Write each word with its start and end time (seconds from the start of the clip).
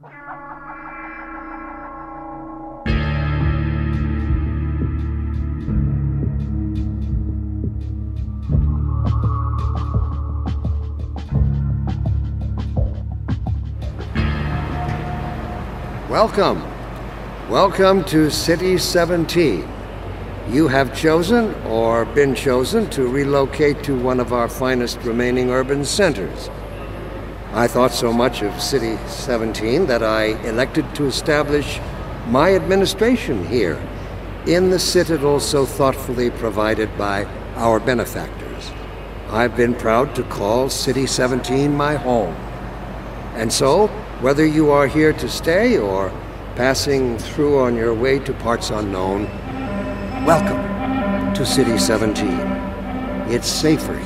Welcome. 0.00 0.12
Welcome 17.50 18.04
to 18.04 18.30
City 18.30 18.78
17. 18.78 19.68
You 20.48 20.68
have 20.68 20.96
chosen 20.96 21.52
or 21.64 22.04
been 22.04 22.36
chosen 22.36 22.88
to 22.90 23.08
relocate 23.08 23.82
to 23.82 23.98
one 23.98 24.20
of 24.20 24.32
our 24.32 24.48
finest 24.48 24.98
remaining 24.98 25.50
urban 25.50 25.84
centers. 25.84 26.50
I 27.52 27.66
thought 27.66 27.92
so 27.92 28.12
much 28.12 28.42
of 28.42 28.60
City 28.60 28.98
17 29.06 29.86
that 29.86 30.02
I 30.02 30.24
elected 30.46 30.94
to 30.96 31.06
establish 31.06 31.80
my 32.26 32.54
administration 32.54 33.46
here 33.46 33.82
in 34.46 34.68
the 34.68 34.78
citadel 34.78 35.40
so 35.40 35.64
thoughtfully 35.64 36.30
provided 36.30 36.96
by 36.98 37.24
our 37.56 37.80
benefactors. 37.80 38.70
I've 39.30 39.56
been 39.56 39.74
proud 39.74 40.14
to 40.16 40.24
call 40.24 40.68
City 40.68 41.06
17 41.06 41.74
my 41.74 41.94
home. 41.94 42.34
And 43.34 43.50
so, 43.50 43.86
whether 44.20 44.44
you 44.44 44.70
are 44.70 44.86
here 44.86 45.14
to 45.14 45.28
stay 45.28 45.78
or 45.78 46.10
passing 46.54 47.16
through 47.16 47.60
on 47.60 47.76
your 47.76 47.94
way 47.94 48.18
to 48.20 48.34
parts 48.34 48.68
unknown, 48.68 49.24
welcome 50.26 51.34
to 51.34 51.46
City 51.46 51.78
17. 51.78 52.28
It's 53.30 53.48
safer 53.48 53.96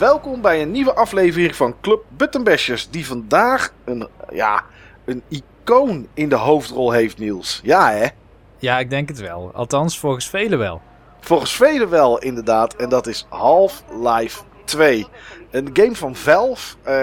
Welkom 0.00 0.40
bij 0.40 0.62
een 0.62 0.70
nieuwe 0.70 0.94
aflevering 0.94 1.56
van 1.56 1.74
Club 1.80 2.02
Buttonbashers, 2.08 2.90
die 2.90 3.06
vandaag 3.06 3.72
een, 3.84 4.08
ja, 4.30 4.64
een 5.04 5.22
icoon 5.28 6.08
in 6.14 6.28
de 6.28 6.36
hoofdrol 6.36 6.90
heeft, 6.90 7.18
Niels. 7.18 7.60
Ja, 7.62 7.90
hè? 7.90 8.06
Ja, 8.58 8.78
ik 8.78 8.90
denk 8.90 9.08
het 9.08 9.20
wel. 9.20 9.50
Althans, 9.54 9.98
volgens 9.98 10.28
velen 10.28 10.58
wel. 10.58 10.80
Volgens 11.20 11.56
velen 11.56 11.88
wel, 11.88 12.18
inderdaad. 12.18 12.74
En 12.74 12.88
dat 12.88 13.06
is 13.06 13.26
Half-Life 13.28 14.42
2. 14.64 15.06
Een 15.50 15.70
game 15.72 15.94
van 15.94 16.14
Valve. 16.14 16.76
Eh, 16.82 16.94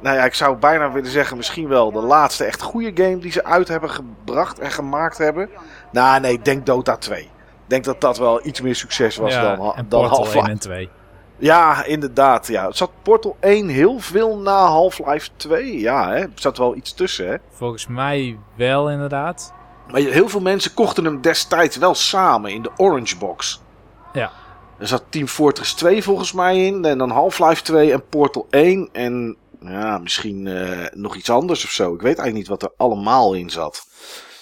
nou 0.00 0.16
ja, 0.16 0.24
ik 0.24 0.34
zou 0.34 0.56
bijna 0.56 0.92
willen 0.92 1.10
zeggen, 1.10 1.36
misschien 1.36 1.68
wel 1.68 1.92
de 1.92 2.02
laatste 2.02 2.44
echt 2.44 2.62
goede 2.62 3.02
game 3.04 3.18
die 3.18 3.32
ze 3.32 3.44
uit 3.44 3.68
hebben 3.68 3.90
gebracht 3.90 4.58
en 4.58 4.70
gemaakt 4.70 5.18
hebben. 5.18 5.48
Nou, 5.92 6.20
nee, 6.20 6.40
denk 6.40 6.66
Dota 6.66 6.96
2. 6.96 7.20
Ik 7.22 7.28
denk 7.66 7.84
dat 7.84 8.00
dat 8.00 8.18
wel 8.18 8.46
iets 8.46 8.60
meer 8.60 8.74
succes 8.76 9.16
was 9.16 9.32
ja, 9.32 9.56
dan, 9.56 9.74
dan 9.88 10.04
Half-Life. 10.04 10.38
1 10.38 10.46
en 10.46 10.58
2. 10.58 10.90
Ja, 11.38 11.84
inderdaad. 11.84 12.46
Ja. 12.46 12.66
Het 12.66 12.76
zat 12.76 12.90
Portal 13.02 13.36
1 13.40 13.68
heel 13.68 13.98
veel 13.98 14.38
na 14.38 14.66
Half-Life 14.66 15.28
2. 15.36 15.78
Ja, 15.78 16.08
hè. 16.08 16.18
er 16.18 16.30
zat 16.34 16.58
wel 16.58 16.76
iets 16.76 16.92
tussen. 16.92 17.28
Hè. 17.28 17.36
Volgens 17.50 17.86
mij 17.86 18.38
wel 18.56 18.90
inderdaad. 18.90 19.52
Maar 19.90 20.00
heel 20.00 20.28
veel 20.28 20.40
mensen 20.40 20.74
kochten 20.74 21.04
hem 21.04 21.20
destijds 21.20 21.76
wel 21.76 21.94
samen 21.94 22.50
in 22.50 22.62
de 22.62 22.70
Orange 22.76 23.16
Box. 23.16 23.60
Ja. 24.12 24.32
Er 24.78 24.86
zat 24.86 25.04
Team 25.08 25.26
Fortress 25.26 25.74
2 25.74 26.02
volgens 26.02 26.32
mij 26.32 26.66
in. 26.66 26.84
En 26.84 26.98
dan 26.98 27.10
Half-Life 27.10 27.62
2 27.62 27.92
en 27.92 28.08
Portal 28.08 28.46
1. 28.50 28.88
En 28.92 29.36
ja, 29.60 29.98
misschien 29.98 30.46
eh, 30.46 30.86
nog 30.90 31.16
iets 31.16 31.30
anders 31.30 31.64
of 31.64 31.70
zo. 31.70 31.94
Ik 31.94 32.00
weet 32.00 32.18
eigenlijk 32.18 32.34
niet 32.34 32.48
wat 32.48 32.62
er 32.62 32.72
allemaal 32.76 33.34
in 33.34 33.50
zat. 33.50 33.86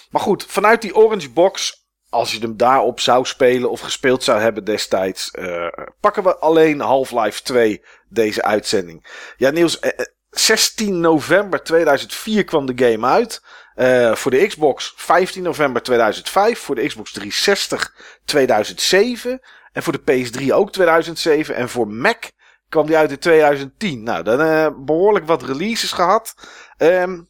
Maar 0.09 0.21
goed, 0.21 0.45
vanuit 0.47 0.81
die 0.81 0.95
Orange 0.95 1.29
Box, 1.29 1.86
als 2.17 2.31
je 2.31 2.39
hem 2.39 2.57
daarop 2.57 2.99
zou 2.99 3.25
spelen 3.25 3.69
of 3.69 3.79
gespeeld 3.79 4.23
zou 4.23 4.39
hebben 4.39 4.63
destijds, 4.63 5.31
eh, 5.31 5.67
pakken 5.99 6.23
we 6.23 6.37
alleen 6.37 6.79
Half-Life 6.79 7.43
2 7.43 7.83
deze 8.09 8.43
uitzending. 8.43 9.05
Ja, 9.37 9.49
Niels, 9.49 9.79
eh, 9.79 9.99
eh, 9.99 10.05
16 10.29 10.99
november 10.99 11.63
2004 11.63 12.43
kwam 12.43 12.65
de 12.65 12.85
game 12.85 13.07
uit. 13.07 13.41
Eh, 13.75 14.15
voor 14.15 14.31
de 14.31 14.47
Xbox 14.47 14.93
15 14.95 15.43
november 15.43 15.81
2005. 15.81 16.59
Voor 16.59 16.75
de 16.75 16.87
Xbox 16.87 17.11
360 17.11 17.95
2007. 18.25 19.41
En 19.71 19.83
voor 19.83 19.93
de 19.93 20.11
PS3 20.11 20.53
ook 20.53 20.71
2007. 20.71 21.55
En 21.55 21.69
voor 21.69 21.87
Mac 21.87 22.23
kwam 22.69 22.85
die 22.85 22.97
uit 22.97 23.11
in 23.11 23.19
2010. 23.19 24.03
Nou, 24.03 24.23
dan 24.23 24.39
eh, 24.39 24.67
behoorlijk 24.77 25.25
wat 25.25 25.43
releases 25.43 25.91
gehad. 25.91 26.35
Ehm, 26.77 27.21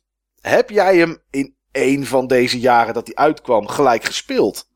heb 0.42 0.70
jij 0.70 0.98
hem 0.98 1.22
in 1.30 1.56
een 1.72 2.06
van 2.06 2.28
deze 2.28 2.60
jaren 2.60 2.94
dat 2.94 3.08
hij 3.08 3.16
uitkwam 3.16 3.68
gelijk 3.68 4.04
gespeeld? 4.04 4.68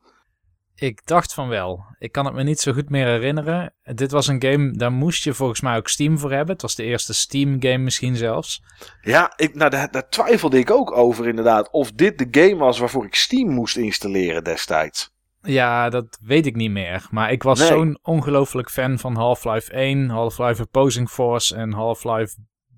Ik 0.82 1.06
dacht 1.06 1.34
van 1.34 1.48
wel. 1.48 1.84
Ik 1.98 2.12
kan 2.12 2.24
het 2.24 2.34
me 2.34 2.42
niet 2.42 2.60
zo 2.60 2.72
goed 2.72 2.90
meer 2.90 3.06
herinneren. 3.06 3.74
Dit 3.82 4.10
was 4.10 4.26
een 4.26 4.42
game, 4.42 4.72
daar 4.72 4.92
moest 4.92 5.24
je 5.24 5.34
volgens 5.34 5.60
mij 5.60 5.76
ook 5.76 5.88
Steam 5.88 6.18
voor 6.18 6.30
hebben. 6.32 6.52
Het 6.52 6.62
was 6.62 6.74
de 6.74 6.82
eerste 6.82 7.14
Steam 7.14 7.56
game 7.62 7.78
misschien 7.78 8.16
zelfs. 8.16 8.62
Ja, 9.02 9.32
ik, 9.36 9.54
nou, 9.54 9.70
daar, 9.70 9.90
daar 9.90 10.08
twijfelde 10.08 10.58
ik 10.58 10.70
ook 10.70 10.96
over 10.96 11.28
inderdaad. 11.28 11.70
Of 11.70 11.92
dit 11.92 12.18
de 12.18 12.40
game 12.40 12.56
was 12.56 12.78
waarvoor 12.78 13.04
ik 13.04 13.14
Steam 13.14 13.48
moest 13.50 13.76
installeren 13.76 14.44
destijds. 14.44 15.10
Ja, 15.42 15.88
dat 15.88 16.18
weet 16.20 16.46
ik 16.46 16.56
niet 16.56 16.70
meer. 16.70 17.06
Maar 17.10 17.32
ik 17.32 17.42
was 17.42 17.58
Nee. 17.58 17.68
zo'n 17.68 17.98
ongelooflijk 18.02 18.70
fan 18.70 18.98
van 18.98 19.16
Half-Life 19.16 19.72
1, 19.72 20.08
Half-Life 20.08 20.62
Opposing 20.62 21.08
Force 21.10 21.54
en 21.56 21.72
Half-Life 21.72 22.34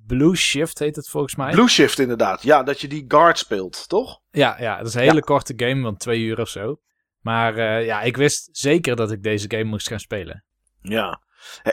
Blue 0.06 0.36
Shift 0.36 0.78
heet 0.78 0.96
het 0.96 1.08
volgens 1.08 1.36
mij. 1.36 1.52
Blue 1.52 1.68
Shift 1.68 1.98
inderdaad. 1.98 2.42
Ja, 2.42 2.62
dat 2.62 2.80
je 2.80 2.88
die 2.88 3.04
guard 3.08 3.38
speelt, 3.38 3.88
toch? 3.88 4.20
Ja, 4.30 4.56
ja, 4.60 4.76
dat 4.78 4.86
is 4.86 4.94
een 4.94 5.00
hele 5.00 5.14
Ja. 5.14 5.20
korte 5.20 5.52
game 5.56 5.82
van 5.82 5.96
twee 5.96 6.20
uur 6.20 6.40
of 6.40 6.48
zo. 6.48 6.78
Maar 7.24 7.56
eh, 7.56 7.84
ja, 7.84 8.00
ik 8.00 8.16
wist 8.16 8.48
zeker 8.52 8.96
dat 8.96 9.12
ik 9.12 9.22
deze 9.22 9.50
game 9.50 9.64
moest 9.64 9.88
gaan 9.88 10.00
spelen. 10.00 10.44
Ja. 10.80 11.20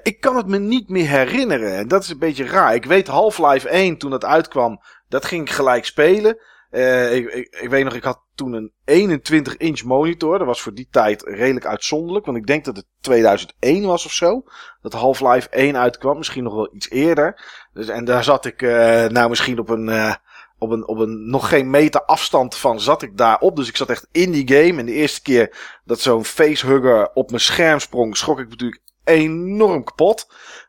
Ik 0.03 0.19
kan 0.19 0.35
het 0.35 0.47
me 0.47 0.59
niet 0.59 0.89
meer 0.89 1.07
herinneren. 1.07 1.78
En 1.78 1.88
dat 1.88 2.03
is 2.03 2.09
een 2.09 2.19
beetje 2.19 2.45
raar. 2.45 2.75
Ik 2.75 2.85
weet 2.85 3.07
Half-Life 3.07 3.69
1 3.69 3.97
toen 3.97 4.09
dat 4.11 4.25
uitkwam. 4.25 4.81
Dat 5.07 5.25
ging 5.25 5.41
ik 5.41 5.53
gelijk 5.53 5.85
spelen. 5.85 6.38
Eh, 6.69 7.16
ik, 7.16 7.34
ik, 7.61 7.69
weet 7.69 7.84
nog, 7.84 7.94
ik 7.94 8.03
had 8.03 8.23
toen 8.35 8.53
een 8.53 8.72
21 8.85 9.57
inch 9.57 9.84
monitor. 9.84 10.38
Dat 10.38 10.47
was 10.47 10.61
voor 10.61 10.73
die 10.73 10.88
tijd 10.91 11.22
redelijk 11.23 11.66
uitzonderlijk. 11.66 12.25
Want 12.25 12.38
ik 12.38 12.47
denk 12.47 12.66
dat 12.66 12.75
het 12.75 12.85
2001 13.01 13.85
was 13.85 14.06
of 14.06 14.11
zo. 14.11 14.44
Dat 14.81 14.94
Half-Life 14.94 15.50
1 15.50 15.78
uitkwam. 15.78 16.17
Misschien 16.17 16.44
nog 16.44 16.53
wel 16.53 16.75
iets 16.75 16.90
eerder. 16.90 17.41
Dus, 17.73 17.88
en 17.88 18.06
daar 18.06 18.23
zat 18.23 18.45
ik 18.45 18.61
eh, 18.61 19.06
nou 19.06 19.29
misschien 19.29 19.59
op 19.59 19.69
een, 19.69 20.17
op, 20.61 20.72
een, 20.72 20.88
op 20.88 20.97
een 20.97 21.29
nog 21.29 21.49
geen 21.49 21.69
meter 21.69 22.05
afstand 22.05 22.55
van 22.55 22.79
zat 22.79 23.01
ik 23.01 23.17
daarop. 23.17 23.55
Dus 23.55 23.67
ik 23.67 23.77
zat 23.77 23.89
echt 23.89 24.07
in 24.11 24.31
die 24.31 24.47
game. 24.47 24.79
En 24.79 24.85
de 24.85 24.91
eerste 24.91 25.22
keer 25.22 25.79
dat 25.85 25.99
zo'n 25.99 26.25
facehugger 26.25 27.09
op 27.13 27.29
mijn 27.29 27.41
scherm 27.41 27.79
sprong, 27.79 28.17
schrok 28.17 28.39
ik 28.39 28.49
natuurlijk 28.49 28.81
enorm 29.03 29.83
kapot. 29.83 30.27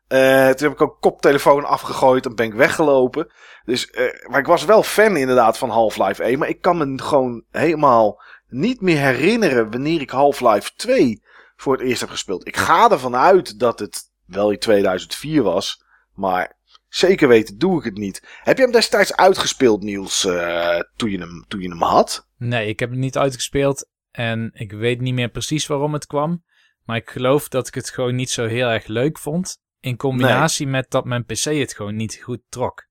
Eh, 0.08 0.48
toen 0.48 0.68
heb 0.68 0.72
ik 0.72 0.80
ook 0.80 1.00
koptelefoon 1.00 1.64
afgegooid 1.64 2.26
en 2.26 2.34
ben 2.34 2.46
ik 2.46 2.54
weggelopen. 2.54 3.32
Dus, 3.64 3.90
eh, 3.90 4.28
maar 4.28 4.40
ik 4.40 4.46
was 4.46 4.64
wel 4.64 4.82
fan 4.82 5.16
inderdaad 5.16 5.58
van 5.58 5.70
Half-Life 5.70 6.24
1. 6.24 6.38
Maar 6.38 6.48
ik 6.48 6.60
kan 6.60 6.76
me 6.76 7.02
gewoon 7.02 7.44
helemaal 7.50 8.22
niet 8.48 8.80
meer 8.80 8.98
herinneren 8.98 9.70
wanneer 9.70 10.00
ik 10.00 10.10
Half-Life 10.10 10.70
2 10.76 11.22
voor 11.56 11.72
het 11.72 11.82
eerst 11.82 12.00
heb 12.00 12.10
gespeeld. 12.10 12.46
Ik 12.46 12.56
ga 12.56 12.90
ervan 12.90 13.16
uit 13.16 13.58
dat 13.58 13.78
het 13.78 14.02
wel 14.26 14.50
in 14.50 14.58
2004 14.58 15.42
was. 15.42 15.84
Maar 16.14 16.56
zeker 16.94 17.28
weten 17.28 17.58
doe 17.58 17.78
ik 17.78 17.84
het 17.84 17.98
niet. 17.98 18.40
Heb 18.42 18.56
je 18.56 18.62
hem 18.62 18.72
destijds 18.72 19.16
uitgespeeld, 19.16 19.82
Niels, 19.82 20.24
eh, 20.24 20.80
toen, 20.96 21.10
je 21.10 21.18
hem, 21.18 21.44
toen 21.48 21.60
je 21.60 21.68
hem 21.68 21.82
had? 21.82 22.28
Nee, 22.38 22.68
ik 22.68 22.80
heb 22.80 22.90
het 22.90 22.98
niet 22.98 23.18
uitgespeeld 23.18 23.88
en 24.10 24.50
ik 24.54 24.72
weet 24.72 25.00
niet 25.00 25.14
meer 25.14 25.28
precies 25.28 25.66
waarom 25.66 25.92
het 25.92 26.06
kwam. 26.06 26.44
Maar 26.84 26.96
ik 26.96 27.10
geloof 27.10 27.48
dat 27.48 27.68
ik 27.68 27.74
het 27.74 27.90
gewoon 27.90 28.14
niet 28.14 28.30
zo 28.30 28.46
heel 28.46 28.68
erg 28.68 28.86
leuk 28.86 29.18
vond. 29.18 29.60
In 29.80 29.96
combinatie 29.96 30.66
met 30.66 30.90
dat 30.90 31.04
mijn 31.04 31.24
PC 31.24 31.44
het 31.44 31.74
gewoon 31.74 31.96
niet 31.96 32.20
goed 32.22 32.40
trok. 32.48 32.86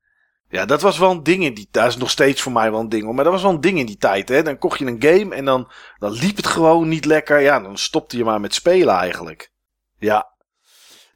Ja, 0.49 0.65
dat 0.65 0.81
was 0.81 0.97
wel 0.97 1.11
een 1.11 1.23
ding 1.23 1.43
in 1.43 1.53
die 1.53 1.67
tijd. 1.71 1.85
Dat 1.85 1.93
is 1.93 1.99
nog 1.99 2.09
steeds 2.09 2.41
voor 2.41 2.51
mij 2.51 2.71
wel 2.71 2.79
een 2.79 2.89
ding 2.89 3.03
hoor. 3.03 3.15
Maar 3.15 3.23
dat 3.23 3.33
was 3.33 3.41
wel 3.41 3.51
een 3.51 3.61
ding 3.61 3.79
in 3.79 3.85
die 3.85 3.97
tijd. 3.97 4.29
Hè? 4.29 4.43
Dan 4.43 4.57
kocht 4.57 4.79
je 4.79 4.85
een 4.85 5.01
game 5.01 5.35
en 5.35 5.45
dan, 5.45 5.71
dan 5.97 6.11
liep 6.11 6.35
het 6.35 6.47
gewoon 6.47 6.87
niet 6.87 7.05
lekker. 7.05 7.39
Ja, 7.39 7.59
dan 7.59 7.77
stopte 7.77 8.17
je 8.17 8.23
maar 8.23 8.39
met 8.39 8.53
spelen 8.53 8.95
eigenlijk. 8.95 9.51
Ja. 9.97 10.30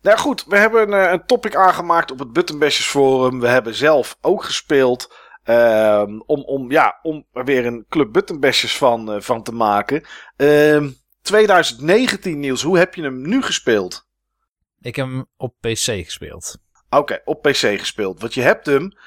Nou 0.05 0.17
goed, 0.17 0.45
we 0.47 0.57
hebben 0.57 0.81
een, 0.81 1.05
eh, 1.05 1.11
een 1.11 1.25
topic 1.25 1.55
aangemaakt 1.55 2.11
op 2.11 2.19
het 2.19 2.33
Buttonbashers 2.33 2.88
Forum. 2.88 3.39
We 3.39 3.47
hebben 3.47 3.75
zelf 3.75 4.17
ook 4.21 4.43
gespeeld. 4.43 5.23
ehm, 5.43 6.19
om, 6.25 6.43
om, 6.43 6.72
ja, 6.72 6.99
om 7.02 7.25
er 7.34 7.46
weer 7.46 7.66
een 7.66 7.85
Club 7.90 8.13
Buttonbashers 8.13 8.78
van, 8.78 9.11
eh, 9.11 9.22
van 9.22 9.43
te 9.43 9.52
maken. 9.52 10.03
Ehm 10.35 10.90
2019 11.22 12.40
Niels, 12.40 12.61
hoe 12.61 12.78
heb 12.78 12.96
je 12.96 13.02
hem 13.02 13.28
nu 13.28 13.41
gespeeld? 13.41 14.07
Ik 14.81 14.96
heb 14.96 15.05
hem 15.05 15.25
op 15.37 15.55
PC 15.59 15.78
gespeeld. 15.78 16.58
Oké, 16.90 17.22
op 17.25 17.41
PC 17.41 17.79
gespeeld. 17.79 18.22
Want 18.22 18.34
je 18.34 18.41
hebt 18.41 18.66
hem 18.66 18.97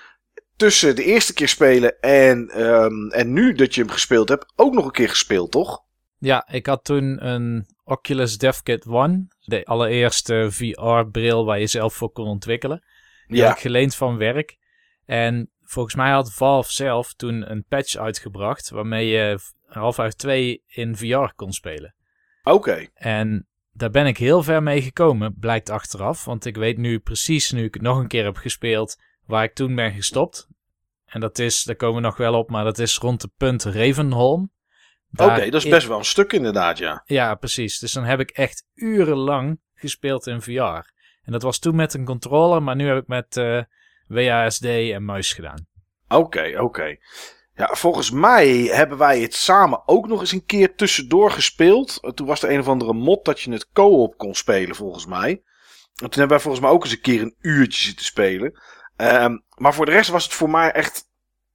tussen 0.56 0.96
de 0.96 1.04
eerste 1.04 1.32
keer 1.32 1.48
spelen 1.48 2.00
en, 2.00 2.50
ehm, 2.50 3.08
en 3.08 3.32
nu 3.32 3.52
dat 3.52 3.74
je 3.74 3.80
hem 3.80 3.90
gespeeld 3.90 4.28
hebt, 4.28 4.52
ook 4.56 4.74
nog 4.74 4.84
een 4.84 4.90
keer 4.90 5.08
gespeeld, 5.08 5.50
toch? 5.50 5.82
Ja, 6.18 6.48
ik 6.50 6.66
had 6.66 6.84
toen 6.84 7.26
een 7.26 7.66
Oculus 7.88 8.38
DevKit 8.38 8.87
One. 8.87 9.26
De 9.40 9.64
allereerste 9.64 10.49
VR-bril 10.50 11.44
waar 11.44 11.61
je 11.61 11.67
zelf 11.67 11.94
voor 11.94 12.11
kon 12.11 12.26
ontwikkelen. 12.26 12.85
Die 13.26 13.43
had 13.43 13.55
ik 13.55 13.61
geleend 13.61 13.94
van 13.94 14.17
werk. 14.17 14.58
En 15.05 15.50
volgens 15.62 15.94
mij 15.94 16.11
had 16.11 16.32
Valve 16.32 16.73
zelf 16.73 17.14
toen 17.14 17.50
een 17.50 17.64
patch 17.69 17.96
uitgebracht 17.96 18.70
waarmee 18.70 19.06
je 19.06 19.38
Half-Life 19.67 20.17
2 20.17 20.62
in 20.67 20.96
VR 20.96 21.32
kon 21.35 21.52
spelen. 21.52 21.94
Oké. 22.43 22.87
En 22.94 23.46
daar 23.73 23.90
ben 23.90 24.06
ik 24.06 24.19
heel 24.19 24.43
ver 24.43 24.62
mee 24.62 24.82
gekomen, 24.82 25.35
blijkt 25.38 25.70
achteraf. 25.70 26.25
Want 26.25 26.44
ik 26.44 26.56
weet 26.56 26.76
nu 26.79 26.99
precies, 26.99 27.52
nu 27.52 27.64
ik 27.64 27.75
het 27.75 27.82
nog 27.82 27.99
een 27.99 28.08
keer 28.08 28.25
heb 28.25 28.37
gespeeld, 28.37 28.96
waar 29.26 29.44
ik 29.44 29.55
toen 29.55 29.75
ben 29.75 29.93
gestopt. 29.93 30.49
En 31.05 31.20
dat 31.20 31.38
is, 31.38 31.62
daar 31.62 31.76
komen 31.76 32.02
we 32.02 32.08
nog 32.08 32.17
wel 32.17 32.35
op, 32.35 32.50
maar 32.50 32.64
dat 32.64 32.79
is 32.79 32.99
rond 32.99 33.20
de 33.20 33.31
punt 33.37 33.64
Ravenholm. 33.64 34.50
Oké, 35.16 35.50
dat 35.50 35.64
is 35.64 35.70
best 35.70 35.87
wel 35.87 35.99
een 35.99 36.05
stuk 36.05 36.32
inderdaad, 36.32 36.78
ja. 36.78 37.02
Ja, 37.06 37.34
precies. 37.34 37.78
Dus 37.78 37.93
dan 37.93 38.05
heb 38.05 38.20
ik 38.20 38.31
echt 38.31 38.66
urenlang 38.75 39.60
gespeeld 39.75 40.26
in 40.26 40.43
VR. 40.43 40.96
En 41.22 41.32
dat 41.32 41.43
was 41.43 41.58
toen 41.58 41.76
met 41.76 41.94
een 41.94 42.05
controller, 42.05 42.62
maar 42.62 42.76
nu 42.76 42.87
heb 42.87 42.96
ik 42.96 43.06
met 43.06 43.37
uh, 43.37 43.62
WASD 44.06 44.64
en 44.64 45.05
muis 45.05 45.32
gedaan. 45.32 45.66
Oké, 46.08 46.60
oké. 46.60 46.96
Ja, 47.55 47.69
volgens 47.72 48.10
mij 48.10 48.49
hebben 48.49 48.99
wij 48.99 49.20
het 49.20 49.34
samen 49.34 49.82
ook 49.87 50.08
nog 50.08 50.20
eens 50.20 50.32
een 50.32 50.44
keer 50.44 50.75
tussendoor 50.75 51.31
gespeeld. 51.31 52.00
Toen 52.14 52.26
was 52.26 52.43
er 52.43 52.50
een 52.50 52.61
of 52.61 52.69
andere 52.69 52.93
mod 52.93 53.25
dat 53.25 53.40
je 53.40 53.52
het 53.52 53.70
co-op 53.72 54.16
kon 54.16 54.34
spelen, 54.34 54.76
volgens 54.76 55.06
mij. 55.06 55.31
En 55.31 56.11
toen 56.11 56.19
hebben 56.19 56.28
wij 56.28 56.40
volgens 56.40 56.62
mij 56.64 56.72
ook 56.72 56.82
eens 56.84 56.93
een 56.93 57.00
keer 57.00 57.20
een 57.20 57.37
uurtje 57.40 57.87
zitten 57.87 58.04
spelen. 58.04 58.61
Um, 58.96 59.44
maar 59.54 59.75
voor 59.75 59.87
de 59.87 59.93
rest 59.93 60.11
was 60.11 60.25
het 60.25 60.32
voor 60.32 60.50
mij 60.50 60.72
echt, 60.72 61.08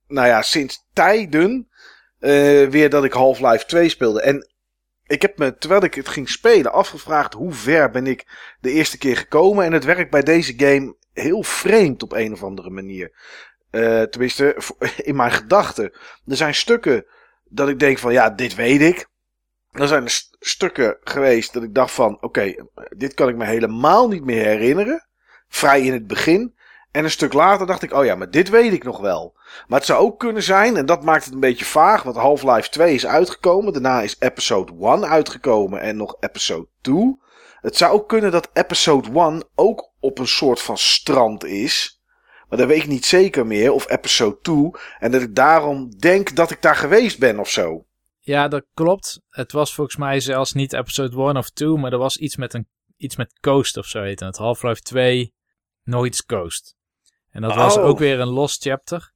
nou 0.07 0.27
ja, 0.27 0.41
sinds 0.41 0.87
tijden 0.93 1.69
uh, 2.23 2.69
weer 2.69 2.89
dat 2.89 3.03
ik 3.03 3.13
Half-Life 3.13 3.65
2 3.65 3.89
speelde. 3.89 4.21
En 4.21 4.47
ik 5.05 5.21
heb 5.21 5.37
me, 5.37 5.57
terwijl 5.57 5.83
ik 5.83 5.93
het 5.93 6.07
ging 6.07 6.29
spelen, 6.29 6.71
afgevraagd 6.71 7.33
hoe 7.33 7.53
ver 7.53 7.89
ben 7.89 8.07
ik 8.07 8.27
de 8.59 8.71
eerste 8.71 8.97
keer 8.97 9.17
gekomen. 9.17 9.65
En 9.65 9.71
het 9.71 9.83
werkt 9.83 10.11
bij 10.11 10.23
deze 10.23 10.53
game 10.57 10.95
heel 11.13 11.43
vreemd 11.43 12.03
op 12.03 12.11
een 12.11 12.33
of 12.33 12.43
andere 12.43 12.69
manier. 12.69 13.11
Uh, 13.71 14.01
tenminste, 14.01 14.57
in 15.09 15.15
mijn 15.15 15.31
gedachten. 15.31 15.91
Er 16.25 16.35
zijn 16.35 16.55
stukken 16.55 17.05
dat 17.43 17.69
ik 17.69 17.79
denk 17.79 17.97
van 17.97 18.13
ja, 18.13 18.29
dit 18.29 18.55
weet 18.55 18.81
ik. 18.81 19.07
Er 19.71 19.87
zijn 19.87 20.03
er 20.03 20.21
stukken 20.39 20.97
geweest 21.03 21.53
dat 21.53 21.63
ik 21.63 21.73
dacht 21.73 21.91
van 21.91 22.21
oké, 22.21 22.55
dit 22.89 23.13
kan 23.13 23.29
ik 23.29 23.35
me 23.35 23.45
helemaal 23.45 24.07
niet 24.07 24.25
meer 24.25 24.45
herinneren. 24.45 25.07
Vrij 25.47 25.81
in 25.81 25.93
het 25.93 26.07
begin. 26.07 26.52
En 26.93 27.03
een 27.03 27.11
stuk 27.11 27.33
later 27.33 27.67
dacht 27.67 27.81
ik, 27.81 27.93
oh 27.93 28.05
ja, 28.05 28.15
maar 28.15 28.29
dit 28.29 28.49
weet 28.49 28.73
ik 28.73 28.83
nog 28.83 28.99
wel. 28.99 29.33
Maar 29.67 29.77
het 29.77 29.87
zou 29.87 30.03
ook 30.03 30.19
kunnen 30.19 30.43
zijn, 30.43 30.77
en 30.77 30.85
dat 30.85 31.03
maakt 31.03 31.25
het 31.25 31.33
een 31.33 31.39
beetje 31.39 31.65
vaag, 31.65 32.03
want 32.03 32.15
Half-Life 32.15 32.69
2 32.69 32.93
is 32.93 33.05
uitgekomen. 33.05 33.73
Daarna 33.73 34.01
is 34.01 34.15
episode 34.19 34.73
1 34.79 35.05
uitgekomen 35.05 35.81
en 35.81 35.97
nog 35.97 36.15
episode 36.19 36.67
2. 36.81 37.17
Het 37.61 37.77
zou 37.77 37.93
ook 37.93 38.09
kunnen 38.09 38.31
dat 38.31 38.49
episode 38.53 39.19
1 39.19 39.43
ook 39.55 39.91
op 39.99 40.19
een 40.19 40.27
soort 40.27 40.61
van 40.61 40.77
strand 40.77 41.45
is. 41.45 42.01
Maar 42.49 42.59
dat 42.59 42.67
weet 42.67 42.83
ik 42.83 42.87
niet 42.87 43.05
zeker 43.05 43.45
meer. 43.47 43.71
Of 43.71 43.89
episode 43.89 44.37
2. 44.41 44.71
En 44.99 45.11
dat 45.11 45.21
ik 45.21 45.35
daarom 45.35 45.89
denk 45.97 46.35
dat 46.35 46.51
ik 46.51 46.61
daar 46.61 46.75
geweest 46.75 47.19
ben 47.19 47.39
of 47.39 47.49
zo. 47.49 47.85
Ja, 48.19 48.47
dat 48.47 48.65
klopt. 48.73 49.21
Het 49.29 49.51
was 49.51 49.73
volgens 49.73 49.97
mij 49.97 50.19
zelfs 50.19 50.53
niet 50.53 50.73
episode 50.73 51.27
1 51.27 51.37
of 51.37 51.49
2. 51.49 51.69
Maar 51.69 51.91
er 51.91 51.97
was 51.97 52.17
iets 52.17 52.35
met, 52.35 52.53
een, 52.53 52.67
iets 52.97 53.15
met 53.15 53.39
Coast 53.39 53.77
of 53.77 53.85
zo 53.85 54.01
heette 54.01 54.25
het. 54.25 54.37
Half-Life 54.37 54.81
2, 54.81 55.33
nog 55.83 56.05
iets 56.05 56.25
Coast. 56.25 56.75
En 57.33 57.41
dat 57.41 57.55
was 57.55 57.77
ook 57.77 57.93
oh. 57.93 57.99
weer 57.99 58.19
een 58.19 58.27
lost 58.27 58.63
chapter. 58.63 59.11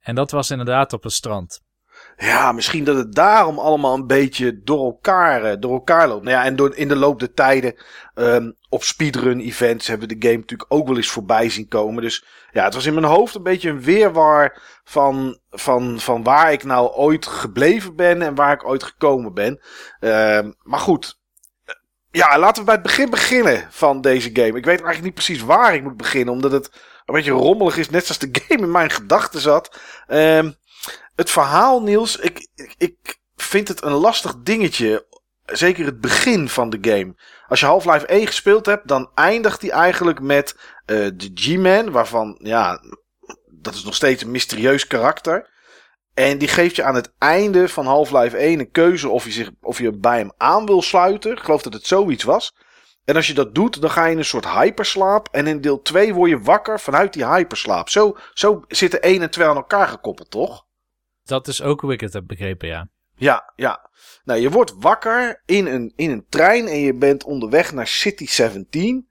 En 0.00 0.14
dat 0.14 0.30
was 0.30 0.50
inderdaad 0.50 0.92
op 0.92 1.04
een 1.04 1.10
strand. 1.10 1.60
Ja, 2.16 2.52
misschien 2.52 2.84
dat 2.84 2.96
het 2.96 3.14
daarom 3.14 3.58
allemaal 3.58 3.94
een 3.94 4.06
beetje 4.06 4.62
door 4.62 4.84
elkaar, 4.84 5.44
eh, 5.44 5.56
door 5.60 5.72
elkaar 5.72 6.08
loopt. 6.08 6.24
Nou 6.24 6.36
ja, 6.36 6.44
en 6.44 6.56
door, 6.56 6.74
in 6.74 6.88
de 6.88 6.96
loop 6.96 7.18
der 7.18 7.34
tijden 7.34 7.74
um, 8.14 8.56
op 8.68 8.82
speedrun 8.82 9.40
events 9.40 9.86
hebben 9.86 10.08
we 10.08 10.14
de 10.16 10.26
game 10.26 10.40
natuurlijk 10.40 10.72
ook 10.72 10.86
wel 10.86 10.96
eens 10.96 11.10
voorbij 11.10 11.48
zien 11.48 11.68
komen. 11.68 12.02
Dus 12.02 12.24
ja, 12.52 12.64
het 12.64 12.74
was 12.74 12.86
in 12.86 12.94
mijn 12.94 13.06
hoofd 13.06 13.34
een 13.34 13.42
beetje 13.42 13.70
een 13.70 13.82
weerwar 13.82 14.62
van, 14.84 15.38
van, 15.50 16.00
van 16.00 16.22
waar 16.22 16.52
ik 16.52 16.64
nou 16.64 16.90
ooit 16.90 17.26
gebleven 17.26 17.96
ben 17.96 18.22
en 18.22 18.34
waar 18.34 18.52
ik 18.52 18.66
ooit 18.66 18.82
gekomen 18.82 19.34
ben. 19.34 19.60
Um, 20.00 20.54
maar 20.62 20.80
goed, 20.80 21.18
ja, 22.10 22.38
laten 22.38 22.58
we 22.58 22.64
bij 22.64 22.74
het 22.74 22.82
begin 22.82 23.10
beginnen 23.10 23.66
van 23.70 24.00
deze 24.00 24.30
game. 24.32 24.46
Ik 24.46 24.64
weet 24.64 24.66
eigenlijk 24.66 25.02
niet 25.02 25.14
precies 25.14 25.42
waar 25.42 25.74
ik 25.74 25.82
moet 25.82 25.96
beginnen, 25.96 26.34
omdat 26.34 26.52
het 26.52 26.70
een 27.08 27.14
beetje 27.14 27.30
rommelig 27.30 27.76
is, 27.76 27.90
net 27.90 28.06
zoals 28.06 28.20
de 28.20 28.28
game 28.48 28.62
in 28.62 28.70
mijn 28.70 28.90
gedachten 28.90 29.40
zat. 29.40 29.80
Um, 30.08 30.56
het 31.16 31.30
verhaal, 31.30 31.82
Niels, 31.82 32.16
ik, 32.16 32.48
ik, 32.76 33.18
vind 33.36 33.68
het 33.68 33.82
een 33.82 33.92
lastig 33.92 34.34
dingetje. 34.42 35.06
Zeker 35.44 35.84
het 35.84 36.00
begin 36.00 36.48
van 36.48 36.70
de 36.70 36.78
game. 36.80 37.14
Als 37.46 37.60
je 37.60 37.66
Half-Life 37.66 38.06
1 38.06 38.26
gespeeld 38.26 38.66
hebt, 38.66 38.88
dan 38.88 39.10
eindigt 39.14 39.60
die 39.60 39.72
eigenlijk 39.72 40.20
met 40.20 40.56
uh, 40.86 41.08
de 41.14 41.30
G-Man, 41.34 41.90
waarvan, 41.90 42.38
ja, 42.42 42.80
dat 43.46 43.74
is 43.74 43.84
nog 43.84 43.94
steeds 43.94 44.22
een 44.22 44.30
mysterieus 44.30 44.86
karakter. 44.86 45.50
En 46.14 46.38
die 46.38 46.48
geeft 46.48 46.76
je 46.76 46.82
aan 46.82 46.94
het 46.94 47.12
einde 47.18 47.68
van 47.68 47.86
Half-Life 47.86 48.36
1 48.36 48.58
een 48.58 48.70
keuze 48.70 49.08
of 49.08 49.24
je, 49.24 49.30
zich, 49.30 49.50
of 49.60 49.78
je 49.78 49.98
bij 49.98 50.18
hem 50.18 50.32
aan 50.36 50.66
wil 50.66 50.82
sluiten. 50.82 51.32
Ik 51.32 51.38
geloof 51.38 51.62
dat 51.62 51.72
het 51.72 51.86
zoiets 51.86 52.24
was. 52.24 52.54
En 53.08 53.16
als 53.16 53.26
je 53.26 53.34
dat 53.34 53.54
doet, 53.54 53.80
dan 53.80 53.90
ga 53.90 54.04
je 54.04 54.12
in 54.12 54.18
een 54.18 54.24
soort 54.24 54.48
hyperslaap. 54.48 55.28
En 55.30 55.46
in 55.46 55.60
deel 55.60 55.82
2 55.82 56.14
word 56.14 56.30
je 56.30 56.40
wakker 56.40 56.80
vanuit 56.80 57.12
die 57.12 57.26
hyperslaap. 57.26 57.88
Zo, 57.88 58.16
zo 58.32 58.64
zitten 58.68 59.02
1 59.02 59.22
en 59.22 59.30
2 59.30 59.46
aan 59.46 59.56
elkaar 59.56 59.88
gekoppeld, 59.88 60.30
toch? 60.30 60.66
Dat 61.24 61.48
is 61.48 61.62
ook 61.62 61.80
hoe 61.80 61.92
ik 61.92 62.00
het 62.00 62.12
heb 62.12 62.26
begrepen, 62.26 62.68
ja. 62.68 62.88
Ja, 63.14 63.52
ja. 63.56 63.90
Nou, 64.24 64.40
je 64.40 64.50
wordt 64.50 64.74
wakker 64.78 65.42
in 65.46 65.66
een, 65.66 65.92
in 65.96 66.10
een 66.10 66.26
trein 66.28 66.66
en 66.66 66.80
je 66.80 66.94
bent 66.94 67.24
onderweg 67.24 67.72
naar 67.72 67.86
City 67.86 68.26
17. 68.26 69.08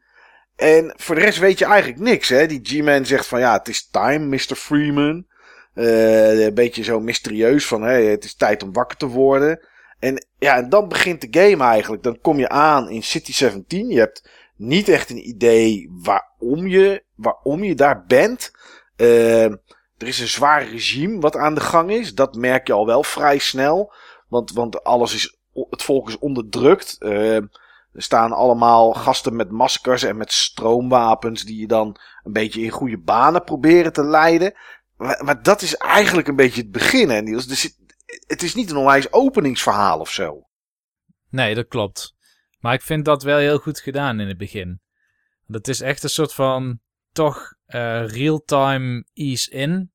En 0.56 0.94
voor 0.96 1.16
de 1.16 1.22
rest 1.22 1.40
weet 1.40 1.60
je 1.60 1.66
eigenlijk 1.66 2.02
niks, 2.02 2.30
hè. 2.30 2.48
Die 2.48 2.60
G-Man 2.64 3.06
zegt 3.06 3.28
van, 3.28 3.40
ja, 3.40 3.54
het 3.54 3.68
is 3.68 3.90
time, 3.90 4.26
Mr. 4.26 4.56
Freeman. 4.56 5.26
Uh, 5.74 6.46
een 6.46 6.54
beetje 6.54 6.84
zo 6.84 7.00
mysterieus 7.00 7.68
van, 7.68 7.82
hé, 7.82 7.88
hey, 7.88 8.06
het 8.06 8.24
is 8.24 8.36
tijd 8.36 8.64
om 8.64 8.74
wakker 8.74 8.98
te 8.98 9.08
worden. 9.08 9.68
En 10.00 10.26
ja, 10.38 10.56
en 10.56 10.70
dan 10.70 10.88
begint 10.88 11.22
de 11.22 11.40
game 11.42 11.64
eigenlijk. 11.64 12.04
Dan 12.04 12.22
kom 12.22 12.40
je 12.40 12.50
aan 12.50 12.90
in 12.90 13.04
City 13.04 13.34
17. 13.34 13.90
Je 13.90 14.00
hebt 14.00 14.30
niet 14.56 14.90
echt 14.90 15.10
een 15.10 15.28
idee 15.28 15.92
waarom 16.02 16.68
je, 16.68 17.04
waarom 17.16 17.64
je 17.64 17.76
daar 17.76 18.06
bent. 18.06 18.52
Uh, 18.98 19.44
er 19.98 20.08
is 20.08 20.20
een 20.20 20.28
zwaar 20.28 20.68
regime 20.68 21.20
wat 21.20 21.36
aan 21.36 21.56
de 21.56 21.62
gang 21.62 21.92
is. 21.92 22.16
Dat 22.16 22.36
merk 22.36 22.68
je 22.68 22.74
al 22.74 22.86
wel 22.86 23.04
vrij 23.04 23.38
snel. 23.38 23.94
Want, 24.28 24.52
want 24.52 24.84
alles 24.84 25.14
is, 25.14 25.38
het 25.70 25.84
volk 25.84 26.08
is 26.08 26.18
onderdrukt. 26.18 26.96
Uh, 27.00 27.36
er 27.98 28.04
staan 28.04 28.32
allemaal 28.32 28.94
gasten 28.94 29.36
met 29.36 29.52
maskers 29.52 30.04
en 30.04 30.18
met 30.18 30.32
stroomwapens 30.32 31.44
die 31.44 31.60
je 31.60 31.68
dan 31.68 31.98
een 32.24 32.34
beetje 32.34 32.62
in 32.62 32.70
goede 32.70 32.98
banen 32.98 33.44
proberen 33.44 33.94
te 33.94 34.04
leiden. 34.04 34.54
Maar, 34.98 35.44
dat 35.44 35.62
is 35.62 35.76
eigenlijk 35.76 36.28
een 36.28 36.36
beetje 36.36 36.62
het 36.62 36.72
begin, 36.72 37.24
Niels. 37.24 37.50
Er 37.50 37.56
zit, 37.56 37.78
het 38.28 38.44
is 38.44 38.56
niet 38.56 38.70
een 38.70 38.78
onwijs 38.78 39.12
openingsverhaal 39.12 40.00
of 40.00 40.10
zo. 40.10 40.48
Nee, 41.30 41.56
dat 41.56 41.68
klopt. 41.68 42.16
Maar 42.60 42.74
ik 42.74 42.82
vind 42.82 43.06
dat 43.06 43.24
wel 43.24 43.38
heel 43.38 43.58
goed 43.58 43.80
gedaan 43.80 44.20
in 44.20 44.28
het 44.28 44.38
begin. 44.38 44.82
Dat 45.46 45.68
is 45.68 45.82
echt 45.82 46.04
een 46.04 46.10
soort 46.10 46.34
van 46.34 46.80
toch 47.12 47.54
uh, 47.68 48.08
real-time 48.08 49.06
ease 49.14 49.52
in. 49.52 49.92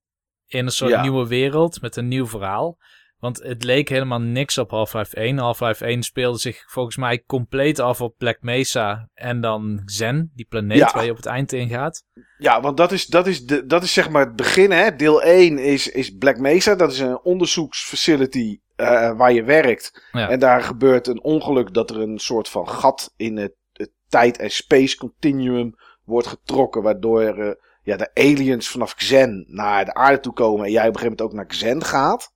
In 0.47 0.67
een 0.67 0.73
soort 0.73 1.01
nieuwe 1.01 1.27
wereld 1.27 1.81
met 1.81 1.97
een 1.97 2.09
nieuw 2.09 2.27
verhaal. 2.27 2.79
Want 3.23 3.43
het 3.43 3.65
leek 3.65 3.89
helemaal 3.89 4.21
niks 4.21 4.59
op 4.59 4.71
Half-Life 4.71 5.17
1. 5.17 5.39
Half-Life 5.39 5.85
1 5.85 6.03
speelde 6.03 6.39
zich 6.39 6.65
volgens 6.67 6.97
mij 6.97 7.25
compleet 7.27 7.79
af 7.79 8.01
op 8.01 8.15
Black 8.19 8.39
Mesa 8.41 9.09
en 9.15 9.41
dan 9.41 9.83
Zen, 9.85 10.33
die 10.35 10.47
planeet 10.49 10.93
waar 10.93 11.05
je 11.05 11.11
op 11.11 11.17
het 11.17 11.27
eind 11.27 11.53
in 11.53 11.69
gaat. 11.69 12.05
Ja, 12.39 12.61
want 12.61 12.77
dat 12.77 12.93
is, 12.93 13.07
dat 13.07 13.27
is, 13.27 13.45
de, 13.45 13.67
dat 13.67 13.83
is 13.83 13.93
zeg 13.93 14.11
maar 14.11 14.25
het 14.25 14.37
begin. 14.37 14.71
Hè? 14.71 14.97
Deel 14.97 15.23
1 15.23 15.59
is, 15.59 15.89
is 15.89 16.17
Black 16.17 16.39
Mesa. 16.39 16.75
Dat 16.75 16.93
is 16.93 16.99
een 16.99 17.21
onderzoeksfacility 17.21 18.61
uh, 18.77 19.17
waar 19.17 19.33
je 19.33 19.43
werkt. 19.43 20.09
En 20.13 20.39
daar 20.39 20.63
gebeurt 20.63 21.07
een 21.07 21.23
ongeluk 21.23 21.75
dat 21.75 21.91
er 21.91 22.01
een 22.01 22.19
soort 22.19 22.49
van 22.49 22.69
gat 22.69 23.13
in 23.17 23.37
het, 23.37 23.55
het 23.73 23.91
tijd- 24.09 24.39
en 24.39 24.51
space 24.51 24.97
continuum 24.97 25.75
wordt 26.05 26.27
getrokken. 26.27 26.83
Waardoor 26.83 27.39
uh, 27.39 27.51
ja, 27.83 27.97
de 27.97 28.11
aliens 28.15 28.69
vanaf 28.69 28.95
Xen 28.95 29.45
naar 29.49 29.85
de 29.85 29.95
aarde 29.95 30.21
toe 30.21 30.33
komen. 30.33 30.67
En 30.67 30.73
jij 30.73 30.89
op 30.89 30.95
een 30.95 31.01
gegeven 31.01 31.17
moment 31.19 31.31
ook 31.31 31.33
naar 31.33 31.47
Xen 31.47 31.85
gaat. 31.85 32.33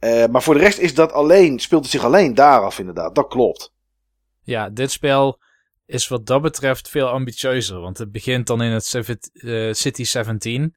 Uh, 0.00 0.26
maar 0.26 0.42
voor 0.42 0.54
de 0.54 0.60
rest 0.60 0.78
is 0.78 0.94
dat 0.94 1.12
alleen, 1.12 1.58
speelt 1.58 1.82
het 1.82 1.90
zich 1.90 2.04
alleen 2.04 2.34
daar 2.34 2.60
af 2.60 2.78
inderdaad. 2.78 3.14
Dat 3.14 3.28
klopt. 3.28 3.72
Ja, 4.42 4.68
dit 4.68 4.90
spel 4.90 5.38
is 5.86 6.08
wat 6.08 6.26
dat 6.26 6.42
betreft 6.42 6.88
veel 6.88 7.08
ambitieuzer. 7.08 7.80
Want 7.80 7.98
het 7.98 8.12
begint 8.12 8.46
dan 8.46 8.62
in 8.62 8.70
het 8.70 9.30
uh, 9.32 9.72
City 9.72 10.04
17. 10.04 10.76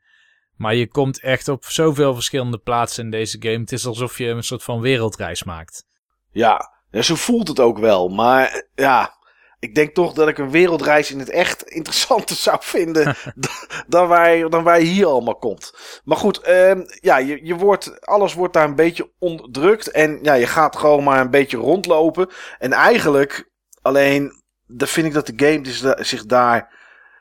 Maar 0.56 0.76
je 0.76 0.88
komt 0.88 1.20
echt 1.20 1.48
op 1.48 1.66
zoveel 1.66 2.14
verschillende 2.14 2.58
plaatsen 2.58 3.04
in 3.04 3.12
deze 3.12 3.38
game. 3.40 3.60
Het 3.60 3.72
is 3.72 3.86
alsof 3.86 4.18
je 4.18 4.28
een 4.28 4.44
soort 4.44 4.64
van 4.64 4.82
wereldreis 4.82 5.44
maakt. 5.44 5.86
Ja, 6.32 6.72
ja 6.92 7.02
zo 7.02 7.16
voelt 7.16 7.48
het 7.48 7.60
ook 7.60 7.78
wel. 7.78 8.08
Maar 8.08 8.68
ja, 8.76 9.18
ik 9.64 9.76
denk 9.76 9.94
toch 9.94 10.14
dat 10.14 10.28
ik 10.28 10.38
een 10.38 10.52
wereldreis 10.52 11.12
in 11.12 11.20
het 11.20 11.30
echt 11.30 11.64
interessanter 11.80 12.36
zou 12.36 12.58
vinden 12.60 13.16
dan, 13.88 14.08
wij, 14.08 14.50
dan 14.50 14.64
wij 14.64 14.82
hier 14.82 15.06
allemaal 15.06 15.36
komt. 15.36 15.74
Maar 16.04 16.18
goed, 16.18 16.48
uh, 16.48 16.72
ja, 17.00 17.18
je, 17.18 17.46
je 17.46 17.56
wordt, 17.56 18.06
alles 18.06 18.34
wordt 18.34 18.54
daar 18.54 18.68
een 18.68 18.76
beetje 18.76 19.12
onderdrukt. 19.20 19.92
En 19.92 20.20
ja, 20.22 20.34
je 20.34 20.48
gaat 20.48 20.76
gewoon 20.76 21.04
maar 21.04 21.20
een 21.20 21.30
beetje 21.30 21.58
rondlopen. 21.58 22.30
En 22.60 22.72
eigenlijk, 22.72 23.50
alleen, 23.82 24.44
dan 24.68 24.88
vind 24.88 25.08
ik 25.08 25.14
dat 25.14 25.28
de 25.28 25.46
game 25.46 25.62
dus 25.62 26.08
zich 26.08 26.26
daar, 26.26 26.76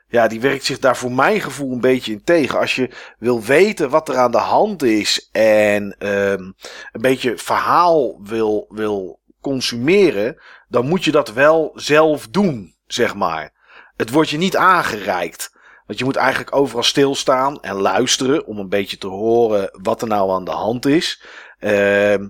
ja, 0.07 0.27
die 0.27 0.41
werkt 0.41 0.65
zich 0.65 0.79
daar 0.79 0.97
voor 0.97 1.11
mijn 1.11 1.41
gevoel 1.41 1.71
een 1.71 1.81
beetje 1.81 2.11
in 2.11 2.23
tegen. 2.23 2.59
Als 2.59 2.75
je 2.75 2.89
wil 3.17 3.41
weten 3.41 3.89
wat 3.89 4.09
er 4.09 4.17
aan 4.17 4.31
de 4.31 4.37
hand 4.37 4.83
is 4.83 5.29
en 5.31 5.83
um, 6.07 6.53
een 6.91 7.01
beetje 7.01 7.37
verhaal 7.37 8.19
wil, 8.23 8.65
wil 8.69 9.21
consumeren, 9.43 10.41
dan 10.67 10.87
moet 10.87 11.03
je 11.03 11.11
dat 11.11 11.33
wel 11.33 11.71
zelf 11.75 12.27
doen, 12.27 12.75
zeg 12.85 13.15
maar. 13.15 13.53
Het 13.95 14.09
wordt 14.09 14.29
je 14.29 14.37
niet 14.37 14.55
aangereikt. 14.55 15.51
Want 15.85 15.99
je 15.99 16.05
moet 16.05 16.15
eigenlijk 16.15 16.55
overal 16.55 16.83
stilstaan 16.83 17.61
en 17.61 17.75
luisteren 17.75 18.45
om 18.45 18.57
een 18.57 18.69
beetje 18.69 18.97
te 18.97 19.07
horen 19.07 19.69
wat 19.81 20.01
er 20.01 20.07
nou 20.07 20.31
aan 20.31 20.45
de 20.45 20.51
hand 20.51 20.85
is. 20.85 21.23
Ehm, 21.59 22.27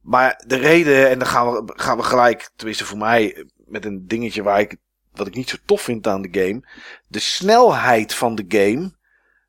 maar 0.00 0.42
de 0.46 0.56
reden, 0.56 1.10
en 1.10 1.18
dan 1.18 1.28
gaan 1.28 1.52
we, 1.52 1.72
gaan 1.76 1.96
we 1.96 2.02
gelijk, 2.02 2.50
tenminste 2.56 2.84
voor 2.84 2.98
mij, 2.98 3.46
met 3.56 3.84
een 3.84 4.06
dingetje 4.06 4.42
waar 4.42 4.60
ik, 4.60 4.76
wat 5.12 5.26
ik 5.26 5.34
niet 5.34 5.48
zo 5.48 5.56
tof 5.66 5.82
vind 5.82 6.06
aan 6.06 6.22
de 6.22 6.40
game. 6.40 6.68
De 7.08 7.18
snelheid 7.18 8.14
van 8.14 8.34
de 8.34 8.44
game. 8.48 9.00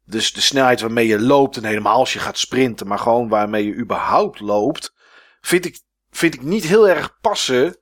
Dus 0.05 0.33
de 0.33 0.41
snelheid 0.41 0.81
waarmee 0.81 1.07
je 1.07 1.19
loopt 1.19 1.57
en 1.57 1.63
helemaal 1.63 1.97
als 1.97 2.13
je 2.13 2.19
gaat 2.19 2.37
sprinten, 2.37 2.87
maar 2.87 2.99
gewoon 2.99 3.29
waarmee 3.29 3.65
je 3.65 3.75
überhaupt 3.75 4.39
loopt. 4.39 4.93
Vind 5.41 5.65
ik, 5.65 5.81
vind 6.17 6.33
ik 6.33 6.41
niet 6.41 6.63
heel 6.63 6.89
erg 6.89 7.17
passen 7.21 7.77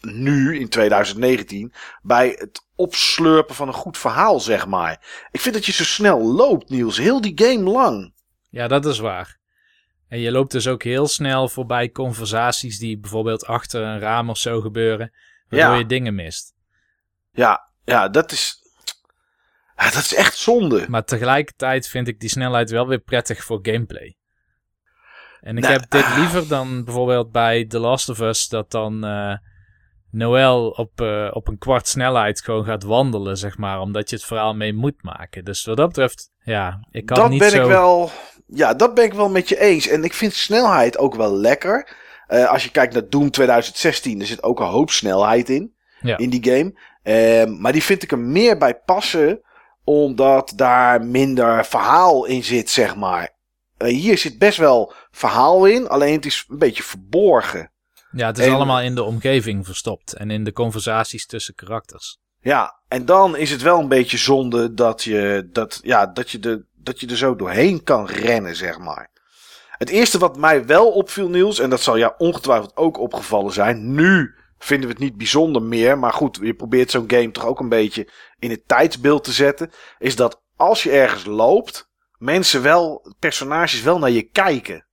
nu 0.00 0.58
in 0.58 0.68
2019 0.68 1.72
bij 2.02 2.28
het 2.38 2.66
opslurpen 2.74 3.54
van 3.54 3.68
een 3.68 3.74
goed 3.74 3.98
verhaal, 3.98 4.40
zeg 4.40 4.66
maar. 4.66 5.26
Ik 5.30 5.40
vind 5.40 5.54
dat 5.54 5.66
je 5.66 5.72
zo 5.72 5.84
snel 5.84 6.22
loopt, 6.32 6.68
Niels, 6.70 6.98
heel 6.98 7.20
die 7.20 7.32
game 7.34 7.70
lang. 7.70 8.14
Ja, 8.50 8.68
dat 8.68 8.86
is 8.86 8.98
waar. 8.98 9.38
En 10.08 10.18
je 10.18 10.30
loopt 10.30 10.52
dus 10.52 10.68
ook 10.68 10.82
heel 10.82 11.06
snel 11.08 11.48
voorbij 11.48 11.90
conversaties 11.90 12.78
die 12.78 12.98
bijvoorbeeld 12.98 13.46
achter 13.46 13.82
een 13.82 13.98
raam 13.98 14.30
of 14.30 14.38
zo 14.38 14.60
gebeuren, 14.60 15.12
waardoor 15.48 15.70
Ja. 15.72 15.78
je 15.78 15.86
dingen 15.86 16.14
mist. 16.14 16.54
Ja, 17.32 17.70
ja, 17.84 18.08
dat 18.08 18.32
is. 18.32 18.64
Ja, 19.76 19.84
dat 19.84 20.02
is 20.02 20.14
echt 20.14 20.36
zonde. 20.36 20.84
Maar 20.88 21.04
tegelijkertijd 21.04 21.88
vind 21.88 22.08
ik 22.08 22.20
die 22.20 22.28
snelheid 22.28 22.70
wel 22.70 22.86
weer 22.86 22.98
prettig 22.98 23.44
voor 23.44 23.58
gameplay. 23.62 24.16
En 25.40 25.56
ik 25.56 25.62
Nou, 25.62 25.72
heb 25.72 25.90
dit 25.90 26.02
ah. 26.02 26.16
liever 26.18 26.48
dan 26.48 26.84
bijvoorbeeld 26.84 27.32
bij 27.32 27.64
The 27.64 27.78
Last 27.78 28.08
of 28.08 28.20
Us, 28.20 28.48
dat 28.48 28.70
dan 28.70 29.04
eh 29.04 29.34
Noël 30.16 30.68
op, 30.68 31.00
eh, 31.00 31.28
op 31.32 31.48
een 31.48 31.58
kwart 31.58 31.88
snelheid 31.88 32.40
gewoon 32.40 32.64
gaat 32.64 32.82
wandelen, 32.82 33.36
zeg 33.36 33.58
maar, 33.58 33.80
omdat 33.80 34.10
je 34.10 34.16
het 34.16 34.24
verhaal 34.24 34.54
mee 34.54 34.72
moet 34.72 35.02
maken. 35.02 35.44
Dus 35.44 35.64
wat 35.64 35.76
dat 35.76 35.88
betreft, 35.88 36.30
ja, 36.42 36.86
ik 36.90 37.06
kan 37.06 37.16
dat 37.16 37.30
niet 37.30 37.38
ben 37.38 37.50
zo... 37.50 37.62
ik 37.62 37.68
wel. 37.68 38.10
Ja, 38.46 38.74
dat 38.74 38.94
ben 38.94 39.04
ik 39.04 39.14
wel 39.14 39.28
met 39.28 39.48
je 39.48 39.60
eens. 39.60 39.88
En 39.88 40.04
ik 40.04 40.12
vind 40.12 40.32
snelheid 40.32 40.98
ook 40.98 41.14
wel 41.14 41.36
lekker. 41.36 41.96
Eh, 42.26 42.50
als 42.50 42.64
je 42.64 42.70
kijkt 42.70 42.94
naar 42.94 43.08
Doom 43.08 43.30
2016, 43.30 44.20
er 44.20 44.26
zit 44.26 44.42
ook 44.42 44.60
een 44.60 44.66
hoop 44.66 44.90
snelheid 44.90 45.48
in. 45.48 45.74
Ja. 46.00 46.16
In 46.16 46.30
die 46.30 46.44
game. 46.44 46.78
Ehm, 47.02 47.60
maar 47.60 47.72
die 47.72 47.82
vind 47.82 48.02
ik 48.02 48.12
er 48.12 48.18
meer 48.18 48.58
bij 48.58 48.74
passen. 48.74 49.40
Omdat 49.84 50.52
daar 50.56 51.04
minder 51.04 51.64
verhaal 51.64 52.24
in 52.24 52.44
zit, 52.44 52.70
zeg 52.70 52.96
maar. 52.96 53.35
Eh, 53.76 53.88
hier 53.88 54.18
zit 54.18 54.38
best 54.38 54.58
wel 54.58 54.92
verhaal 55.10 55.66
in. 55.66 55.88
Alleen 55.88 56.14
het 56.14 56.26
is 56.26 56.44
een 56.48 56.58
beetje 56.58 56.82
verborgen. 56.82 57.70
Ja, 58.10 58.26
het 58.26 58.38
is 58.38 58.46
En- 58.46 58.52
allemaal 58.52 58.80
in 58.80 58.94
de 58.94 59.02
omgeving 59.02 59.64
verstopt 59.66 60.12
en 60.12 60.30
in 60.30 60.44
de 60.44 60.52
conversaties 60.52 61.26
tussen 61.26 61.54
karakters. 61.54 62.18
Ja, 62.40 62.80
en 62.88 63.04
dan 63.04 63.36
is 63.36 63.50
het 63.50 63.62
wel 63.62 63.78
een 63.78 63.88
beetje 63.88 64.16
zonde 64.16 64.74
dat 64.74 65.02
je, 65.02 65.48
dat, 65.52 65.80
ja, 65.82 66.06
dat 66.06 66.30
je, 66.30 66.38
de, 66.38 66.64
dat 66.74 67.00
je 67.00 67.06
er 67.06 67.16
zo 67.16 67.36
doorheen 67.36 67.82
kan 67.82 68.06
rennen, 68.06 68.56
zeg 68.56 68.78
maar. 68.78 69.10
Het 69.70 69.88
eerste 69.88 70.18
wat 70.18 70.36
mij 70.36 70.66
wel 70.66 70.90
opviel, 70.90 71.28
Niels, 71.28 71.58
en 71.58 71.70
dat 71.70 71.80
zal 71.80 71.98
jou 71.98 72.12
ongetwijfeld 72.18 72.76
ook 72.76 72.98
opgevallen 72.98 73.52
zijn. 73.52 73.94
Nu 73.94 74.34
vinden 74.58 74.86
we 74.88 74.94
het 74.94 75.02
niet 75.02 75.16
bijzonder 75.16 75.62
meer, 75.62 75.98
maar 75.98 76.12
goed, 76.12 76.38
je 76.42 76.54
probeert 76.54 76.90
zo'n 76.90 77.10
game 77.10 77.30
toch 77.30 77.46
ook 77.46 77.60
een 77.60 77.68
beetje 77.68 78.08
in 78.38 78.50
het 78.50 78.68
tijdsbeeld 78.68 79.24
te 79.24 79.32
zetten. 79.32 79.70
Is 79.98 80.16
dat 80.16 80.42
als 80.56 80.82
je 80.82 80.90
ergens 80.90 81.24
loopt, 81.24 81.88
mensen 82.18 82.62
wel, 82.62 83.14
personages 83.18 83.82
wel 83.82 83.98
naar 83.98 84.10
je 84.10 84.22
kijken. 84.22 84.86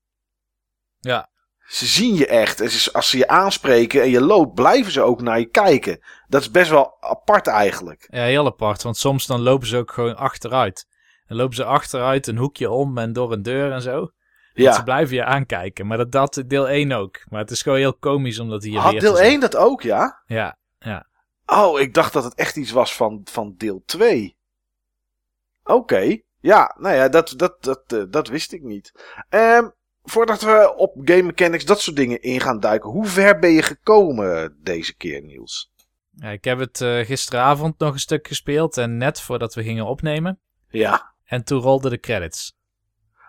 Ja, 0.99 1.31
Ze 1.67 1.85
zien 1.85 2.15
je 2.15 2.27
echt. 2.27 2.61
En 2.61 2.69
ze- 2.69 2.93
als 2.93 3.09
ze 3.09 3.17
je 3.17 3.27
aanspreken 3.27 4.01
en 4.01 4.09
je 4.09 4.21
loopt, 4.21 4.53
blijven 4.53 4.91
ze 4.91 5.01
ook 5.01 5.21
naar 5.21 5.39
je 5.39 5.45
kijken. 5.45 6.03
Dat 6.27 6.41
is 6.41 6.51
best 6.51 6.69
wel 6.69 6.97
apart 7.01 7.47
eigenlijk. 7.47 8.07
ja, 8.11 8.23
heel 8.23 8.45
apart, 8.45 8.81
want 8.83 8.97
soms 8.97 9.25
dan 9.25 9.41
lopen 9.41 9.67
ze 9.67 9.77
ook 9.77 9.91
gewoon 9.91 10.15
achteruit. 10.15 10.87
Dan 11.27 11.37
lopen 11.37 11.55
ze 11.55 11.63
achteruit 11.63 12.27
een 12.27 12.37
hoekje 12.37 12.69
om 12.69 12.97
en 12.97 13.13
door 13.13 13.31
een 13.31 13.41
deur 13.41 13.71
en 13.71 13.81
zo. 13.81 13.95
Want 13.99 14.11
Ja. 14.53 14.73
ze 14.73 14.83
blijven 14.83 15.15
je 15.15 15.23
aankijken. 15.25 15.87
Maar 15.87 15.97
dat, 15.97 16.11
dat 16.11 16.43
deel 16.47 16.69
1 16.69 16.91
ook. 16.91 17.19
Maar 17.29 17.39
het 17.39 17.51
is 17.51 17.61
gewoon 17.61 17.77
heel 17.77 17.97
komisch 17.97 18.39
om 18.39 18.49
dat 18.49 18.63
hier 18.63 18.79
Had 18.79 18.91
weer 18.91 19.01
deel 19.01 19.11
te 19.13 19.17
zien. 19.17 19.27
1 19.31 19.39
dat 19.39 19.55
ook, 19.55 19.81
ja? 19.81 20.21
Ja, 20.25 20.57
ja. 20.79 21.07
Oh, 21.45 21.79
ik 21.79 21.93
dacht 21.93 22.13
dat 22.13 22.23
het 22.23 22.35
echt 22.35 22.55
iets 22.55 22.71
was 22.71 22.95
van, 22.95 23.21
van 23.31 23.53
deel 23.57 23.83
2. 23.85 24.37
Oké. 25.63 26.21
Ja, 26.43 26.75
nou 26.79 26.95
ja, 26.95 27.09
dat, 27.09 27.33
dat, 27.37 27.63
dat, 27.63 27.83
eh, 27.87 28.03
dat 28.09 28.27
wist 28.27 28.51
ik 28.51 28.61
niet. 28.61 28.91
Ehm, 29.29 29.67
voordat 30.03 30.41
we 30.41 30.73
op 30.77 30.95
game 31.03 31.21
mechanics 31.23 31.65
dat 31.65 31.81
soort 31.81 31.95
dingen 31.95 32.21
in 32.21 32.39
gaan 32.39 32.59
duiken. 32.59 32.89
Hoe 32.89 33.05
ver 33.05 33.39
ben 33.39 33.51
je 33.51 33.61
gekomen 33.61 34.57
deze 34.61 34.95
keer, 34.95 35.21
Niels? 35.21 35.71
Ja, 36.11 36.29
ik 36.29 36.43
heb 36.43 36.59
het 36.59 36.81
eh, 36.81 36.99
gisteravond 36.99 37.79
nog 37.79 37.93
een 37.93 37.99
stuk 37.99 38.27
gespeeld. 38.27 38.77
En 38.77 38.97
net 38.97 39.21
voordat 39.21 39.53
we 39.53 39.63
gingen 39.63 39.85
opnemen. 39.85 40.39
Ja. 40.69 41.13
En 41.25 41.43
toen 41.43 41.61
rolden 41.61 41.91
de 41.91 41.99
credits. 41.99 42.57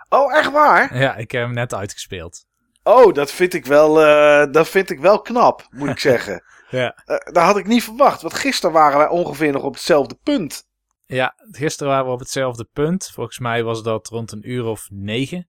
Oh, 0.09 0.37
echt 0.37 0.50
waar? 0.50 0.99
Ja, 0.99 1.16
ik 1.16 1.30
heb 1.30 1.42
hem 1.42 1.54
net 1.54 1.75
uitgespeeld. 1.75 2.47
Oh, 2.83 3.14
dat 3.14 3.30
vind 3.30 3.54
ik 3.54 3.66
wel, 3.66 4.02
eh, 4.02 4.52
dat 4.52 4.68
vind 4.68 4.90
ik 4.90 4.99
wel 5.00 5.21
knap, 5.21 5.66
moet 5.71 5.88
ik 5.88 5.99
zeggen. 6.12 6.42
Ja. 6.71 7.02
Eh, 7.04 7.16
dat 7.33 7.42
had 7.42 7.56
ik 7.56 7.66
niet 7.66 7.85
verwacht, 7.85 8.23
want 8.23 8.35
gisteren 8.35 8.75
waren 8.75 8.99
wij 8.99 9.09
ongeveer 9.09 9.52
nog 9.52 9.62
op 9.62 9.75
hetzelfde 9.75 10.18
punt. 10.23 10.66
Ja, 11.06 11.34
gisteren 11.50 11.92
waren 11.92 12.06
we 12.06 12.12
op 12.12 12.18
hetzelfde 12.18 12.68
punt. 12.73 13.11
Volgens 13.12 13.38
mij 13.38 13.62
was 13.62 13.82
dat 13.82 14.08
rond 14.08 14.32
een 14.32 14.50
uur 14.50 14.64
of 14.64 14.87
negen. 14.90 15.49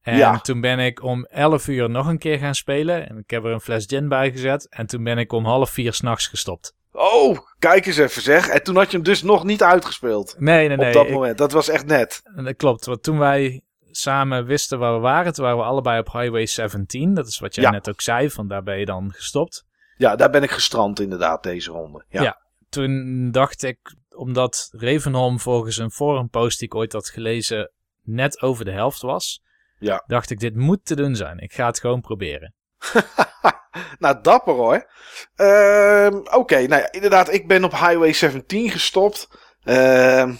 En 0.00 0.16
Ja. 0.16 0.38
toen 0.38 0.60
ben 0.60 0.78
ik 0.78 1.02
om 1.02 1.24
11 1.24 1.68
uur 1.68 1.90
nog 1.90 2.06
een 2.06 2.18
keer 2.18 2.38
gaan 2.38 2.54
spelen. 2.54 3.08
En 3.08 3.18
ik 3.18 3.30
heb 3.30 3.44
er 3.44 3.50
een 3.50 3.60
fles 3.60 3.84
gin 3.86 4.08
bij 4.08 4.30
gezet. 4.30 4.68
En 4.70 4.86
toen 4.86 5.04
ben 5.04 5.18
ik 5.18 5.32
om 5.32 5.44
half 5.44 5.70
vier 5.70 5.92
s'nachts 5.92 6.26
gestopt. 6.26 6.74
Oh, 6.92 7.38
kijk 7.58 7.86
eens 7.86 7.96
even 7.96 8.22
zeg. 8.22 8.48
En 8.48 8.62
toen 8.62 8.76
had 8.76 8.90
je 8.90 8.96
hem 8.96 9.04
dus 9.06 9.22
nog 9.22 9.44
niet 9.44 9.62
uitgespeeld. 9.62 10.34
Nee, 10.38 10.68
nee, 10.68 10.76
nee. 10.76 10.86
op 10.88 10.92
dat 10.92 11.06
ik- 11.06 11.12
moment. 11.12 11.38
Dat 11.38 11.52
was 11.52 11.68
echt 11.68 11.86
net. 11.86 12.22
dat 12.34 12.56
klopt. 12.56 12.84
Want 12.86 13.02
toen 13.02 13.18
wij 13.18 13.62
samen 13.90 14.44
wisten 14.46 14.78
waar 14.78 14.94
we 14.94 15.00
waren, 15.00 15.32
toen 15.32 15.44
waren 15.44 15.58
we 15.60 15.64
allebei 15.64 15.98
op 16.00 16.12
Highway 16.12 16.46
17. 16.46 17.14
Dat 17.14 17.26
is 17.26 17.38
wat 17.38 17.54
jij 17.54 17.64
Ja. 17.64 17.70
net 17.70 17.88
ook 17.88 18.00
zei, 18.00 18.30
van 18.30 18.48
daar 18.48 18.62
ben 18.62 18.78
je 18.78 18.84
dan 18.84 19.12
gestopt. 19.14 19.64
Ja, 19.96 20.16
daar 20.16 20.30
ben 20.30 20.42
ik 20.42 20.50
gestrand 20.50 21.00
inderdaad 21.00 21.42
deze 21.42 21.70
ronde. 21.70 22.04
Ja. 22.08 22.22
Ja. 22.22 22.40
Toen 22.68 23.28
dacht 23.30 23.62
ik, 23.62 23.94
omdat 24.16 24.68
Ravenholm 24.72 25.40
volgens 25.40 25.76
een 25.76 25.90
forumpost 25.90 26.58
die 26.58 26.68
ik 26.68 26.74
ooit 26.74 26.92
had 26.92 27.08
gelezen 27.08 27.72
net 28.02 28.40
over 28.42 28.64
de 28.64 28.70
helft 28.72 29.00
was, 29.02 29.42
Ja. 29.78 30.04
dacht 30.06 30.30
ik, 30.30 30.40
dit 30.40 30.56
moet 30.56 30.84
te 30.84 30.96
doen 30.96 31.16
zijn. 31.16 31.38
Ik 31.38 31.52
ga 31.52 31.66
het 31.66 31.80
gewoon 31.80 32.00
proberen. 32.00 32.54
nou, 33.98 34.18
dapper 34.22 34.54
hoor. 34.54 34.90
Ehm, 35.34 36.16
Oké, 36.16 36.56
nou 36.66 36.82
ja, 36.82 36.92
inderdaad, 36.92 37.32
ik 37.32 37.46
ben 37.48 37.64
op 37.64 37.70
Highway 37.72 38.12
17 38.12 38.70
gestopt. 38.70 39.28
Ehm, 39.62 40.34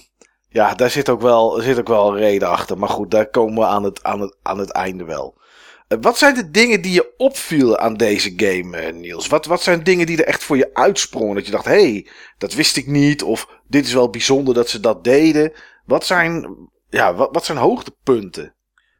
ja, 0.49 0.75
daar 0.75 0.91
zit 0.91 1.09
ook, 1.09 1.21
wel, 1.21 1.61
zit 1.61 1.79
ook 1.79 1.88
wel 1.88 2.09
een 2.09 2.19
reden 2.19 2.49
achter. 2.49 2.79
Maar 2.79 2.88
goed, 2.88 3.11
daar 3.11 3.31
komen 3.31 3.59
we 3.59 3.67
aan 3.67 3.85
het, 3.85 4.02
aan 4.02 4.21
het, 4.21 4.37
aan 4.43 4.59
het 4.59 4.71
einde 4.71 5.05
wel. 5.05 5.41
Eh, 5.88 5.99
wat 6.00 6.19
zijn 6.19 6.35
de 6.35 6.50
dingen 6.50 6.81
die 6.83 6.93
je 6.93 7.14
opvielen 7.17 7.81
aan 7.81 7.95
deze 7.95 8.33
game, 8.37 8.76
eh, 8.76 8.93
Niels? 8.93 9.26
Wat, 9.26 9.47
wat 9.47 9.62
zijn 9.62 9.83
dingen 9.85 10.07
die 10.07 10.19
er 10.19 10.26
echt 10.29 10.45
voor 10.45 10.57
je 10.57 10.71
uitsprongen? 10.73 11.35
Dat 11.35 11.45
je 11.47 11.52
dacht, 11.52 11.64
hé, 11.64 11.91
hey, 11.93 12.11
dat 12.38 12.55
wist 12.55 12.76
ik 12.76 12.87
niet. 12.87 13.23
Of 13.23 13.49
dit 13.73 13.87
is 13.87 13.93
wel 13.93 14.11
bijzonder 14.11 14.55
dat 14.55 14.69
ze 14.69 14.81
dat 14.81 15.05
deden. 15.05 15.52
Wat 15.85 16.07
zijn, 16.07 16.57
ja, 16.88 17.14
wat, 17.14 17.29
wat 17.33 17.45
zijn 17.45 17.59
hoogtepunten? 17.59 18.55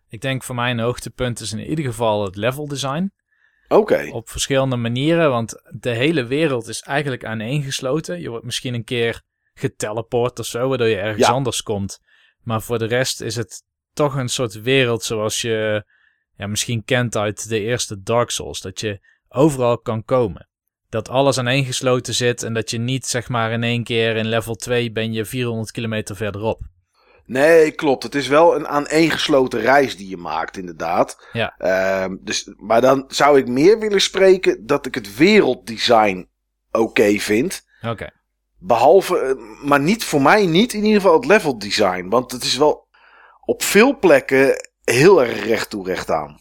Ik 0.09 0.21
denk 0.21 0.43
voor 0.43 0.55
mij 0.55 0.71
een 0.71 0.79
hoogtepunt 0.79 1.41
is 1.41 1.53
in 1.53 1.59
ieder 1.59 1.85
geval 1.85 2.25
het 2.25 2.37
level 2.37 2.69
design. 2.69 3.13
Oké, 3.69 4.09
Op 4.13 4.29
verschillende 4.31 4.77
manieren, 4.77 5.31
want 5.31 5.63
de 5.81 5.91
hele 5.91 6.25
wereld 6.25 6.69
is 6.69 6.81
eigenlijk 6.81 7.25
aaneengesloten. 7.25 8.21
Je 8.21 8.29
wordt 8.29 8.45
misschien 8.45 8.75
een 8.75 8.85
keer 8.85 9.23
geteleport 9.55 10.39
of 10.39 10.47
zo, 10.47 10.69
waardoor 10.69 10.87
je 10.89 10.97
ergens 10.97 11.27
Ja. 11.27 11.33
anders 11.33 11.63
komt. 11.63 11.99
Maar 12.41 12.63
voor 12.63 12.79
de 12.79 12.85
rest 12.85 13.21
is 13.21 13.37
het 13.37 13.63
toch 13.93 14.15
een 14.15 14.29
soort 14.29 14.61
wereld 14.61 15.03
zoals 15.03 15.41
je 15.41 15.85
ja, 16.37 16.47
misschien 16.47 16.85
kent 16.85 17.17
uit 17.17 17.49
de 17.49 17.61
eerste 17.61 18.03
Dark 18.03 18.31
Souls. 18.31 18.61
Dat 18.61 18.81
je 18.81 19.01
overal 19.29 19.79
kan 19.79 20.05
komen. 20.05 20.49
Dat 20.93 21.09
alles 21.09 21.39
aaneengesloten 21.39 22.15
zit 22.15 22.43
en 22.43 22.55
dat 22.55 22.71
je 22.71 22.79
niet 22.79 23.07
zeg 23.07 23.29
maar 23.29 23.53
in 23.53 23.63
één 23.63 23.85
keer 23.85 24.17
in 24.17 24.27
level 24.27 24.55
2 24.55 24.93
ben 24.93 25.13
je 25.13 25.25
400 25.25 25.71
kilometer 25.71 26.17
verderop. 26.17 26.61
Nee, 27.25 27.71
klopt. 27.71 28.03
Het 28.03 28.15
is 28.15 28.29
wel 28.29 28.55
een 28.55 28.69
aaneengesloten 28.69 29.61
reis 29.61 29.97
die 29.97 30.09
je 30.09 30.17
maakt, 30.17 30.57
inderdaad. 30.57 31.29
Ja. 31.33 31.55
Ehm, 31.59 32.17
dus, 32.21 32.53
maar 32.57 32.81
dan 32.81 33.05
zou 33.09 33.39
ik 33.39 33.49
meer 33.49 33.79
willen 33.79 34.01
spreken 34.01 34.67
dat 34.67 34.87
ik 34.87 34.95
het 34.95 35.17
werelddesign 35.17 36.29
oké 36.71 37.19
vind. 37.19 37.67
Oké. 37.83 38.11
Behalve, 38.59 39.19
eh, 39.19 39.65
maar 39.67 39.81
niet 39.81 40.05
voor 40.05 40.23
mij 40.23 40.47
niet 40.47 40.73
in 40.73 40.85
ieder 40.85 41.01
geval 41.01 41.17
het 41.17 41.27
level 41.27 41.59
design. 41.59 42.09
Want 42.09 42.33
het 42.33 42.43
is 42.43 42.57
wel 42.57 42.89
op 43.45 43.63
veel 43.63 43.99
plekken 43.99 44.69
heel 44.85 45.25
erg 45.25 45.45
recht 45.45 45.71
toe 45.71 45.87
recht 45.87 46.11
aan. 46.11 46.41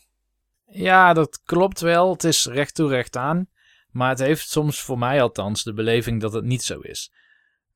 Ja, 0.65 1.13
dat 1.13 1.41
klopt 1.45 1.79
wel. 1.79 2.11
Het 2.11 2.23
is 2.23 2.45
recht 2.45 2.75
toe 2.75 2.89
recht 2.89 3.17
aan. 3.17 3.49
Maar 3.91 4.09
het 4.09 4.19
heeft 4.19 4.49
soms 4.49 4.81
voor 4.81 4.97
mij 4.97 5.21
althans 5.21 5.63
de 5.63 5.73
beleving 5.73 6.21
dat 6.21 6.33
het 6.33 6.43
niet 6.43 6.63
zo 6.63 6.79
is. 6.79 7.11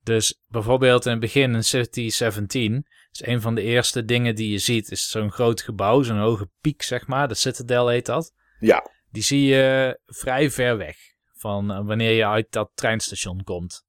Dus 0.02 0.40
bijvoorbeeld 0.46 1.04
in 1.04 1.10
het 1.10 1.20
begin 1.20 1.54
in 1.54 1.64
City 1.64 2.10
17 2.10 2.86
is 3.12 3.26
een 3.26 3.40
van 3.40 3.54
de 3.54 3.62
eerste 3.62 4.04
dingen 4.04 4.34
die 4.34 4.50
je 4.50 4.58
ziet, 4.58 4.90
is 4.90 5.08
zo'n 5.08 5.32
groot 5.32 5.60
gebouw, 5.60 6.02
zo'n 6.02 6.18
hoge 6.18 6.50
piek 6.60 6.82
zeg 6.82 7.06
maar, 7.06 7.28
de 7.28 7.34
Citadel 7.34 7.88
heet 7.88 8.06
dat. 8.06 8.34
Ja, 8.60 8.90
Die 9.10 9.22
zie 9.22 9.44
je 9.44 9.98
vrij 10.06 10.50
ver 10.50 10.76
weg 10.76 10.96
van 11.32 11.70
eh, 11.70 11.86
wanneer 11.86 12.10
je 12.12 12.26
uit 12.26 12.52
dat 12.52 12.70
treinstation 12.74 13.44
komt. 13.44 13.84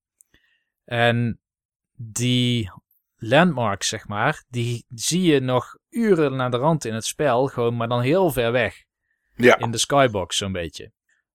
En 0.84 1.42
die 1.96 2.72
landmarks, 3.16 3.88
zeg 3.88 4.08
maar, 4.08 4.44
die 4.48 4.86
zie 4.90 5.22
je 5.22 5.40
nog 5.40 5.78
uren 5.90 6.36
naar 6.36 6.52
de 6.52 6.58
rand 6.58 6.86
in 6.86 6.94
het 6.94 7.06
spel, 7.06 7.48
gewoon, 7.48 7.78
maar 7.78 7.88
dan 7.88 8.02
heel 8.02 8.32
ver 8.32 8.52
weg. 8.52 8.84
Ja. 9.36 9.58
In 9.58 9.72
de 9.72 9.78
skybox, 9.78 10.38
zo'n 10.38 10.52
beetje. 10.52 10.92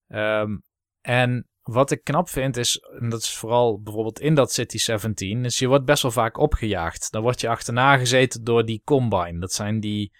Ehm, 0.08 0.56
en 1.02 1.46
wat 1.62 1.90
ik 1.90 2.04
knap 2.04 2.28
vind 2.28 2.56
is, 2.56 2.76
en 3.00 3.08
dat 3.08 3.20
is 3.20 3.36
vooral 3.36 3.80
bijvoorbeeld 3.80 4.20
in 4.20 4.34
dat 4.34 4.52
City 4.52 4.78
17, 4.78 5.44
is 5.44 5.58
je 5.58 5.66
wordt 5.66 5.84
best 5.84 6.02
wel 6.02 6.10
vaak 6.10 6.38
opgejaagd. 6.38 7.12
Dan 7.12 7.22
word 7.22 7.40
je 7.40 7.48
achterna 7.48 7.96
gezeten 7.96 8.44
door 8.44 8.64
die 8.64 8.82
Combine. 8.84 9.38
Dat 9.38 9.52
zijn 9.52 9.80
die, 9.80 10.12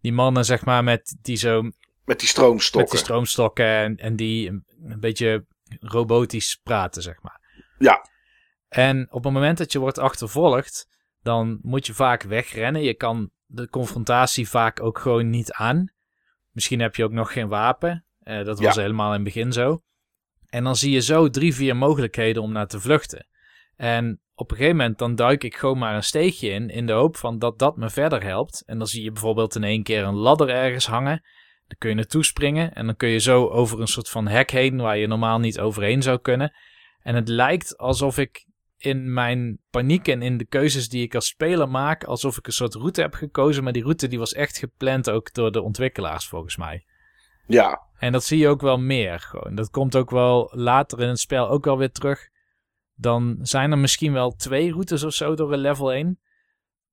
die 0.00 0.12
mannen, 0.12 0.44
zeg 0.44 0.64
maar, 0.64 0.84
met 0.84 1.16
die 1.20 1.36
zo... 1.36 1.62
Met 2.04 2.18
die 2.20 2.28
stroomstokken. 2.28 2.80
Met 2.80 2.90
die 2.90 2.98
stroomstokken 2.98 3.66
en, 3.66 3.96
en 3.96 4.16
die 4.16 4.48
een, 4.48 4.64
een 4.82 5.00
beetje 5.00 5.46
robotisch 5.80 6.60
praten, 6.62 7.02
zeg 7.02 7.22
maar. 7.22 7.40
Ja. 7.78 8.06
En 8.68 9.06
op 9.10 9.24
het 9.24 9.32
moment 9.32 9.58
dat 9.58 9.72
je 9.72 9.78
wordt 9.78 9.98
achtervolgd, 9.98 10.88
dan 11.22 11.58
moet 11.62 11.86
je 11.86 11.94
vaak 11.94 12.22
wegrennen. 12.22 12.82
Je 12.82 12.94
kan 12.94 13.30
de 13.46 13.68
confrontatie 13.68 14.48
vaak 14.48 14.82
ook 14.82 14.98
gewoon 14.98 15.30
niet 15.30 15.52
aan. 15.52 15.92
Misschien 16.50 16.80
heb 16.80 16.96
je 16.96 17.04
ook 17.04 17.12
nog 17.12 17.32
geen 17.32 17.48
wapen. 17.48 18.04
Uh, 18.22 18.44
dat 18.44 18.60
was 18.60 18.74
Ja. 18.74 18.80
helemaal 18.82 19.08
in 19.08 19.14
het 19.14 19.24
begin 19.24 19.52
zo. 19.52 19.80
En 20.48 20.64
dan 20.64 20.76
zie 20.76 20.90
je 20.90 21.00
zo 21.00 21.30
drie, 21.30 21.54
vier 21.54 21.76
mogelijkheden 21.76 22.42
om 22.42 22.52
naar 22.52 22.66
te 22.66 22.80
vluchten. 22.80 23.26
En 23.76 24.20
op 24.34 24.50
een 24.50 24.56
gegeven 24.56 24.76
moment 24.76 24.98
dan 24.98 25.14
duik 25.14 25.44
ik 25.44 25.56
gewoon 25.56 25.78
maar 25.78 25.94
een 25.94 26.02
steegje 26.02 26.48
in, 26.48 26.70
in 26.70 26.86
de 26.86 26.92
hoop 26.92 27.16
van 27.16 27.38
dat 27.38 27.58
dat 27.58 27.76
me 27.76 27.90
verder 27.90 28.22
helpt. 28.22 28.62
En 28.66 28.78
dan 28.78 28.86
zie 28.86 29.02
je 29.02 29.12
bijvoorbeeld 29.12 29.54
in 29.54 29.64
één 29.64 29.82
keer 29.82 30.04
een 30.04 30.14
ladder 30.14 30.48
ergens 30.48 30.86
hangen. 30.86 31.22
Dan 31.66 31.78
kun 31.78 31.88
je 31.88 31.94
naartoe 31.94 32.24
springen 32.24 32.74
en 32.74 32.86
dan 32.86 32.96
kun 32.96 33.08
je 33.08 33.18
zo 33.18 33.48
over 33.48 33.80
een 33.80 33.86
soort 33.86 34.08
van 34.08 34.28
hek 34.28 34.50
heen 34.50 34.76
waar 34.76 34.98
je 34.98 35.06
normaal 35.06 35.38
niet 35.38 35.60
overheen 35.60 36.02
zou 36.02 36.18
kunnen. 36.18 36.52
En 37.02 37.14
het 37.14 37.28
lijkt 37.28 37.76
alsof 37.76 38.18
ik 38.18 38.46
in 38.78 39.12
mijn 39.12 39.58
paniek 39.70 40.08
en 40.08 40.22
in 40.22 40.36
de 40.36 40.44
keuzes 40.44 40.88
die 40.88 41.02
ik 41.02 41.14
als 41.14 41.26
speler 41.26 41.68
maak, 41.68 42.04
alsof 42.04 42.36
ik 42.38 42.46
een 42.46 42.52
soort 42.52 42.74
route 42.74 43.00
heb 43.00 43.14
gekozen. 43.14 43.64
Maar 43.64 43.72
die 43.72 43.82
route 43.82 44.08
die 44.08 44.18
was 44.18 44.32
echt 44.32 44.58
gepland 44.58 45.10
ook 45.10 45.32
door 45.34 45.52
de 45.52 45.62
ontwikkelaars 45.62 46.26
volgens 46.26 46.56
mij. 46.56 46.84
Ja. 47.48 47.82
En 47.98 48.12
dat 48.12 48.24
zie 48.24 48.38
je 48.38 48.48
ook 48.48 48.60
wel 48.60 48.78
meer. 48.78 49.20
Gewoon. 49.20 49.54
Dat 49.54 49.70
komt 49.70 49.96
ook 49.96 50.10
wel 50.10 50.50
later 50.54 51.00
in 51.00 51.08
het 51.08 51.18
spel 51.18 51.48
ook 51.48 51.64
wel 51.64 51.78
weer 51.78 51.92
terug. 51.92 52.28
Dan 52.94 53.38
zijn 53.42 53.70
er 53.70 53.78
misschien 53.78 54.12
wel 54.12 54.30
twee 54.30 54.70
routes 54.70 55.02
of 55.02 55.12
zo 55.12 55.34
door 55.34 55.52
een 55.52 55.58
level 55.58 55.88
heen. 55.90 56.18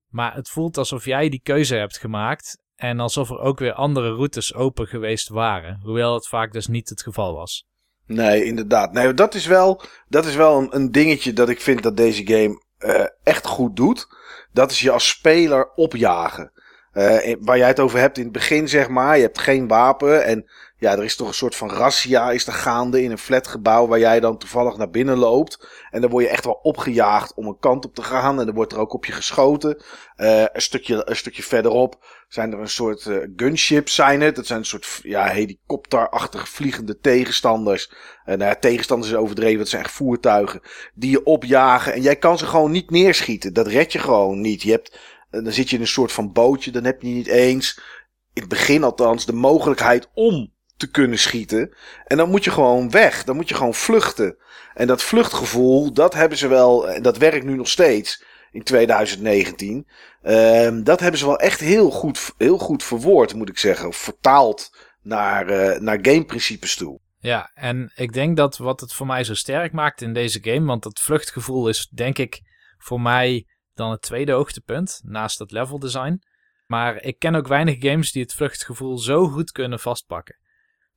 Maar 0.08 0.36
het 0.36 0.50
voelt 0.50 0.78
alsof 0.78 1.06
jij 1.06 1.30
die 1.30 1.42
keuze 1.44 1.76
hebt 1.76 1.98
gemaakt. 1.98 2.64
En 2.76 3.00
alsof 3.00 3.30
er 3.30 3.40
ook 3.40 3.60
weer 3.60 3.74
andere 3.74 4.10
routes 4.10 4.54
open 4.54 4.88
geweest 4.88 5.30
waren. 5.30 5.80
Hoewel 5.82 6.14
het 6.14 6.28
vaak 6.28 6.52
dus 6.54 6.68
niet 6.68 6.90
het 6.90 7.02
geval 7.02 7.36
was. 7.36 7.68
Nee, 8.06 8.44
inderdaad. 8.44 8.92
Nee, 8.92 9.14
dat 9.14 9.34
is 9.34 9.46
wel, 9.46 9.82
dat 10.08 10.26
is 10.26 10.36
wel 10.36 10.58
een, 10.58 10.76
een 10.76 10.92
dingetje 10.92 11.34
dat 11.34 11.50
ik 11.50 11.62
vind 11.62 11.84
dat 11.84 11.98
deze 11.98 12.28
game 12.28 12.64
eh, 12.78 13.06
echt 13.24 13.46
goed 13.46 13.76
doet. 13.76 14.08
Dat 14.52 14.72
is 14.72 14.82
je 14.82 14.92
als 14.92 15.08
speler 15.10 15.72
opjagen. 15.74 16.52
Eh, 16.96 17.36
waar 17.40 17.58
jij 17.58 17.68
het 17.68 17.80
over 17.80 18.00
hebt 18.00 18.18
in 18.18 18.24
het 18.24 18.32
begin, 18.32 18.70
zeg 18.70 18.90
maar. 18.90 19.16
Je 19.16 19.22
hebt 19.22 19.40
geen 19.40 19.68
wapen. 19.68 20.26
En 20.26 20.46
ja, 20.78 20.92
er 20.92 21.04
is 21.04 21.16
toch 21.16 21.28
een 21.28 21.34
soort 21.34 21.56
van 21.56 21.70
razzia 21.70 22.32
is 22.32 22.48
er 22.48 22.54
gaande 22.54 23.04
in 23.04 23.12
een 23.12 23.18
flatgebouw. 23.18 23.88
Waar 23.88 24.00
jij 24.00 24.20
dan 24.20 24.38
toevallig 24.38 24.78
naar 24.78 24.90
binnen 24.90 25.18
loopt. 25.18 25.68
En 25.92 26.02
dan 26.02 26.10
word 26.10 26.24
je 26.24 26.30
echt 26.30 26.46
wel 26.46 26.60
opgejaagd 26.62 27.34
om 27.34 27.48
een 27.48 27.60
kant 27.60 27.86
op 27.86 27.96
te 27.96 28.04
gaan. 28.04 28.40
En 28.40 28.46
dan 28.46 28.56
wordt 28.56 28.74
er 28.74 28.80
ook 28.80 28.94
op 28.94 29.06
je 29.06 29.12
geschoten. 29.12 29.84
Eh, 30.16 30.40
een, 30.40 30.62
stukje, 30.62 31.10
een 31.10 31.16
stukje 31.16 31.44
verderop 31.44 32.04
zijn 32.28 32.54
er 32.54 32.60
een 32.60 32.70
soort 32.70 33.06
eh, 33.06 33.18
gunships 33.36 33.96
zijn 33.96 34.22
het. 34.22 34.36
Dat 34.36 34.46
zijn 34.46 34.60
een 34.60 34.66
soort 34.66 35.00
ja, 35.04 35.26
helikopterachtig 35.26 36.50
vliegende 36.50 37.00
tegenstanders. 37.00 37.92
En 38.26 38.38
nou 38.38 38.50
ja, 38.50 38.60
tegenstanders 38.60 39.12
is 39.12 39.18
overdreven. 39.18 39.60
Het 39.60 39.70
zijn 39.70 39.84
echt 39.84 39.94
voertuigen 39.94 40.62
die 40.94 41.12
je 41.12 41.26
opjagen. 41.26 41.94
En 41.94 42.02
jij 42.02 42.16
kan 42.16 42.38
ze 42.38 42.46
gewoon 42.46 42.72
niet 42.72 42.90
neerschieten. 42.90 43.54
Dat 43.54 43.68
red 43.68 43.92
je 43.92 44.00
gewoon 44.00 44.42
niet. 44.42 44.62
Je 44.62 44.72
hebt, 44.72 45.00
eh, 45.36 45.44
dan 45.44 45.54
zit 45.54 45.70
je 45.70 45.76
in 45.76 45.82
een 45.82 45.88
soort 45.88 46.12
van 46.12 46.32
bootje. 46.32 46.72
Dan 46.72 46.84
heb 46.84 47.02
je 47.02 47.08
niet 47.08 47.28
eens, 47.28 47.80
in 48.34 48.42
het 48.42 48.50
begin 48.50 48.84
althans, 48.84 49.26
de 49.26 49.34
mogelijkheid 49.34 50.10
om 50.14 50.54
te 50.78 50.92
kunnen 50.92 51.20
schieten. 51.20 51.76
En 52.06 52.18
dan 52.18 52.30
moet 52.30 52.44
je 52.44 52.52
gewoon 52.52 52.90
weg. 52.90 53.24
Dan 53.24 53.36
moet 53.36 53.50
je 53.50 53.56
gewoon 53.56 53.74
vluchten. 53.74 54.38
En 54.74 54.88
dat 54.88 55.04
vluchtgevoel, 55.04 55.94
dat 55.94 56.14
hebben 56.14 56.38
ze 56.38 56.48
wel. 56.48 56.90
En 56.90 57.02
dat 57.02 57.18
werkt 57.18 57.46
nu 57.46 57.56
nog 57.56 57.68
steeds 57.68 58.24
in 58.52 58.64
2019. 58.64 59.88
Ehm, 60.22 60.84
dat 60.84 61.00
hebben 61.00 61.20
ze 61.20 61.26
wel 61.26 61.40
echt 61.40 61.60
heel 61.60 61.90
goed, 61.90 62.34
heel 62.38 62.58
goed 62.58 62.84
verwoord, 62.84 63.34
moet 63.34 63.50
ik 63.50 63.58
zeggen. 63.58 63.88
Of 63.88 63.96
vertaald 63.96 64.78
naar, 65.02 65.48
eh, 65.48 65.80
naar 65.80 66.00
gameprincipes 66.02 66.76
toe. 66.76 67.00
Ja, 67.20 67.52
en 67.54 67.92
ik 67.96 68.14
denk 68.14 68.38
dat 68.38 68.58
wat 68.58 68.82
het 68.82 68.94
voor 68.94 69.06
mij 69.06 69.24
zo 69.24 69.34
sterk 69.34 69.72
maakt 69.72 70.02
in 70.02 70.14
deze 70.14 70.40
game, 70.42 70.66
want 70.66 70.84
dat 70.84 71.00
vluchtgevoel 71.00 71.70
is 71.70 71.90
denk 71.94 72.18
ik 72.18 72.42
voor 72.78 73.02
mij 73.02 73.48
dan 73.76 73.92
het 73.92 74.02
tweede 74.02 74.32
hoogtepunt, 74.32 75.02
naast 75.04 75.40
het 75.40 75.52
level 75.52 75.80
design. 75.80 76.22
Maar 76.66 77.02
ik 77.02 77.20
ken 77.20 77.36
ook 77.36 77.48
weinig 77.48 77.76
games 77.80 78.12
die 78.12 78.22
het 78.22 78.34
vluchtgevoel 78.34 78.98
zo 78.98 79.28
goed 79.28 79.52
kunnen 79.52 79.80
vastpakken. 79.80 80.38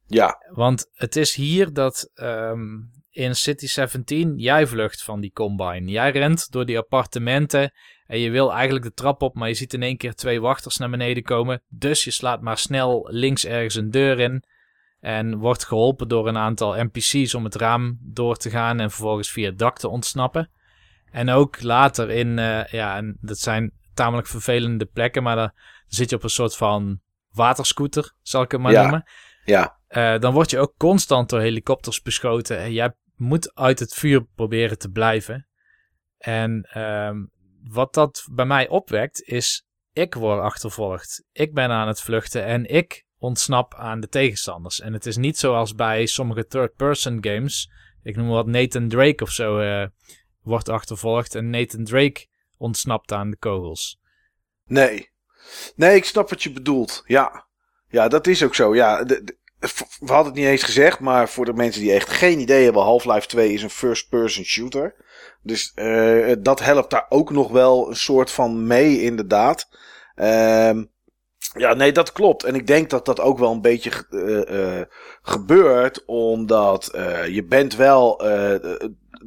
Ja, 0.07 0.37
Want 0.53 0.89
het 0.93 1.17
is 1.17 1.35
hier 1.35 1.73
dat 1.73 2.11
ehm, 2.15 2.77
in 3.11 3.37
City 3.37 3.67
17 3.67 4.39
jij 4.39 4.67
vlucht 4.67 5.03
van 5.03 5.21
die 5.21 5.33
combine. 5.33 5.91
Jij 5.91 6.11
rent 6.11 6.51
door 6.51 6.67
die 6.67 6.79
appartementen 6.79 7.73
en 8.07 8.19
je 8.19 8.31
wil 8.31 8.53
eigenlijk 8.53 8.85
de 8.85 8.93
trap 8.93 9.23
op, 9.23 9.35
maar 9.35 9.49
je 9.49 9.55
ziet 9.55 9.73
in 9.73 9.83
één 9.83 9.97
keer 9.97 10.15
twee 10.15 10.41
wachters 10.41 10.77
naar 10.77 10.91
beneden 10.91 11.23
komen. 11.23 11.63
Dus 11.69 12.05
je 12.05 12.11
slaat 12.11 12.41
maar 12.41 12.59
snel 12.59 13.09
links 13.11 13.45
ergens 13.45 13.75
een 13.75 13.91
deur 13.91 14.21
in. 14.21 14.45
En 15.01 15.39
wordt 15.39 15.65
geholpen 15.65 16.09
door 16.09 16.29
een 16.29 16.37
aantal 16.37 16.85
NPC's 16.85 17.35
om 17.35 17.45
het 17.45 17.55
raam 17.55 17.99
door 18.01 18.37
te 18.37 18.51
gaan 18.51 18.81
en 18.81 18.91
vervolgens 18.91 19.31
via 19.31 19.49
het 19.49 19.59
dak 19.59 19.79
te 19.79 19.89
ontsnappen. 19.89 20.51
En 21.11 21.31
ook 21.31 21.63
later 21.63 22.11
in, 22.11 22.39
eh, 22.39 22.65
ja, 22.67 22.97
en 22.97 23.19
dat 23.21 23.39
zijn 23.39 23.73
tamelijk 23.95 24.27
vervelende 24.29 24.85
plekken, 24.85 25.23
maar 25.23 25.37
dan 25.37 25.53
zit 25.87 26.11
je 26.11 26.17
op 26.17 26.23
een 26.23 26.31
soort 26.31 26.57
van 26.57 27.01
waterscooter, 27.33 28.13
zal 28.23 28.43
ik 28.43 28.51
het 28.51 28.61
maar 28.61 28.73
Ja. 28.73 28.81
noemen. 28.83 29.05
ja, 29.45 29.77
Eh, 29.89 30.19
dan 30.19 30.33
word 30.33 30.51
je 30.51 30.59
ook 30.59 30.75
constant 30.77 31.29
door 31.31 31.41
helikopters 31.41 32.03
beschoten. 32.03 32.59
En 32.59 32.73
jij 32.73 32.93
moet 33.17 33.55
uit 33.55 33.79
het 33.79 33.95
vuur 33.95 34.25
proberen 34.35 34.79
te 34.79 34.91
blijven. 34.91 35.47
En 36.19 36.69
ehm, 36.73 37.17
wat 37.63 37.95
dat 37.95 38.27
bij 38.33 38.45
mij 38.45 38.69
opwekt, 38.69 39.23
is 39.23 39.67
ik 39.93 40.15
word 40.15 40.41
achtervolgd. 40.41 41.25
Ik 41.33 41.55
ben 41.55 41.71
aan 41.71 41.89
het 41.89 42.01
vluchten 42.01 42.45
en 42.45 42.67
ik 42.67 43.05
ontsnap 43.19 43.75
aan 43.75 44.01
de 44.01 44.09
tegenstanders. 44.09 44.81
En 44.81 44.93
het 44.93 45.07
is 45.07 45.17
niet 45.17 45.39
zoals 45.39 45.75
bij 45.75 46.07
sommige 46.07 46.47
third-person 46.47 47.19
games. 47.21 47.71
Ik 48.03 48.17
noem 48.17 48.29
wat 48.29 48.47
Nathan 48.47 48.89
Drake 48.89 49.23
of 49.25 49.31
zo 49.31 49.59
eh, 49.59 49.87
wordt 50.43 50.69
achtervolgd. 50.69 51.35
En 51.35 51.51
Nathan 51.51 51.85
Drake 51.85 52.27
ontsnapt 52.59 53.13
aan 53.13 53.31
de 53.31 53.37
kogels. 53.37 54.01
nee. 54.67 55.17
Nee, 55.75 55.97
ik 55.97 56.05
snap 56.05 56.31
wat 56.31 56.43
je 56.43 56.53
bedoelt. 56.53 57.03
Ja, 57.07 57.47
ja 57.89 58.09
dat 58.09 58.27
is 58.27 58.43
ook 58.43 58.55
zo. 58.55 58.75
Ja, 58.75 59.05
we 59.05 60.07
hadden 60.07 60.25
het 60.25 60.35
niet 60.35 60.47
eens 60.47 60.63
gezegd, 60.63 61.01
maar 61.01 61.29
voor 61.29 61.45
de 61.45 61.53
mensen 61.53 61.83
die 61.83 61.93
echt 61.93 62.11
geen 62.11 62.39
idee 62.39 62.65
hebben, 62.65 62.83
Half-Life 62.83 63.27
2 63.27 63.53
is 63.53 63.63
een 63.63 63.71
first-person 63.71 64.45
shooter. 64.45 64.95
Dus 65.43 65.73
eh, 65.75 66.33
dat 66.39 66.61
helpt 66.61 66.91
daar 66.91 67.07
ook 67.09 67.31
nog 67.31 67.51
wel 67.51 67.89
een 67.89 67.97
soort 67.97 68.31
van 68.31 68.67
mee, 68.67 69.03
inderdaad. 69.03 69.69
Ehm, 70.15 70.85
ja, 71.59 71.75
nee, 71.75 71.93
dat 71.93 72.13
klopt. 72.13 72.45
En 72.45 72.55
ik 72.55 72.67
denk 72.67 72.91
dat 72.91 73.05
dat 73.05 73.21
ook 73.21 73.39
wel 73.39 73.53
een 73.53 73.61
beetje 73.61 73.91
eh, 74.11 74.79
eh, 74.79 74.87
gebeurt, 75.23 76.05
omdat 76.05 76.89
je 77.31 77.45
bent 77.49 77.77
wel 77.77 78.17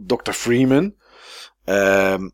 Dr. 0.06 0.32
Freeman. 0.32 0.96
Ehm, 1.66 2.30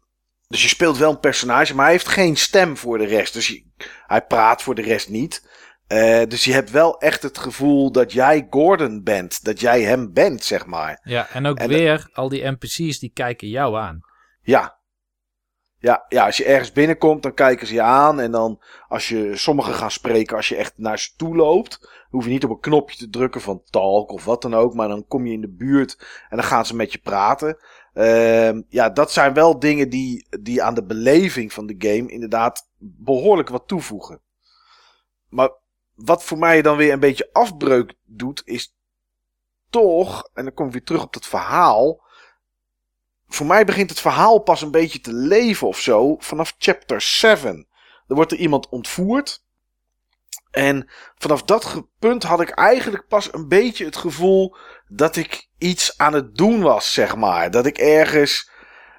dus 0.47 0.61
je 0.61 0.67
speelt 0.67 0.97
wel 0.97 1.09
een 1.11 1.19
personage, 1.19 1.75
maar 1.75 1.83
hij 1.83 1.93
heeft 1.93 2.07
geen 2.07 2.35
stem 2.37 2.77
voor 2.77 2.97
de 2.97 3.05
rest. 3.05 3.33
Dus 3.33 3.47
je- 3.47 3.65
hij 4.07 4.21
praat 4.25 4.61
voor 4.61 4.75
de 4.75 4.81
rest 4.81 5.09
niet. 5.09 5.49
Eh, 5.87 6.21
dus 6.27 6.43
je 6.43 6.53
hebt 6.53 6.71
wel 6.71 6.99
echt 6.99 7.23
het 7.23 7.37
gevoel 7.37 7.91
dat 7.91 8.11
jij 8.13 8.47
Gordon 8.49 9.03
bent. 9.03 9.43
Dat 9.43 9.59
jij 9.59 9.81
hem 9.81 10.13
bent, 10.13 10.43
zeg 10.43 10.65
maar. 10.65 10.99
Ja, 11.03 11.27
en 11.29 11.45
ook 11.45 11.57
En- 11.57 11.67
weer 11.67 12.09
al 12.13 12.29
die 12.29 12.43
NPC's 12.51 12.99
die 12.99 13.11
kijken 13.13 13.47
jou 13.47 13.77
aan. 13.77 13.99
Ja. 14.41 14.75
Ja, 15.79 16.05
ja, 16.09 16.25
als 16.25 16.37
je 16.37 16.45
ergens 16.45 16.71
binnenkomt, 16.71 17.23
dan 17.23 17.33
kijken 17.33 17.67
ze 17.67 17.73
je 17.73 17.81
aan. 17.81 18.19
En 18.19 18.31
dan, 18.31 18.61
als 18.87 19.07
je 19.09 19.35
sommigen 19.35 19.73
gaan 19.73 19.91
spreken, 19.91 20.35
als 20.35 20.49
je 20.49 20.55
echt 20.55 20.73
naar 20.77 20.99
ze 20.99 21.09
toe 21.15 21.35
loopt, 21.35 21.89
hoef 22.09 22.23
je 22.23 22.29
niet 22.29 22.43
op 22.43 22.49
een 22.49 22.59
knopje 22.59 22.97
te 22.97 23.09
drukken 23.09 23.41
van 23.41 23.61
talk 23.69 24.11
of 24.11 24.25
wat 24.25 24.41
dan 24.41 24.53
ook. 24.55 24.73
Maar 24.73 24.87
dan 24.87 25.05
kom 25.07 25.25
je 25.25 25.33
in 25.33 25.41
de 25.41 25.51
buurt 25.53 25.97
en 26.29 26.37
dan 26.37 26.45
gaan 26.45 26.65
ze 26.65 26.75
met 26.75 26.91
je 26.91 26.97
praten. 26.97 27.57
Ehm, 27.97 28.61
ja, 28.69 28.89
dat 28.89 29.11
zijn 29.11 29.33
wel 29.33 29.59
dingen 29.59 29.89
die, 29.89 30.27
die 30.39 30.63
aan 30.63 30.73
de 30.73 30.83
beleving 30.83 31.53
van 31.53 31.65
de 31.67 31.75
game 31.77 32.11
inderdaad 32.11 32.69
behoorlijk 32.77 33.49
wat 33.49 33.67
toevoegen. 33.67 34.21
Maar 35.29 35.49
wat 35.95 36.23
voor 36.23 36.37
mij 36.37 36.61
dan 36.61 36.77
weer 36.77 36.93
een 36.93 36.99
beetje 36.99 37.29
afbreuk 37.33 37.93
doet, 38.05 38.41
is 38.45 38.75
toch, 39.69 40.29
en 40.33 40.43
dan 40.43 40.53
kom 40.53 40.65
ik 40.65 40.71
weer 40.71 40.83
terug 40.83 41.03
op 41.03 41.13
dat 41.13 41.25
verhaal. 41.25 42.01
Voor 43.27 43.45
mij 43.45 43.65
begint 43.65 43.89
het 43.89 43.99
verhaal 43.99 44.39
pas 44.39 44.61
een 44.61 44.71
beetje 44.71 44.99
te 44.99 45.13
leven 45.13 45.67
of 45.67 45.79
zo 45.79 46.15
vanaf 46.19 46.55
chapter 46.57 47.01
7. 47.01 47.67
Er 48.07 48.15
wordt 48.15 48.31
er 48.31 48.37
iemand 48.37 48.69
ontvoerd. 48.69 49.45
En 50.51 50.89
vanaf 51.17 51.43
dat 51.43 51.83
punt 51.99 52.23
had 52.23 52.41
ik 52.41 52.49
eigenlijk 52.49 53.07
pas 53.07 53.33
een 53.33 53.47
beetje 53.47 53.85
het 53.85 53.97
gevoel 53.97 54.55
dat 54.87 55.15
ik 55.15 55.47
iets 55.57 55.97
aan 55.97 56.13
het 56.13 56.35
doen 56.35 56.61
was, 56.61 56.93
zeg 56.93 57.15
maar. 57.15 57.51
Dat 57.51 57.65
ik 57.65 57.77
ergens 57.77 58.49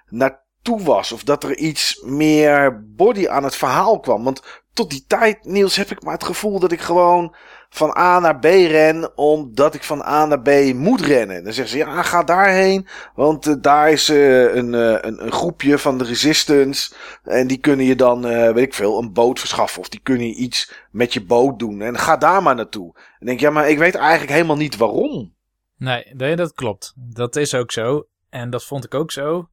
naartoe 0.06 0.46
toe 0.68 0.82
was. 0.82 1.12
Of 1.12 1.22
dat 1.22 1.44
er 1.44 1.56
iets 1.56 2.02
meer 2.02 2.84
body 2.96 3.28
aan 3.28 3.44
het 3.44 3.56
verhaal 3.56 4.00
kwam. 4.00 4.24
Want 4.24 4.42
tot 4.72 4.90
die 4.90 5.04
tijd, 5.06 5.44
Niels, 5.44 5.76
heb 5.76 5.90
ik 5.90 6.02
maar 6.02 6.12
het 6.12 6.24
gevoel 6.24 6.60
dat 6.60 6.72
ik 6.72 6.80
gewoon 6.80 7.34
van 7.68 7.96
A 7.96 8.18
naar 8.18 8.38
B 8.38 8.44
ren. 8.44 9.16
Omdat 9.16 9.74
ik 9.74 9.82
van 9.82 10.02
A 10.02 10.26
naar 10.26 10.42
B 10.42 10.74
moet 10.74 11.00
rennen. 11.00 11.44
Dan 11.44 11.52
zeggen 11.52 11.72
ze, 11.72 11.78
ja, 11.78 12.02
ga 12.02 12.22
daarheen. 12.22 12.86
Want 13.14 13.46
uh, 13.46 13.54
daar 13.60 13.90
is 13.90 14.10
uh, 14.10 14.54
een, 14.54 14.72
uh, 14.72 14.96
een, 15.00 15.24
een, 15.24 15.32
groepje 15.32 15.78
van 15.78 15.98
de 15.98 16.04
Resistance. 16.04 16.94
En 17.22 17.46
die 17.46 17.58
kunnen 17.58 17.86
je 17.86 17.96
dan, 17.96 18.22
weet 18.52 18.66
ik 18.66 18.74
veel, 18.74 18.98
een 18.98 19.12
boot 19.12 19.38
verschaffen. 19.38 19.80
Of 19.80 19.88
die 19.88 20.00
kunnen 20.00 20.42
iets 20.42 20.72
met 20.90 21.12
je 21.12 21.24
boot 21.24 21.58
doen. 21.58 21.80
En 21.80 21.98
ga 21.98 22.16
daar 22.16 22.42
maar 22.42 22.54
naartoe. 22.54 22.98
En 23.18 23.26
denk, 23.26 23.40
ja, 23.40 23.50
maar 23.50 23.70
ik 23.70 23.78
weet 23.78 23.94
eigenlijk 23.94 24.32
helemaal 24.32 24.56
niet 24.56 24.76
waarom. 24.76 25.36
Nee, 25.76 26.04
nee, 26.12 26.36
dat 26.36 26.52
klopt. 26.52 26.92
Dat 26.96 27.36
is 27.36 27.54
ook 27.54 27.72
zo. 27.72 28.08
En 28.30 28.50
dat 28.50 28.64
vond 28.64 28.84
ik 28.84 28.94
ook 28.94 29.12
zo. 29.12 29.48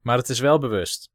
Maar 0.00 0.16
het 0.16 0.28
is 0.28 0.40
wel 0.40 0.58
bewust. 0.58 1.10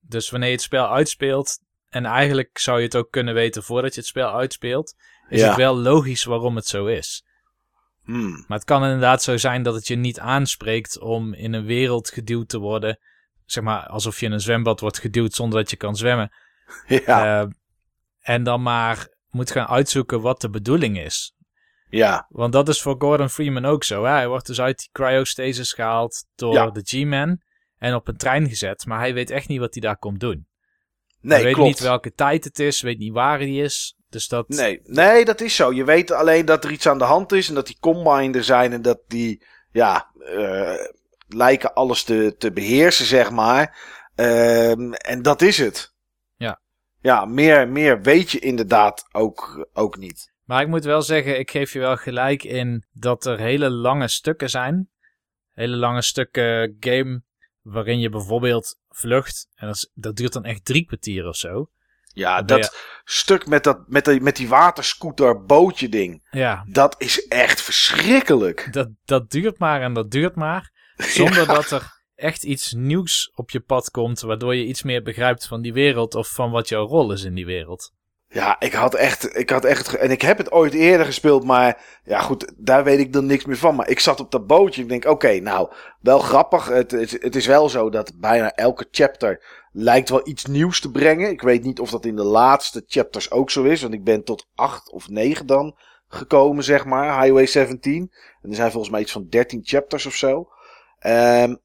Dus 0.00 0.30
wanneer 0.30 0.48
je 0.48 0.54
het 0.54 0.64
spel 0.64 0.92
uitspeelt, 0.92 1.58
en 1.88 2.04
eigenlijk 2.04 2.58
zou 2.58 2.78
je 2.78 2.84
het 2.84 2.96
ook 2.96 3.10
kunnen 3.10 3.34
weten 3.34 3.62
voordat 3.62 3.94
je 3.94 4.00
het 4.00 4.08
spel 4.08 4.34
uitspeelt, 4.34 4.94
is 5.28 5.42
het 5.42 5.56
wel 5.56 5.76
logisch 5.76 6.24
waarom 6.24 6.56
het 6.56 6.66
zo 6.66 6.86
is. 6.86 7.24
Hmm. 8.04 8.44
Maar 8.48 8.58
het 8.58 8.66
kan 8.66 8.84
inderdaad 8.84 9.22
zo 9.22 9.36
zijn 9.36 9.62
dat 9.62 9.74
het 9.74 9.86
je 9.86 9.96
niet 9.96 10.18
aanspreekt 10.18 10.98
om 10.98 11.34
in 11.34 11.52
een 11.52 11.64
wereld 11.64 12.10
geduwd 12.10 12.48
te 12.48 12.58
worden. 12.58 12.98
Zeg 13.44 13.64
maar 13.64 13.86
alsof 13.86 14.20
je 14.20 14.26
in 14.26 14.32
een 14.32 14.40
zwembad 14.40 14.80
wordt 14.80 14.98
geduwd 14.98 15.34
zonder 15.34 15.58
dat 15.58 15.70
je 15.70 15.76
kan 15.76 15.96
zwemmen. 15.96 16.30
Ja. 16.86 17.42
Uh, 17.42 17.50
en 18.20 18.42
dan 18.42 18.62
maar 18.62 19.08
moet 19.30 19.50
gaan 19.50 19.66
uitzoeken 19.66 20.20
wat 20.20 20.40
de 20.40 20.50
bedoeling 20.50 20.98
is. 20.98 21.34
Ja. 21.88 22.26
Want 22.28 22.52
dat 22.52 22.68
is 22.68 22.82
voor 22.82 22.94
Gordon 22.98 23.30
Freeman 23.30 23.64
ook 23.64 23.84
zo. 23.84 24.04
Hè? 24.04 24.10
Hij 24.10 24.28
wordt 24.28 24.46
dus 24.46 24.60
uit 24.60 24.78
die 24.78 24.88
cryostasis 24.92 25.72
gehaald 25.72 26.26
door 26.34 26.72
de 26.72 26.82
G-Man 26.84 27.40
en 27.78 27.94
op 27.94 28.08
een 28.08 28.16
trein 28.16 28.48
gezet. 28.48 28.86
Maar 28.86 28.98
hij 28.98 29.14
weet 29.14 29.30
echt 29.30 29.48
niet 29.48 29.58
wat 29.60 29.74
hij 29.74 29.82
daar 29.82 29.98
komt 29.98 30.20
doen. 30.20 30.46
Nee, 31.20 31.34
hij 31.34 31.42
weet 31.42 31.54
klopt. 31.54 31.68
niet 31.68 31.80
welke 31.80 32.12
tijd 32.12 32.44
het 32.44 32.58
is, 32.58 32.80
weet 32.80 32.98
niet 32.98 33.12
waar 33.12 33.38
hij 33.38 33.56
is. 33.56 33.96
Dus 34.16 34.28
dat... 34.28 34.48
Nee, 34.48 34.80
nee, 34.84 35.24
dat 35.24 35.40
is 35.40 35.56
zo. 35.56 35.72
Je 35.72 35.84
weet 35.84 36.10
alleen 36.10 36.44
dat 36.44 36.64
er 36.64 36.70
iets 36.70 36.88
aan 36.88 36.98
de 36.98 37.04
hand 37.04 37.32
is 37.32 37.48
en 37.48 37.54
dat 37.54 37.66
die 37.66 37.76
combine 37.80 38.36
er 38.36 38.44
zijn 38.44 38.72
en 38.72 38.82
dat 38.82 38.98
die, 39.06 39.42
ja, 39.72 40.10
uh, 40.18 40.74
lijken 41.28 41.74
alles 41.74 42.02
te, 42.02 42.34
te 42.38 42.52
beheersen, 42.52 43.06
zeg 43.06 43.30
maar. 43.30 43.78
Uh, 44.16 44.70
en 45.10 45.22
dat 45.22 45.42
is 45.42 45.58
het. 45.58 45.94
Ja. 46.36 46.60
Ja, 47.00 47.24
meer, 47.24 47.68
meer 47.68 48.00
weet 48.00 48.30
je 48.30 48.38
inderdaad 48.38 49.08
ook, 49.12 49.68
ook 49.72 49.96
niet. 49.96 50.32
Maar 50.44 50.62
ik 50.62 50.68
moet 50.68 50.84
wel 50.84 51.02
zeggen, 51.02 51.38
ik 51.38 51.50
geef 51.50 51.72
je 51.72 51.78
wel 51.78 51.96
gelijk 51.96 52.44
in 52.44 52.84
dat 52.92 53.26
er 53.26 53.38
hele 53.38 53.70
lange 53.70 54.08
stukken 54.08 54.50
zijn. 54.50 54.90
Hele 55.52 55.76
lange 55.76 56.02
stukken 56.02 56.76
game 56.80 57.22
waarin 57.62 57.98
je 57.98 58.08
bijvoorbeeld 58.08 58.78
vlucht. 58.88 59.48
En 59.54 59.66
dat, 59.66 59.90
dat 59.94 60.16
duurt 60.16 60.32
dan 60.32 60.44
echt 60.44 60.64
drie 60.64 60.86
kwartier 60.86 61.28
of 61.28 61.36
zo. 61.36 61.70
Ja, 62.16 62.42
dat 62.42 62.76
stuk 63.04 63.46
met, 63.46 63.64
dat, 63.64 63.78
met, 63.86 64.04
die, 64.04 64.20
met 64.20 64.36
die 64.36 64.48
waterscooter 64.48 65.44
bootje 65.44 65.88
ding. 65.88 66.26
Ja. 66.30 66.64
Dat 66.68 66.94
is 66.98 67.26
echt 67.26 67.60
verschrikkelijk. 67.60 68.68
Dat, 68.70 68.88
dat 69.04 69.30
duurt 69.30 69.58
maar 69.58 69.82
en 69.82 69.92
dat 69.92 70.10
duurt 70.10 70.34
maar. 70.34 70.70
Zonder 70.96 71.46
ja. 71.46 71.54
dat 71.54 71.70
er 71.70 72.02
echt 72.14 72.42
iets 72.42 72.72
nieuws 72.72 73.30
op 73.34 73.50
je 73.50 73.60
pad 73.60 73.90
komt. 73.90 74.20
Waardoor 74.20 74.54
je 74.54 74.66
iets 74.66 74.82
meer 74.82 75.02
begrijpt 75.02 75.46
van 75.46 75.60
die 75.60 75.72
wereld. 75.72 76.14
Of 76.14 76.28
van 76.28 76.50
wat 76.50 76.68
jouw 76.68 76.86
rol 76.86 77.12
is 77.12 77.22
in 77.22 77.34
die 77.34 77.46
wereld. 77.46 77.92
Ja, 78.36 78.56
ik 78.58 78.72
had 78.72 78.94
echt, 78.94 79.36
ik 79.38 79.50
had 79.50 79.64
echt, 79.64 79.94
en 79.94 80.10
ik 80.10 80.22
heb 80.22 80.38
het 80.38 80.52
ooit 80.52 80.74
eerder 80.74 81.06
gespeeld, 81.06 81.44
maar 81.44 81.82
ja 82.04 82.20
goed, 82.20 82.52
daar 82.56 82.84
weet 82.84 82.98
ik 82.98 83.12
dan 83.12 83.26
niks 83.26 83.44
meer 83.44 83.56
van. 83.56 83.74
Maar 83.74 83.88
ik 83.88 84.00
zat 84.00 84.20
op 84.20 84.30
dat 84.30 84.46
bootje, 84.46 84.82
ik 84.82 84.88
denk, 84.88 85.04
oké, 85.04 85.40
nou, 85.40 85.72
wel 86.00 86.18
grappig. 86.18 86.68
Het, 86.68 86.90
het, 86.90 87.10
het, 87.20 87.36
is 87.36 87.46
wel 87.46 87.68
zo 87.68 87.90
dat 87.90 88.12
bijna 88.16 88.50
elke 88.50 88.86
chapter 88.90 89.44
lijkt 89.72 90.08
wel 90.08 90.28
iets 90.28 90.44
nieuws 90.44 90.80
te 90.80 90.90
brengen. 90.90 91.30
Ik 91.30 91.42
weet 91.42 91.62
niet 91.62 91.80
of 91.80 91.90
dat 91.90 92.04
in 92.04 92.16
de 92.16 92.24
laatste 92.24 92.84
chapters 92.86 93.30
ook 93.30 93.50
zo 93.50 93.62
is, 93.62 93.82
want 93.82 93.94
ik 93.94 94.04
ben 94.04 94.24
tot 94.24 94.46
acht 94.54 94.90
of 94.90 95.08
negen 95.08 95.46
dan 95.46 95.76
gekomen, 96.08 96.64
zeg 96.64 96.84
maar, 96.84 97.20
Highway 97.22 97.46
17. 97.46 98.12
En 98.42 98.50
er 98.50 98.56
zijn 98.56 98.70
volgens 98.70 98.92
mij 98.92 99.00
iets 99.00 99.12
van 99.12 99.26
13 99.28 99.60
chapters 99.64 100.06
of 100.06 100.14
zo. 100.14 100.48
Um, 101.06 101.58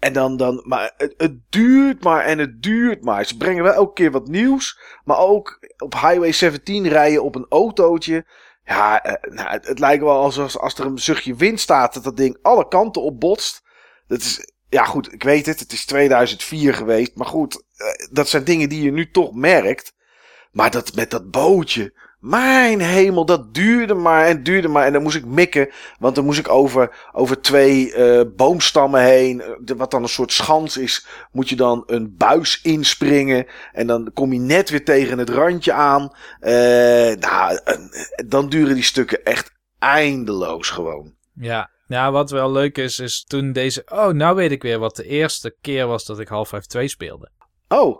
en 0.00 0.12
dan, 0.12 0.36
dan, 0.36 0.62
maar 0.66 0.92
het, 0.96 1.14
het, 1.16 1.38
duurt 1.50 2.04
maar 2.04 2.24
en 2.24 2.38
het 2.38 2.62
duurt 2.62 3.04
maar. 3.04 3.24
Ze 3.24 3.36
brengen 3.36 3.62
wel 3.62 3.72
elke 3.72 3.92
keer 3.92 4.10
wat 4.10 4.28
nieuws. 4.28 4.78
Maar 5.04 5.18
ook 5.18 5.58
op 5.78 5.92
Highway 5.92 6.32
17 6.32 6.88
rijden 6.88 7.22
op 7.22 7.34
een 7.34 7.46
autootje. 7.48 8.26
Ja, 8.64 9.06
uh, 9.06 9.32
nou, 9.34 9.50
het, 9.50 9.78
lijkt 9.78 10.02
wel 10.02 10.22
alsof 10.22 10.56
als 10.56 10.74
er 10.74 10.86
een 10.86 10.98
zuchtje 10.98 11.34
wind 11.34 11.60
staat, 11.60 11.94
dat 11.94 12.04
dat 12.04 12.16
ding 12.16 12.38
alle 12.42 12.68
kanten 12.68 13.02
op 13.02 13.20
botst. 13.20 13.62
Dat 14.06 14.20
is, 14.20 14.52
ja 14.68 14.84
goed, 14.84 15.12
ik 15.12 15.22
weet 15.22 15.46
het, 15.46 15.60
het 15.60 15.72
is 15.72 15.84
2004 15.84 16.74
geweest. 16.74 17.14
Maar 17.14 17.26
goed, 17.26 17.54
uh, 17.54 18.08
dat 18.10 18.28
zijn 18.28 18.44
dingen 18.44 18.68
die 18.68 18.82
je 18.82 18.92
nu 18.92 19.10
toch 19.10 19.34
merkt. 19.34 19.94
Maar 20.52 20.70
dat 20.70 20.94
met 20.94 21.10
dat 21.10 21.30
bootje. 21.30 21.98
Mijn 22.20 22.80
hemel, 22.80 23.24
dat 23.24 23.54
duurde 23.54 23.94
maar 23.94 24.26
en 24.26 24.42
duurde 24.42 24.68
maar. 24.68 24.86
En 24.86 24.92
dan 24.92 25.02
moest 25.02 25.16
ik 25.16 25.24
mikken. 25.24 25.68
Want 25.98 26.14
dan 26.14 26.24
moest 26.24 26.38
ik 26.38 26.48
over, 26.48 27.08
over 27.12 27.40
twee 27.40 27.94
uh, 27.94 28.20
boomstammen 28.36 29.02
heen. 29.02 29.42
Wat 29.76 29.90
dan 29.90 30.02
een 30.02 30.08
soort 30.08 30.32
schans 30.32 30.76
is. 30.76 31.06
Moet 31.32 31.48
je 31.48 31.56
dan 31.56 31.82
een 31.86 32.16
buis 32.16 32.60
inspringen. 32.62 33.46
En 33.72 33.86
dan 33.86 34.10
kom 34.14 34.32
je 34.32 34.38
net 34.38 34.70
weer 34.70 34.84
tegen 34.84 35.18
het 35.18 35.30
randje 35.30 35.72
aan. 35.72 36.02
Uh, 36.40 36.50
nou, 37.14 37.60
dan 38.26 38.48
duren 38.48 38.74
die 38.74 38.84
stukken 38.84 39.24
echt 39.24 39.52
eindeloos 39.78 40.70
gewoon. 40.70 41.14
Ja. 41.34 41.70
Ja, 41.86 42.10
wat 42.10 42.30
wel 42.30 42.52
leuk 42.52 42.78
is, 42.78 42.98
is 42.98 43.24
toen 43.24 43.52
deze... 43.52 43.82
Oh, 43.88 44.08
nou 44.08 44.36
weet 44.36 44.50
ik 44.50 44.62
weer 44.62 44.78
wat 44.78 44.96
de 44.96 45.04
eerste 45.04 45.56
keer 45.60 45.86
was 45.86 46.04
dat 46.04 46.20
ik 46.20 46.28
Half-Life 46.28 46.66
2 46.66 46.88
speelde. 46.88 47.30
Oh. 47.68 47.98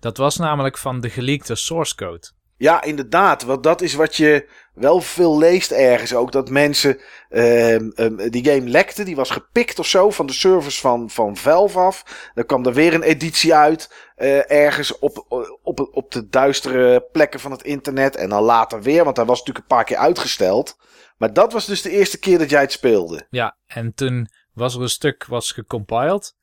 Dat 0.00 0.16
was 0.16 0.36
namelijk 0.36 0.78
van 0.78 1.00
de 1.00 1.10
geleakte 1.10 1.54
source 1.54 1.94
code. 1.94 2.30
Ja, 2.58 2.82
inderdaad. 2.82 3.42
Want 3.42 3.62
dat 3.62 3.82
is 3.82 3.94
wat 3.94 4.16
je 4.16 4.48
wel 4.74 5.00
veel 5.00 5.38
leest 5.38 5.70
ergens 5.70 6.14
ook. 6.14 6.32
Dat 6.32 6.50
mensen 6.50 7.00
uh, 7.30 7.72
um, 7.72 8.30
die 8.30 8.44
game 8.44 8.68
lekte. 8.68 9.04
Die 9.04 9.16
was 9.16 9.30
gepikt 9.30 9.78
of 9.78 9.86
zo 9.86 10.10
van 10.10 10.26
de 10.26 10.32
servers 10.32 10.80
van, 10.80 11.10
van 11.10 11.36
Valve 11.36 11.78
af. 11.78 12.30
Dan 12.34 12.46
kwam 12.46 12.66
er 12.66 12.72
weer 12.72 12.94
een 12.94 13.02
editie 13.02 13.54
uit. 13.54 13.94
Uh, 14.16 14.50
ergens 14.50 14.98
op, 14.98 15.26
op, 15.62 15.88
op 15.92 16.12
de 16.12 16.28
duistere 16.28 17.08
plekken 17.12 17.40
van 17.40 17.50
het 17.50 17.62
internet. 17.62 18.16
En 18.16 18.28
dan 18.28 18.42
later 18.42 18.82
weer. 18.82 19.04
Want 19.04 19.16
hij 19.16 19.26
was 19.26 19.38
natuurlijk 19.38 19.64
een 19.64 19.76
paar 19.76 19.84
keer 19.84 19.96
uitgesteld. 19.96 20.76
Maar 21.16 21.32
dat 21.32 21.52
was 21.52 21.66
dus 21.66 21.82
de 21.82 21.90
eerste 21.90 22.18
keer 22.18 22.38
dat 22.38 22.50
jij 22.50 22.60
het 22.60 22.72
speelde. 22.72 23.26
Ja, 23.30 23.56
en 23.66 23.94
toen 23.94 24.28
was 24.52 24.74
er 24.74 24.82
een 24.82 24.88
stuk 24.88 25.24
was 25.24 25.52
gecompiled. 25.52 26.34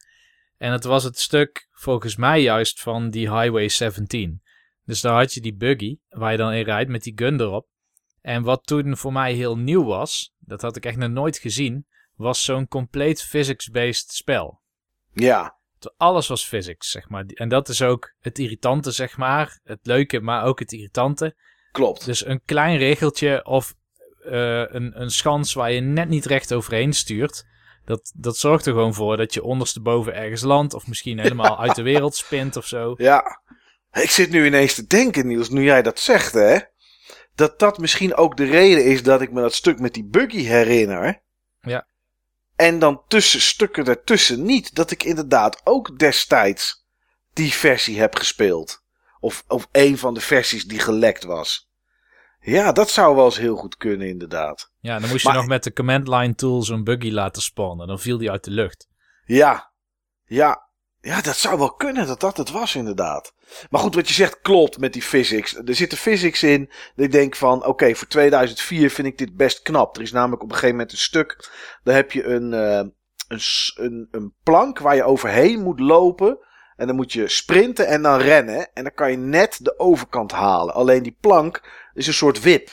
En 0.58 0.71
het 0.71 0.84
was 0.84 1.04
het 1.04 1.19
stuk 1.19 1.67
volgens 1.71 2.15
mij 2.15 2.41
juist 2.41 2.82
van 2.82 3.10
die 3.10 3.32
Highway 3.32 3.69
17. 3.69 4.42
Dus 4.86 5.02
daar 5.02 5.19
had 5.19 5.34
je 5.34 5.41
die 5.41 5.56
buggy, 5.56 5.98
waar 6.10 6.32
je 6.32 6.38
dan 6.38 6.54
in 6.54 6.63
rijdt 6.63 6.89
met 6.89 7.04
die 7.04 7.13
gun 7.15 7.39
erop. 7.39 7.67
En 8.22 8.43
wat 8.43 8.65
toen 8.65 8.98
voor 8.98 9.13
mij 9.13 9.34
heel 9.34 9.58
nieuw 9.58 9.84
was, 9.84 10.34
dat 10.39 10.62
had 10.62 10.76
ik 10.76 10.86
echt 10.86 10.98
nog 10.98 11.10
nooit 11.10 11.38
gezien, 11.38 11.86
was 12.15 12.43
zo'n 12.43 12.67
compleet 12.67 13.24
physics-based 13.24 14.12
spel. 14.12 14.62
Ja. 15.13 15.58
Alles 15.98 16.28
was 16.28 16.48
physics, 16.48 16.91
zeg 16.91 17.10
maar. 17.10 17.26
En 17.26 17.50
dat 17.50 17.69
is 17.69 17.82
ook 17.82 18.13
het 18.19 18.39
irritante, 18.39 18.91
zeg 18.91 19.17
maar. 19.17 19.60
Het 19.63 19.80
leuke, 19.82 20.19
maar 20.19 20.43
ook 20.43 20.60
het 20.60 20.72
irritante. 20.72 21.36
Klopt. 21.72 22.06
Dus 22.06 22.26
een 22.26 22.41
klein 22.46 22.78
regeltje 22.78 23.46
of 23.46 23.76
uh, 24.26 24.60
een, 24.67 25.02
een 25.02 25.12
schans 25.12 25.54
waar 25.54 25.72
je 25.72 25.80
net 25.82 26.10
niet 26.10 26.26
recht 26.26 26.54
overheen 26.54 26.93
stuurt. 26.93 27.46
Dat, 27.86 28.12
dat 28.15 28.38
zorgt 28.38 28.65
er 28.65 28.74
gewoon 28.74 28.93
voor 28.93 29.17
dat 29.17 29.34
je 29.34 29.43
ondersteboven 29.43 30.15
ergens 30.15 30.41
landt. 30.41 30.74
Of 30.74 30.88
misschien 30.88 31.19
helemaal 31.19 31.60
uit 31.63 31.76
de 31.76 31.82
wereld 31.82 32.15
spint 32.15 32.56
of 32.56 32.65
zo. 32.65 32.93
Ja. 32.98 33.41
Ik 33.93 34.10
zit 34.10 34.29
nu 34.29 34.45
ineens 34.45 34.73
te 34.73 34.88
denken, 34.88 35.27
Niels, 35.27 35.49
nu 35.49 35.63
jij 35.63 35.82
dat 35.82 35.99
zegt, 35.99 36.34
hè. 36.34 36.60
Dat 37.36 37.60
dat 37.60 37.77
misschien 37.77 38.15
ook 38.15 38.38
de 38.38 38.45
reden 38.45 38.86
is 38.86 39.03
dat 39.03 39.21
ik 39.21 39.32
me 39.32 39.41
dat 39.41 39.53
stuk 39.53 39.79
met 39.79 39.93
die 39.93 40.06
buggy 40.06 40.43
herinner. 40.43 41.21
Ja. 41.62 41.88
En 42.56 42.79
dan 42.79 43.03
tussen 43.08 43.41
stukken 43.41 43.86
ertussen 43.86 44.43
niet. 44.43 44.75
Dat 44.75 44.91
ik 44.91 45.03
inderdaad 45.03 45.62
ook 45.63 45.99
destijds 45.99 46.88
die 47.34 47.53
versie 47.53 47.99
heb 47.99 48.15
gespeeld. 48.15 48.84
Of, 49.19 49.43
of 49.47 49.67
een 49.71 49.97
van 49.97 50.13
de 50.13 50.21
versies 50.21 50.65
die 50.65 50.79
gelekt 50.79 51.23
was. 51.23 51.71
Ja, 52.39 52.71
dat 52.71 52.89
zou 52.89 53.15
wel 53.15 53.25
eens 53.25 53.38
heel 53.38 53.56
goed 53.56 53.77
kunnen, 53.77 54.08
inderdaad. 54.08 54.71
Ja, 54.79 54.99
dan 54.99 55.10
moest 55.10 55.25
je 55.25 55.32
nog 55.32 55.47
met 55.47 55.63
de 55.63 55.73
command 55.73 56.08
line 56.08 56.36
tool 56.36 56.62
zo'n 56.62 56.84
buggy 56.84 57.12
laten 57.12 57.41
spannen. 57.41 57.88
Dan 57.88 57.99
viel 57.99 58.17
die 58.17 58.32
uit 58.32 58.43
de 58.43 58.51
lucht. 58.51 58.88
Ja, 59.25 59.73
ja, 60.25 60.69
ja, 61.06 61.22
dat 61.22 61.38
zou 61.38 61.58
wel 61.58 61.74
kunnen 61.74 62.08
dat 62.08 62.20
dat 62.20 62.38
het 62.38 62.50
was, 62.50 62.76
inderdaad. 62.76 63.34
Maar 63.70 63.82
goed, 63.82 63.96
wat 63.96 64.08
je 64.08 64.13
zegt 64.13 64.42
klopt 64.42 64.78
met 64.78 64.94
die 64.94 65.02
physics. 65.02 65.56
Er 65.56 65.76
zitten 65.76 65.98
physics 65.98 66.44
in. 66.44 66.70
Ik 66.96 67.12
denk 67.12 67.36
van, 67.36 67.66
oké, 67.66 67.96
voor 67.96 68.08
2004 68.08 68.89
vind 68.89 69.08
ik 69.08 69.18
dit 69.18 69.36
best 69.36 69.62
knap. 69.62 69.96
Er 69.96 70.02
is 70.02 70.12
namelijk 70.12 70.42
op 70.42 70.48
een 70.48 70.56
gegeven 70.56 70.76
moment 70.76 70.92
een 70.92 70.98
stuk. 70.98 71.52
Daar 71.84 71.96
heb 71.96 72.12
je 72.12 72.24
een, 72.24 72.52
uh, 72.52 72.78
een, 73.28 73.42
een, 73.76 74.08
een 74.12 74.34
plank 74.44 74.80
waar 74.80 74.96
je 74.96 75.04
overheen 75.04 75.62
moet 75.62 75.80
lopen. 75.80 76.38
En 76.76 76.88
dan 76.88 76.96
moet 76.96 77.13
je 77.13 77.28
sprinten 77.28 77.88
en 77.88 78.02
dan 78.02 78.20
rennen. 78.20 78.74
En 78.74 78.84
dan 78.84 78.94
kan 78.94 79.12
je 79.12 79.18
net 79.18 79.60
de 79.62 79.80
overkant 79.80 80.32
halen. 80.32 80.74
Alleen 80.74 81.04
die 81.04 81.18
plank 81.20 81.70
is 81.94 82.08
een 82.08 82.13
soort 82.13 82.42
wip. 82.42 82.70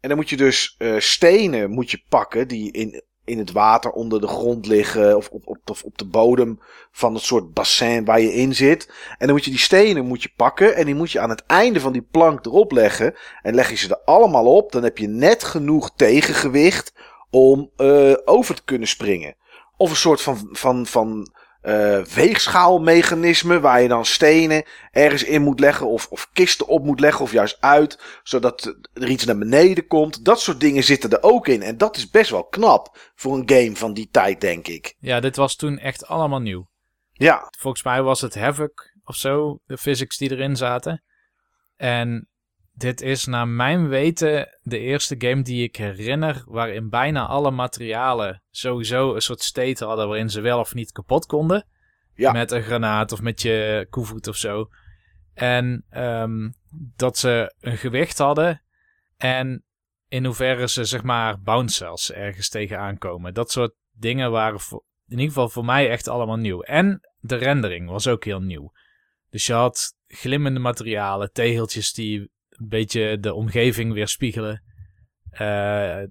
En 0.00 0.08
dan 0.08 0.18
moet 0.18 0.30
je 0.30 0.36
dus 0.36 0.74
uh, 0.78 0.98
stenen 0.98 1.70
moet 1.70 1.90
je 1.90 2.04
pakken 2.08 2.48
die 2.48 2.72
in 2.72 3.02
in 3.28 3.38
het 3.38 3.52
water 3.52 3.90
onder 3.90 4.20
de 4.20 4.26
grond 4.26 4.66
liggen. 4.66 5.16
Of 5.16 5.28
op, 5.28 5.42
op, 5.46 5.58
of 5.64 5.82
op 5.82 5.98
de 5.98 6.04
bodem 6.04 6.60
van 6.90 7.14
het 7.14 7.22
soort 7.22 7.52
bassin 7.52 8.04
waar 8.04 8.20
je 8.20 8.32
in 8.32 8.54
zit. 8.54 8.92
En 9.18 9.26
dan 9.26 9.36
moet 9.36 9.44
je 9.44 9.50
die 9.50 9.60
stenen 9.60 10.06
moet 10.06 10.22
je 10.22 10.32
pakken. 10.36 10.76
En 10.76 10.84
die 10.84 10.94
moet 10.94 11.10
je 11.10 11.20
aan 11.20 11.30
het 11.30 11.46
einde 11.46 11.80
van 11.80 11.92
die 11.92 12.06
plank 12.10 12.46
erop 12.46 12.72
leggen. 12.72 13.14
En 13.42 13.54
leg 13.54 13.70
je 13.70 13.76
ze 13.76 13.88
er 13.88 14.00
allemaal 14.04 14.56
op. 14.56 14.72
Dan 14.72 14.82
heb 14.82 14.98
je 14.98 15.08
net 15.08 15.44
genoeg 15.44 15.90
tegengewicht 15.96 16.92
om 17.30 17.70
uh, 17.76 18.14
over 18.24 18.54
te 18.54 18.64
kunnen 18.64 18.88
springen. 18.88 19.36
Of 19.76 19.90
een 19.90 19.96
soort 19.96 20.22
van, 20.22 20.48
van, 20.52 20.86
van 20.86 21.32
uh, 21.62 22.04
weegschaalmechanisme 22.04 23.60
waar 23.60 23.80
je 23.82 23.88
dan 23.88 24.04
stenen 24.04 24.64
ergens 24.90 25.24
in 25.24 25.42
moet 25.42 25.60
leggen 25.60 25.86
of, 25.86 26.06
of 26.10 26.30
kisten 26.32 26.66
op 26.66 26.84
moet 26.84 27.00
leggen 27.00 27.24
of 27.24 27.32
juist 27.32 27.56
uit, 27.60 28.20
zodat 28.22 28.76
er 28.92 29.08
iets 29.08 29.24
naar 29.24 29.38
beneden 29.38 29.86
komt. 29.86 30.24
Dat 30.24 30.40
soort 30.40 30.60
dingen 30.60 30.84
zitten 30.84 31.10
er 31.10 31.22
ook 31.22 31.48
in 31.48 31.62
en 31.62 31.78
dat 31.78 31.96
is 31.96 32.10
best 32.10 32.30
wel 32.30 32.44
knap 32.44 33.12
voor 33.14 33.34
een 33.34 33.50
game 33.50 33.76
van 33.76 33.94
die 33.94 34.08
tijd, 34.10 34.40
denk 34.40 34.66
ik. 34.68 34.94
Ja, 34.98 35.20
dit 35.20 35.36
was 35.36 35.56
toen 35.56 35.78
echt 35.78 36.06
allemaal 36.06 36.40
nieuw. 36.40 36.68
Ja. 37.12 37.52
Volgens 37.58 37.82
mij 37.82 38.02
was 38.02 38.20
het 38.20 38.34
Havoc 38.34 38.92
of 39.04 39.16
zo, 39.16 39.58
de 39.66 39.78
physics 39.78 40.16
die 40.16 40.30
erin 40.30 40.56
zaten. 40.56 41.02
En 41.76 42.27
dit 42.78 43.00
is 43.00 43.24
naar 43.24 43.48
mijn 43.48 43.88
weten 43.88 44.58
de 44.62 44.78
eerste 44.78 45.14
game 45.18 45.42
die 45.42 45.62
ik 45.62 45.76
herinner 45.76 46.42
waarin 46.46 46.88
bijna 46.88 47.26
alle 47.26 47.50
materialen 47.50 48.42
sowieso 48.50 49.14
een 49.14 49.22
soort 49.22 49.42
state 49.42 49.84
hadden 49.84 50.08
waarin 50.08 50.30
ze 50.30 50.40
wel 50.40 50.58
of 50.58 50.74
niet 50.74 50.92
kapot 50.92 51.26
konden. 51.26 51.66
Ja. 52.14 52.32
Met 52.32 52.50
een 52.50 52.62
granaat 52.62 53.12
of 53.12 53.20
met 53.20 53.42
je 53.42 53.86
koevoet 53.90 54.26
of 54.26 54.36
zo. 54.36 54.68
En 55.34 55.84
um, 55.96 56.54
dat 56.96 57.18
ze 57.18 57.54
een 57.60 57.76
gewicht 57.76 58.18
hadden 58.18 58.62
en 59.16 59.64
in 60.08 60.24
hoeverre 60.24 60.68
ze 60.68 60.84
zeg 60.84 61.02
maar 61.02 61.40
bounce 61.40 61.74
cells 61.74 62.12
ergens 62.12 62.48
tegenaan 62.48 62.98
komen. 62.98 63.34
Dat 63.34 63.50
soort 63.50 63.74
dingen 63.92 64.30
waren 64.30 64.60
voor, 64.60 64.84
in 65.06 65.18
ieder 65.18 65.26
geval 65.26 65.48
voor 65.48 65.64
mij 65.64 65.90
echt 65.90 66.08
allemaal 66.08 66.36
nieuw. 66.36 66.62
En 66.62 67.00
de 67.20 67.36
rendering 67.36 67.88
was 67.88 68.08
ook 68.08 68.24
heel 68.24 68.40
nieuw. 68.40 68.72
Dus 69.30 69.46
je 69.46 69.52
had 69.52 69.96
glimmende 70.06 70.60
materialen, 70.60 71.32
tegeltjes 71.32 71.92
die 71.92 72.30
een 72.58 72.68
beetje 72.68 73.20
de 73.20 73.34
omgeving 73.34 73.92
weerspiegelen. 73.92 74.62
Uh, 75.32 76.02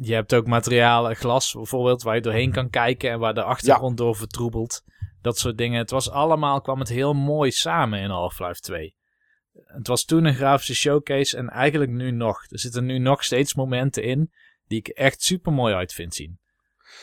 je 0.00 0.14
hebt 0.14 0.34
ook 0.34 0.46
materialen, 0.46 1.16
glas 1.16 1.52
bijvoorbeeld, 1.52 2.02
waar 2.02 2.14
je 2.14 2.20
doorheen 2.20 2.52
kan 2.52 2.70
kijken 2.70 3.10
en 3.10 3.18
waar 3.18 3.34
de 3.34 3.42
achtergrond 3.42 3.96
door 3.96 4.16
vertroebelt. 4.16 4.82
Dat 5.22 5.38
soort 5.38 5.58
dingen. 5.58 5.78
Het 5.78 5.90
was 5.90 6.10
allemaal, 6.10 6.60
kwam 6.60 6.78
het 6.78 6.88
heel 6.88 7.14
mooi 7.14 7.50
samen 7.50 8.00
in 8.00 8.10
Half-Life 8.10 8.60
2. 8.60 8.94
Het 9.52 9.86
was 9.86 10.04
toen 10.04 10.24
een 10.24 10.34
grafische 10.34 10.74
showcase 10.74 11.36
en 11.36 11.48
eigenlijk 11.48 11.90
nu 11.90 12.10
nog. 12.10 12.44
Er 12.48 12.58
zitten 12.58 12.84
nu 12.84 12.98
nog 12.98 13.24
steeds 13.24 13.54
momenten 13.54 14.02
in 14.02 14.32
die 14.66 14.78
ik 14.78 14.88
echt 14.88 15.22
super 15.22 15.52
mooi 15.52 15.74
uit 15.74 15.92
vind 15.92 16.14
zien. 16.14 16.38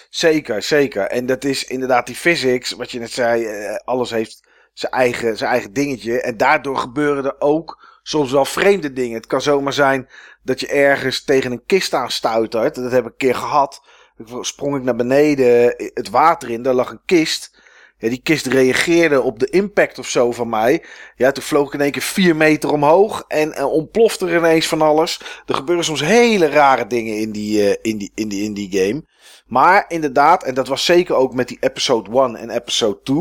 Zeker, 0.10 0.62
zeker. 0.62 1.04
En 1.04 1.26
dat 1.26 1.44
is 1.44 1.64
inderdaad 1.64 2.06
die 2.06 2.16
physics, 2.16 2.72
wat 2.72 2.92
je 2.92 3.00
net 3.00 3.12
zei, 3.12 3.46
eh, 3.46 3.76
alles 3.76 4.10
heeft 4.10 4.50
zijn 4.74 4.92
eigen, 4.92 5.38
zijn 5.38 5.52
eigen 5.52 5.74
dingetje. 5.74 6.22
En 6.22 6.38
daardoor 6.38 6.78
gebeuren 6.78 7.26
er 7.26 7.40
ook 7.40 7.91
soms 8.04 8.32
wel 8.32 8.46
vreemde 8.46 8.94
dingen. 8.94 9.16
Het 9.16 9.28
kan 9.28 9.42
zomaar 9.42 9.74
zijn 9.74 10.10
dat 10.44 10.60
je 10.60 10.68
ergens 10.68 11.24
tegen 11.24 11.52
een 11.52 11.66
kist 11.66 11.94
aan 11.94 12.12
stuitert. 12.12 12.76
Dat 12.76 12.92
heb 12.92 13.06
ik 13.06 13.12
een 13.12 13.18
keer 13.18 13.36
gehad. 13.36 13.82
Sprong 14.42 14.76
ik 14.76 14.84
naar 14.84 14.96
beneden 14.96 15.76
het 15.94 16.10
water 16.10 16.50
in, 16.50 16.62
daar 16.62 16.74
lag 16.74 16.90
een 16.92 17.06
kist. 17.06 17.60
Ja, 17.98 18.10
die 18.10 18.22
kist 18.22 18.46
reageerde 18.46 19.22
op 19.22 19.40
de 19.40 19.50
impact 19.50 20.00
of 20.00 20.08
zo 20.08 20.32
van 20.32 20.50
mij. 20.50 20.84
Ja, 21.16 21.32
toen 21.32 21.44
vloog 21.44 21.68
ik 21.68 21.74
in 21.74 21.82
één 21.82 21.92
keer 21.92 22.02
vier 22.02 22.36
meter 22.36 22.72
omhoog 22.72 23.24
en, 23.28 23.54
en 23.54 23.66
ontplofte 23.66 24.28
er 24.28 24.38
ineens 24.38 24.68
van 24.68 24.82
alles. 24.82 25.20
Er 25.46 25.56
gebeuren 25.56 25.86
soms 25.86 26.02
hele 26.02 26.50
rare 26.50 26.88
dingen 26.88 27.18
in 27.18 27.32
die, 27.32 27.78
die, 27.82 28.12
in, 28.14 28.28
die, 28.28 28.44
in 28.44 28.54
die 28.54 28.72
game. 28.72 29.04
Maar 29.52 29.86
inderdaad, 29.88 30.44
en 30.44 30.54
dat 30.54 30.68
was 30.68 30.86
zeker 30.86 31.16
ook 31.16 31.34
met 31.34 31.48
die 31.48 31.58
episode 31.60 32.20
1 32.20 32.36
en 32.36 32.50
episode 32.50 33.00
2. 33.04 33.18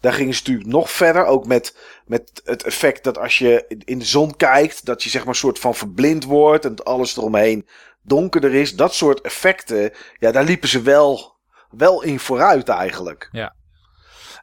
Daar 0.00 0.12
gingen 0.12 0.34
ze 0.34 0.40
natuurlijk 0.40 0.68
nog 0.68 0.90
verder. 0.90 1.24
Ook 1.24 1.46
met, 1.46 1.76
met 2.06 2.40
het 2.44 2.62
effect 2.62 3.04
dat 3.04 3.18
als 3.18 3.38
je 3.38 3.64
in 3.84 3.98
de 3.98 4.04
zon 4.04 4.36
kijkt, 4.36 4.84
dat 4.84 5.02
je 5.02 5.10
zeg 5.10 5.20
maar 5.20 5.30
een 5.30 5.40
soort 5.40 5.58
van 5.58 5.74
verblind 5.74 6.24
wordt 6.24 6.64
en 6.64 6.84
alles 6.84 7.16
eromheen 7.16 7.66
donkerder 8.02 8.54
is. 8.54 8.76
Dat 8.76 8.94
soort 8.94 9.20
effecten, 9.20 9.92
ja, 10.18 10.30
daar 10.30 10.44
liepen 10.44 10.68
ze 10.68 10.82
wel, 10.82 11.36
wel 11.70 12.02
in 12.02 12.20
vooruit 12.20 12.68
eigenlijk. 12.68 13.28
Ja. 13.32 13.54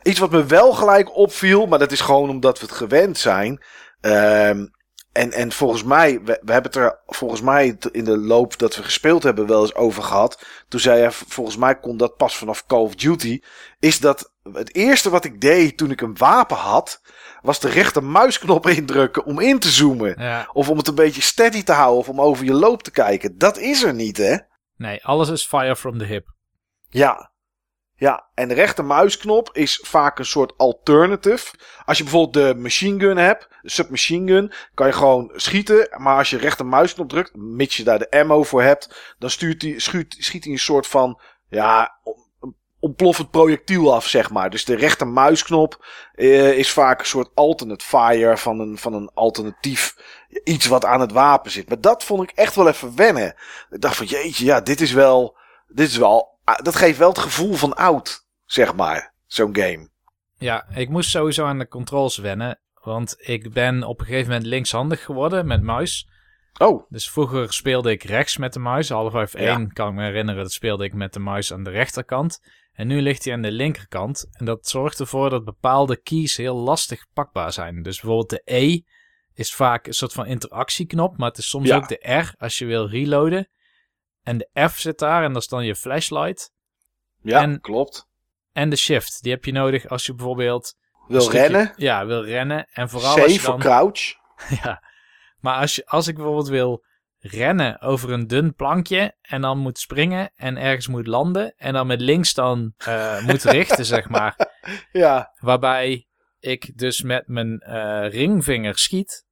Iets 0.03 0.19
wat 0.19 0.31
me 0.31 0.45
wel 0.45 0.73
gelijk 0.73 1.15
opviel, 1.15 1.65
maar 1.65 1.79
dat 1.79 1.91
is 1.91 2.01
gewoon 2.01 2.29
omdat 2.29 2.59
we 2.59 2.65
het 2.65 2.75
gewend 2.75 3.17
zijn. 3.17 3.63
Um, 4.01 4.71
en, 5.13 5.31
en 5.31 5.51
volgens 5.51 5.83
mij, 5.83 6.21
we, 6.23 6.39
we 6.41 6.51
hebben 6.51 6.71
het 6.71 6.81
er 6.81 6.99
volgens 7.05 7.41
mij 7.41 7.77
in 7.91 8.03
de 8.03 8.17
loop 8.17 8.57
dat 8.57 8.75
we 8.75 8.83
gespeeld 8.83 9.23
hebben 9.23 9.47
wel 9.47 9.61
eens 9.61 9.75
over 9.75 10.03
gehad. 10.03 10.45
Toen 10.67 10.79
zei 10.79 10.99
hij, 10.99 11.11
volgens 11.11 11.57
mij 11.57 11.79
kon 11.79 11.97
dat 11.97 12.17
pas 12.17 12.37
vanaf 12.37 12.65
Call 12.65 12.81
of 12.81 12.95
Duty. 12.95 13.41
Is 13.79 13.99
dat 13.99 14.31
het 14.53 14.75
eerste 14.75 15.09
wat 15.09 15.25
ik 15.25 15.41
deed 15.41 15.77
toen 15.77 15.91
ik 15.91 16.01
een 16.01 16.17
wapen 16.17 16.57
had, 16.57 17.01
was 17.41 17.59
de 17.59 17.69
rechter 17.69 18.03
muisknop 18.03 18.67
indrukken 18.79 19.25
om 19.25 19.39
in 19.39 19.59
te 19.59 19.69
zoomen. 19.69 20.15
Ja. 20.17 20.49
Of 20.53 20.69
om 20.69 20.77
het 20.77 20.87
een 20.87 20.95
beetje 20.95 21.21
steady 21.21 21.63
te 21.63 21.71
houden 21.71 21.99
of 21.99 22.09
om 22.09 22.21
over 22.21 22.45
je 22.45 22.53
loop 22.53 22.83
te 22.83 22.91
kijken. 22.91 23.37
Dat 23.37 23.57
is 23.57 23.83
er 23.83 23.93
niet, 23.93 24.17
hè? 24.17 24.37
Nee, 24.77 25.05
alles 25.05 25.29
is 25.29 25.45
fire 25.45 25.75
from 25.75 25.97
the 25.97 26.05
hip. 26.05 26.27
Ja, 26.89 27.31
ja, 28.03 28.25
en 28.33 28.47
de 28.47 28.53
rechtermuisknop 28.53 29.49
is 29.53 29.79
vaak 29.83 30.19
een 30.19 30.25
soort 30.25 30.53
alternative. 30.57 31.53
Als 31.85 31.97
je 31.97 32.03
bijvoorbeeld 32.03 32.47
de 32.47 32.61
machine 32.61 32.99
gun 32.99 33.17
hebt, 33.17 33.47
de 33.61 33.69
submachine 33.69 34.31
gun, 34.31 34.51
kan 34.73 34.87
je 34.87 34.93
gewoon 34.93 35.31
schieten. 35.35 35.87
Maar 35.97 36.17
als 36.17 36.29
je 36.29 36.37
rechtermuisknop 36.37 37.09
drukt, 37.09 37.35
mits 37.35 37.77
je 37.77 37.83
daar 37.83 37.99
de 37.99 38.11
ammo 38.11 38.43
voor 38.43 38.61
hebt, 38.61 39.15
dan 39.19 39.29
stuurt 39.29 39.59
die, 39.59 39.79
schiet, 39.79 40.15
schiet 40.19 40.43
hij 40.43 40.53
een 40.53 40.59
soort 40.59 40.87
van, 40.87 41.19
ja, 41.49 41.97
ontploffend 42.79 43.31
projectiel 43.31 43.93
af, 43.93 44.07
zeg 44.07 44.29
maar. 44.29 44.49
Dus 44.49 44.65
de 44.65 44.75
rechtermuisknop 44.75 45.85
uh, 46.15 46.57
is 46.57 46.71
vaak 46.71 46.99
een 46.99 47.05
soort 47.05 47.29
alternate 47.33 47.85
fire 47.85 48.37
van 48.37 48.59
een, 48.59 48.77
van 48.77 48.93
een 48.93 49.11
alternatief 49.13 49.95
iets 50.43 50.65
wat 50.65 50.85
aan 50.85 51.01
het 51.01 51.11
wapen 51.11 51.51
zit. 51.51 51.69
Maar 51.69 51.81
dat 51.81 52.03
vond 52.03 52.23
ik 52.23 52.31
echt 52.37 52.55
wel 52.55 52.67
even 52.67 52.95
wennen. 52.95 53.35
Ik 53.69 53.81
dacht 53.81 53.95
van, 53.95 54.05
jeetje, 54.05 54.45
ja, 54.45 54.61
dit 54.61 54.81
is 54.81 54.91
wel, 54.91 55.37
dit 55.67 55.87
is 55.87 55.97
wel 55.97 56.32
dat 56.43 56.75
geeft 56.75 56.97
wel 56.97 57.09
het 57.09 57.19
gevoel 57.19 57.53
van 57.53 57.73
oud, 57.73 58.27
zeg 58.45 58.75
maar, 58.75 59.13
zo'n 59.25 59.55
game. 59.55 59.89
Ja, 60.37 60.65
ik 60.69 60.89
moest 60.89 61.09
sowieso 61.09 61.45
aan 61.45 61.59
de 61.59 61.67
controls 61.67 62.17
wennen. 62.17 62.61
Want 62.73 63.15
ik 63.17 63.53
ben 63.53 63.83
op 63.83 63.99
een 63.99 64.05
gegeven 64.05 64.27
moment 64.27 64.45
linkshandig 64.45 65.03
geworden 65.03 65.47
met 65.47 65.61
muis. 65.61 66.07
Oh. 66.57 66.89
Dus 66.89 67.09
vroeger 67.09 67.53
speelde 67.53 67.91
ik 67.91 68.03
rechts 68.03 68.37
met 68.37 68.53
de 68.53 68.59
muis. 68.59 68.89
Half-Life 68.89 69.37
1 69.37 69.73
kan 69.73 69.87
ik 69.87 69.93
me 69.93 70.03
herinneren, 70.03 70.41
dat 70.41 70.51
speelde 70.51 70.83
ik 70.83 70.93
met 70.93 71.13
de 71.13 71.19
muis 71.19 71.53
aan 71.53 71.63
de 71.63 71.69
rechterkant. 71.69 72.39
En 72.73 72.87
nu 72.87 73.01
ligt 73.01 73.23
hij 73.23 73.33
aan 73.33 73.41
de 73.41 73.51
linkerkant. 73.51 74.25
En 74.31 74.45
dat 74.45 74.67
zorgt 74.67 74.99
ervoor 74.99 75.29
dat 75.29 75.45
bepaalde 75.45 76.01
keys 76.01 76.37
heel 76.37 76.55
lastig 76.55 77.05
pakbaar 77.13 77.53
zijn. 77.53 77.81
Dus 77.81 78.01
bijvoorbeeld 78.01 78.29
de 78.29 78.41
E 78.45 78.81
is 79.33 79.53
vaak 79.53 79.87
een 79.87 79.93
soort 79.93 80.13
van 80.13 80.25
interactieknop. 80.25 81.17
Maar 81.17 81.29
het 81.29 81.37
is 81.37 81.49
soms 81.49 81.71
ook 81.71 81.87
de 81.87 82.09
R 82.09 82.33
als 82.37 82.57
je 82.57 82.65
wil 82.65 82.89
reloaden. 82.89 83.49
En 84.23 84.37
de 84.37 84.67
F 84.69 84.79
zit 84.79 84.99
daar 84.99 85.23
en 85.23 85.33
dat 85.33 85.41
is 85.41 85.47
dan 85.47 85.65
je 85.65 85.75
flashlight. 85.75 86.51
Ja, 87.21 87.41
en, 87.41 87.61
klopt. 87.61 88.07
En 88.51 88.69
de 88.69 88.75
shift, 88.75 89.21
die 89.21 89.31
heb 89.31 89.45
je 89.45 89.51
nodig 89.51 89.87
als 89.87 90.05
je 90.05 90.13
bijvoorbeeld... 90.13 90.75
Wil 91.07 91.31
rennen? 91.31 91.73
Ja, 91.75 92.05
wil 92.05 92.23
rennen. 92.23 92.67
En 92.71 92.89
vooral 92.89 93.15
C 93.15 93.19
als 93.19 93.33
je 93.33 93.39
voor 93.39 93.59
crouch. 93.59 94.15
ja, 94.63 94.83
maar 95.39 95.55
als, 95.59 95.75
je, 95.75 95.85
als 95.85 96.07
ik 96.07 96.15
bijvoorbeeld 96.15 96.47
wil 96.47 96.83
rennen 97.19 97.81
over 97.81 98.11
een 98.11 98.27
dun 98.27 98.55
plankje 98.55 99.15
en 99.21 99.41
dan 99.41 99.57
moet 99.57 99.79
springen 99.79 100.31
en 100.35 100.57
ergens 100.57 100.87
moet 100.87 101.07
landen 101.07 101.53
en 101.57 101.73
dan 101.73 101.87
met 101.87 102.01
links 102.01 102.33
dan 102.33 102.73
uh, 102.87 103.21
moet 103.21 103.43
richten, 103.59 103.85
zeg 103.85 104.09
maar. 104.09 104.35
Ja. 104.91 105.33
Waarbij 105.39 106.07
ik 106.39 106.77
dus 106.77 107.01
met 107.01 107.27
mijn 107.27 107.63
uh, 107.67 108.09
ringvinger 108.09 108.77
schiet. 108.77 109.25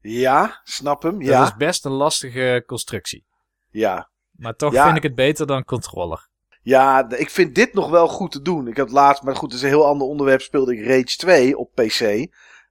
Ja, 0.00 0.60
snap 0.64 1.02
hem. 1.02 1.22
Ja. 1.22 1.38
Dat 1.38 1.48
is 1.48 1.56
best 1.56 1.84
een 1.84 1.92
lastige 1.92 2.62
constructie. 2.66 3.26
Ja. 3.70 4.10
Maar 4.38 4.56
toch 4.56 4.82
vind 4.82 4.96
ik 4.96 5.02
het 5.02 5.14
beter 5.14 5.46
dan 5.46 5.64
controller. 5.64 6.28
Ja, 6.62 7.10
ik 7.10 7.30
vind 7.30 7.54
dit 7.54 7.74
nog 7.74 7.90
wel 7.90 8.08
goed 8.08 8.32
te 8.32 8.42
doen. 8.42 8.68
Ik 8.68 8.76
heb 8.76 8.90
laatst, 8.90 9.22
maar 9.22 9.36
goed, 9.36 9.52
het 9.52 9.58
is 9.58 9.62
een 9.62 9.72
heel 9.72 9.86
ander 9.86 10.06
onderwerp, 10.06 10.40
speelde 10.40 10.76
ik 10.76 10.86
Rage 10.86 11.16
2 11.16 11.58
op 11.58 11.74
PC. 11.74 12.00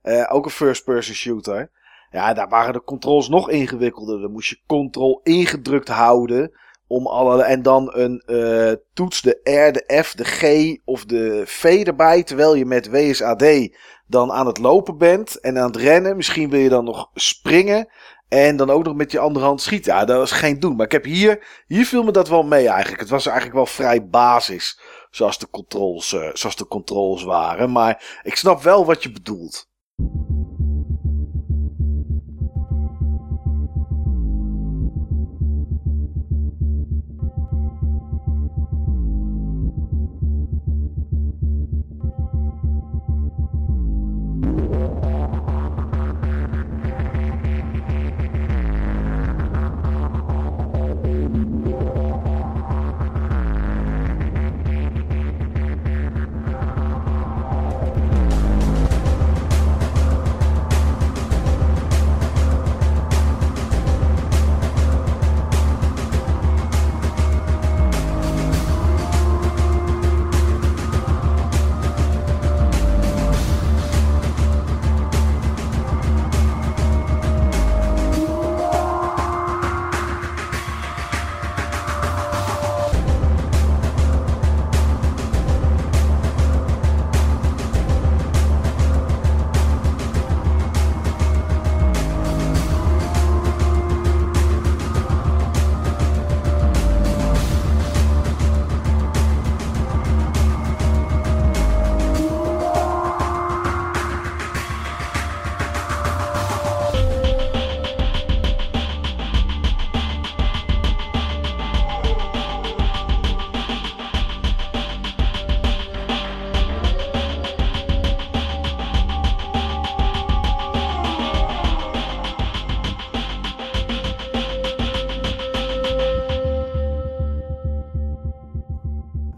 Uh, 0.03 0.25
ook 0.29 0.45
een 0.45 0.51
first-person 0.51 1.15
shooter. 1.15 1.71
Ja, 2.11 2.33
daar 2.33 2.49
waren 2.49 2.73
de 2.73 2.83
controls 2.83 3.29
nog 3.29 3.49
ingewikkelder. 3.49 4.21
Dan 4.21 4.31
moest 4.31 4.49
je 4.49 4.59
control 4.67 5.19
ingedrukt 5.23 5.87
houden. 5.87 6.51
Om 6.87 7.07
alle, 7.07 7.43
en 7.43 7.61
dan 7.61 7.89
een 7.93 8.23
uh, 8.25 8.71
toets, 8.93 9.21
de 9.21 9.39
R, 9.43 9.71
de 9.71 10.01
F, 10.03 10.13
de 10.13 10.23
G 10.23 10.75
of 10.85 11.05
de 11.05 11.43
V 11.45 11.83
erbij. 11.87 12.23
Terwijl 12.23 12.55
je 12.55 12.65
met 12.65 12.89
WSAD 12.89 13.43
dan 14.07 14.31
aan 14.31 14.47
het 14.47 14.57
lopen 14.57 14.97
bent 14.97 15.39
en 15.39 15.57
aan 15.57 15.67
het 15.67 15.75
rennen. 15.75 16.15
Misschien 16.15 16.49
wil 16.49 16.59
je 16.59 16.69
dan 16.69 16.85
nog 16.85 17.09
springen. 17.13 17.87
En 18.27 18.57
dan 18.57 18.69
ook 18.69 18.83
nog 18.83 18.95
met 18.95 19.11
je 19.11 19.19
andere 19.19 19.45
hand 19.45 19.61
schieten. 19.61 19.93
Ja, 19.93 20.05
dat 20.05 20.17
was 20.17 20.31
geen 20.31 20.59
doen. 20.59 20.75
Maar 20.75 20.85
ik 20.85 20.91
heb 20.91 21.03
hier, 21.03 21.63
hier 21.67 21.85
viel 21.85 22.03
me 22.03 22.11
dat 22.11 22.27
wel 22.27 22.43
mee 22.43 22.67
eigenlijk. 22.67 22.99
Het 22.99 23.09
was 23.09 23.25
eigenlijk 23.25 23.55
wel 23.55 23.65
vrij 23.65 24.07
basis. 24.07 24.79
Zoals 25.09 25.39
de 25.39 25.49
controls, 25.49 26.13
uh, 26.13 26.29
zoals 26.33 26.55
de 26.55 26.67
controls 26.67 27.23
waren. 27.23 27.71
Maar 27.71 28.19
ik 28.23 28.35
snap 28.35 28.61
wel 28.61 28.85
wat 28.85 29.03
je 29.03 29.11
bedoelt. 29.11 29.69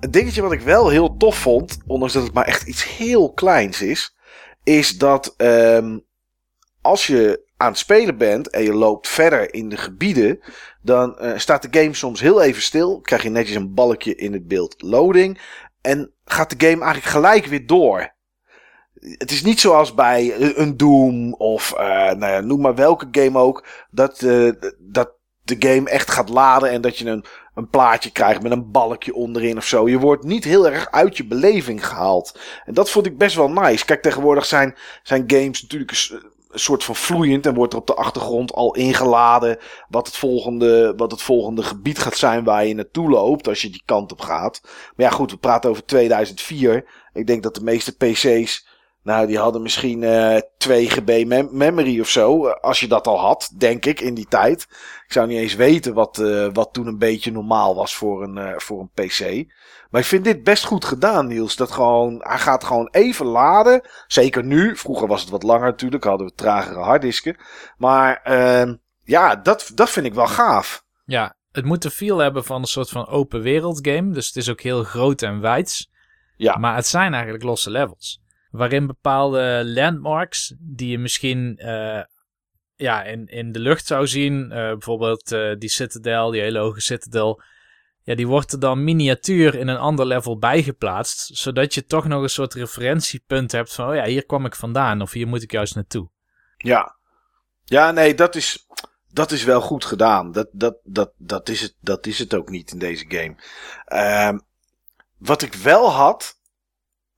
Dingetje 0.10 0.41
wat 0.41 0.52
ik 0.52 0.62
wel 0.62 0.89
heel 0.89 1.17
tof 1.17 1.38
vond, 1.38 1.78
ondanks 1.88 2.13
dat 2.13 2.24
het 2.24 2.34
maar 2.34 2.45
echt 2.45 2.67
iets 2.67 2.98
heel 2.98 3.34
kleins 3.34 3.82
is, 3.82 4.15
is 4.63 4.98
dat 4.98 5.34
um, 5.38 6.06
als 6.82 7.08
je 7.08 7.48
aan 7.58 7.69
het 7.69 7.78
spelen 7.78 8.17
bent 8.17 8.50
en 8.50 8.63
je 8.63 8.74
loopt 8.74 9.08
verder 9.08 9.54
in 9.54 9.69
de 9.69 9.78
gebieden, 9.78 10.39
dan 10.82 11.17
uh, 11.22 11.38
staat 11.38 11.72
de 11.72 11.80
game 11.80 11.93
soms 11.93 12.22
heel 12.22 12.41
even 12.41 12.62
stil. 12.62 13.00
Krijg 13.02 13.24
je 13.24 13.30
netjes 13.30 13.56
een 13.56 13.74
balkje 13.74 14.15
in 14.15 14.34
het 14.34 14.48
beeld 14.48 14.82
loading. 14.82 15.39
En 15.82 16.13
gaat 16.26 16.50
de 16.50 16.67
game 16.67 16.84
eigenlijk 16.84 17.13
gelijk 17.13 17.45
weer 17.45 17.65
door. 17.65 18.13
Het 19.00 19.32
is 19.32 19.43
niet 19.43 19.60
zoals 19.60 19.93
bij 19.93 20.34
een 20.58 20.78
Doom 20.78 21.34
of 21.34 21.74
uh, 21.74 21.80
nou 22.12 22.26
ja, 22.26 22.39
noem 22.39 22.62
maar 22.62 22.76
welke 22.76 23.08
game 23.12 23.39
ook. 23.39 23.65
Dat, 23.91 24.22
uh, 24.22 24.52
dat 24.78 25.12
de 25.43 25.56
game 25.60 25.89
echt 25.89 26.12
gaat 26.12 26.30
laden 26.30 26.69
en 26.69 26.82
dat 26.82 26.98
je 26.98 27.06
een, 27.06 27.26
een 27.60 27.69
plaatje 27.69 28.12
krijgt 28.12 28.41
met 28.41 28.52
een 28.52 28.72
balkje 28.72 29.13
onderin 29.13 29.58
of 29.58 29.65
zo. 29.65 29.89
Je 29.89 30.00
wordt 30.00 30.24
niet 30.24 30.43
heel 30.43 30.67
erg 30.67 30.91
uit 30.91 31.17
je 31.17 31.26
beleving 31.26 31.88
gehaald. 31.88 32.39
En 32.65 32.74
dat 32.74 32.89
vond 32.89 33.06
ik 33.06 33.17
best 33.17 33.36
wel 33.36 33.50
nice. 33.50 33.86
Kijk, 33.86 34.02
tegenwoordig 34.02 34.45
zijn, 34.45 34.76
zijn 35.04 35.24
games 35.28 35.62
natuurlijk 35.62 35.91
een 36.50 36.60
soort 36.60 36.84
van 36.84 36.95
vloeiend 36.95 37.45
en 37.45 37.54
wordt 37.54 37.74
er 37.74 37.80
op 37.80 37.88
de 37.88 37.93
achtergrond 37.93 38.54
al 38.54 38.76
ingeladen 38.76 39.58
wat 39.89 40.08
het 40.08 40.15
volgende, 40.15 40.93
wat 40.98 41.12
het 41.12 41.22
volgende 41.22 41.63
gebied 41.63 42.00
gaat 42.00 42.17
zijn 42.17 42.43
waar 42.43 42.65
je 42.65 42.74
naartoe 42.74 43.10
loopt 43.10 43.48
als 43.48 43.62
je 43.62 43.69
die 43.69 43.84
kant 43.86 44.12
op 44.12 44.22
gaat. 44.22 44.62
Maar 44.63 45.06
ja, 45.06 45.10
goed, 45.10 45.32
we 45.32 45.38
praten 45.38 45.69
over 45.69 45.86
2004. 45.86 46.86
Ik 47.13 47.28
denk 47.28 47.43
dat 47.43 47.56
de 47.56 47.63
meeste 47.63 47.95
PC's, 47.98 48.67
nou, 49.04 49.28
die 49.28 49.38
hadden 49.38 49.62
misschien 49.62 50.02
uh, 50.02 50.38
2 50.58 50.90
GB 50.90 51.26
memory 51.52 52.00
of 52.00 52.10
zo, 52.10 52.48
als 52.50 52.80
je 52.80 52.88
dat 52.88 53.08
al 53.08 53.20
had, 53.20 53.52
denk 53.58 53.86
ik, 53.86 54.02
in 54.02 54.14
die 54.14 54.28
tijd. 54.28 54.62
Ik 55.06 55.14
zou 55.14 55.28
niet 55.28 55.38
eens 55.38 55.56
weten 55.56 55.94
wat, 55.94 56.18
uh, 56.18 56.48
wat 56.54 56.74
toen 56.74 56.88
een 56.88 56.98
beetje 56.98 57.32
normaal 57.32 57.76
was 57.76 57.96
voor 57.96 58.24
een, 58.24 58.38
uh, 58.38 58.54
voor 58.58 58.80
een 58.80 58.92
PC. 58.94 59.48
Maar 59.90 60.02
ik 60.02 60.08
vind 60.08 60.24
dit 60.24 60.44
best 60.44 60.66
goed 60.66 60.86
gedaan, 60.86 61.28
Niels. 61.28 61.56
Dat 61.56 61.72
gewoon, 61.72 62.16
hij 62.20 62.38
gaat 62.38 62.64
gewoon 62.64 62.90
even 62.92 63.26
laden. 63.26 63.90
Zeker 64.08 64.44
nu. 64.44 64.76
Vroeger 64.78 65.08
was 65.08 65.22
het 65.22 65.30
wat 65.30 65.44
langer 65.44 65.66
natuurlijk. 65.66 66.04
Hadden 66.04 66.28
we 66.28 66.34
tragere 66.34 66.80
harddisken. 66.80 67.38
Maar 67.78 68.22
uh, 68.28 68.74
ja, 69.04 69.36
dat, 69.36 69.72
dat 69.76 69.90
vind 69.90 70.06
ik 70.06 70.14
wel 70.14 70.28
gaaf. 70.28 70.84
Ja, 71.06 71.36
het 71.52 71.66
moet 71.66 71.82
de 71.82 71.92
feel 71.92 72.18
hebben 72.18 72.46
van 72.46 72.62
een 72.62 72.68
soort 72.68 72.90
van 72.90 73.08
open 73.08 73.42
wereld 73.42 73.88
game. 73.88 74.12
Dus 74.12 74.28
het 74.28 74.36
is 74.36 74.50
ook 74.50 74.62
heel 74.62 74.84
groot 74.84 75.22
en 75.22 75.40
wijds. 75.40 75.92
Ja. 76.36 76.58
Maar 76.58 76.76
het 76.76 76.88
zijn 76.88 77.14
eigenlijk 77.14 77.44
losse 77.44 77.70
levels. 77.70 78.22
Waarin 78.50 78.88
bepaalde 78.88 79.62
landmarks 79.66 80.56
die 80.60 80.90
je 80.90 80.98
misschien 80.98 81.60
uh, 81.62 82.04
ja, 82.76 83.04
in, 83.04 83.28
in 83.28 83.52
de 83.52 83.60
lucht 83.60 83.86
zou 83.86 84.08
zien. 84.08 84.44
Uh, 84.44 84.50
bijvoorbeeld 84.50 85.32
uh, 85.32 85.56
die 85.58 85.70
Citadel, 85.70 86.32
die 86.32 86.42
hele 86.42 86.60
hoge 86.60 86.82
Citadel 86.82 87.42
ja, 88.10 88.16
die 88.16 88.28
wordt 88.28 88.52
er 88.52 88.60
dan 88.60 88.84
miniatuur 88.84 89.56
in 89.56 89.68
een 89.68 89.78
ander 89.78 90.06
level 90.06 90.38
bijgeplaatst. 90.38 91.30
Zodat 91.34 91.74
je 91.74 91.86
toch 91.86 92.08
nog 92.08 92.22
een 92.22 92.30
soort 92.30 92.54
referentiepunt 92.54 93.52
hebt 93.52 93.74
van, 93.74 93.90
oh 93.90 93.96
ja, 93.96 94.06
hier 94.06 94.26
kwam 94.26 94.46
ik 94.46 94.56
vandaan 94.56 95.02
of 95.02 95.12
hier 95.12 95.28
moet 95.28 95.44
ik 95.44 95.52
juist 95.52 95.76
naartoe. 95.76 96.10
Ja, 96.58 96.96
ja 97.66 97.92
nee, 97.92 98.16
dat 98.16 98.36
is, 98.36 98.68
dat 99.08 99.32
is 99.32 99.44
wel 99.44 99.62
goed 99.62 99.86
gedaan. 99.86 100.32
Dat, 100.32 100.48
dat, 100.52 100.78
dat, 100.84 101.12
dat, 101.18 101.50
is, 101.50 101.62
het, 101.62 101.76
dat 101.80 102.06
is 102.06 102.20
het 102.20 102.34
ook 102.34 102.50
niet 102.50 102.72
in 102.72 102.80
deze 102.80 103.06
game. 103.08 103.36
Uh, 103.88 104.40
wat 105.18 105.42
ik 105.42 105.54
wel 105.54 105.92
had. 105.92 106.38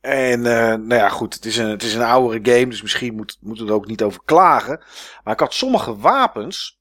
En 0.01 0.39
uh, 0.39 0.73
nou 0.73 0.93
ja, 0.93 1.09
goed, 1.09 1.33
het 1.33 1.45
is, 1.45 1.57
een, 1.57 1.69
het 1.69 1.83
is 1.83 1.93
een 1.93 2.01
oudere 2.01 2.53
game, 2.53 2.69
dus 2.69 2.81
misschien 2.81 3.15
moet, 3.15 3.37
moet 3.41 3.59
het 3.59 3.69
ook 3.69 3.87
niet 3.87 4.03
over 4.03 4.21
klagen. 4.25 4.83
Maar 5.23 5.33
ik 5.33 5.39
had 5.39 5.53
sommige 5.53 5.97
wapens 5.97 6.79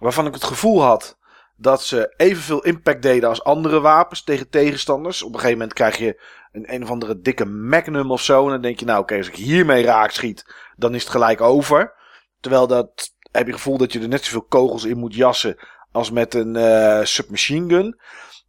waarvan 0.00 0.26
ik 0.26 0.34
het 0.34 0.44
gevoel 0.44 0.82
had 0.82 1.18
dat 1.56 1.82
ze 1.82 2.14
evenveel 2.16 2.64
impact 2.64 3.02
deden 3.02 3.28
als 3.28 3.44
andere 3.44 3.80
wapens 3.80 4.22
tegen 4.22 4.48
tegenstanders. 4.48 5.22
Op 5.22 5.28
een 5.28 5.34
gegeven 5.34 5.58
moment 5.58 5.76
krijg 5.76 5.98
je 5.98 6.22
een 6.52 6.74
een 6.74 6.82
of 6.82 6.90
andere 6.90 7.20
dikke 7.20 7.44
magnum 7.44 8.10
of 8.10 8.22
zo. 8.22 8.44
En 8.44 8.50
dan 8.50 8.60
denk 8.60 8.78
je, 8.78 8.84
nou 8.84 9.00
oké, 9.00 9.16
als 9.16 9.28
ik 9.28 9.36
hiermee 9.36 9.84
raak 9.84 10.10
schiet, 10.10 10.54
dan 10.76 10.94
is 10.94 11.02
het 11.02 11.10
gelijk 11.10 11.40
over. 11.40 11.94
Terwijl 12.40 12.66
dat 12.66 13.14
heb 13.30 13.46
je 13.46 13.52
het 13.52 13.60
gevoel 13.60 13.78
dat 13.78 13.92
je 13.92 14.00
er 14.00 14.08
net 14.08 14.24
zoveel 14.24 14.46
kogels 14.48 14.84
in 14.84 14.98
moet 14.98 15.14
jassen 15.14 15.56
als 15.92 16.10
met 16.10 16.34
een 16.34 16.54
uh, 16.54 17.04
submachine 17.04 17.74
gun. 17.74 18.00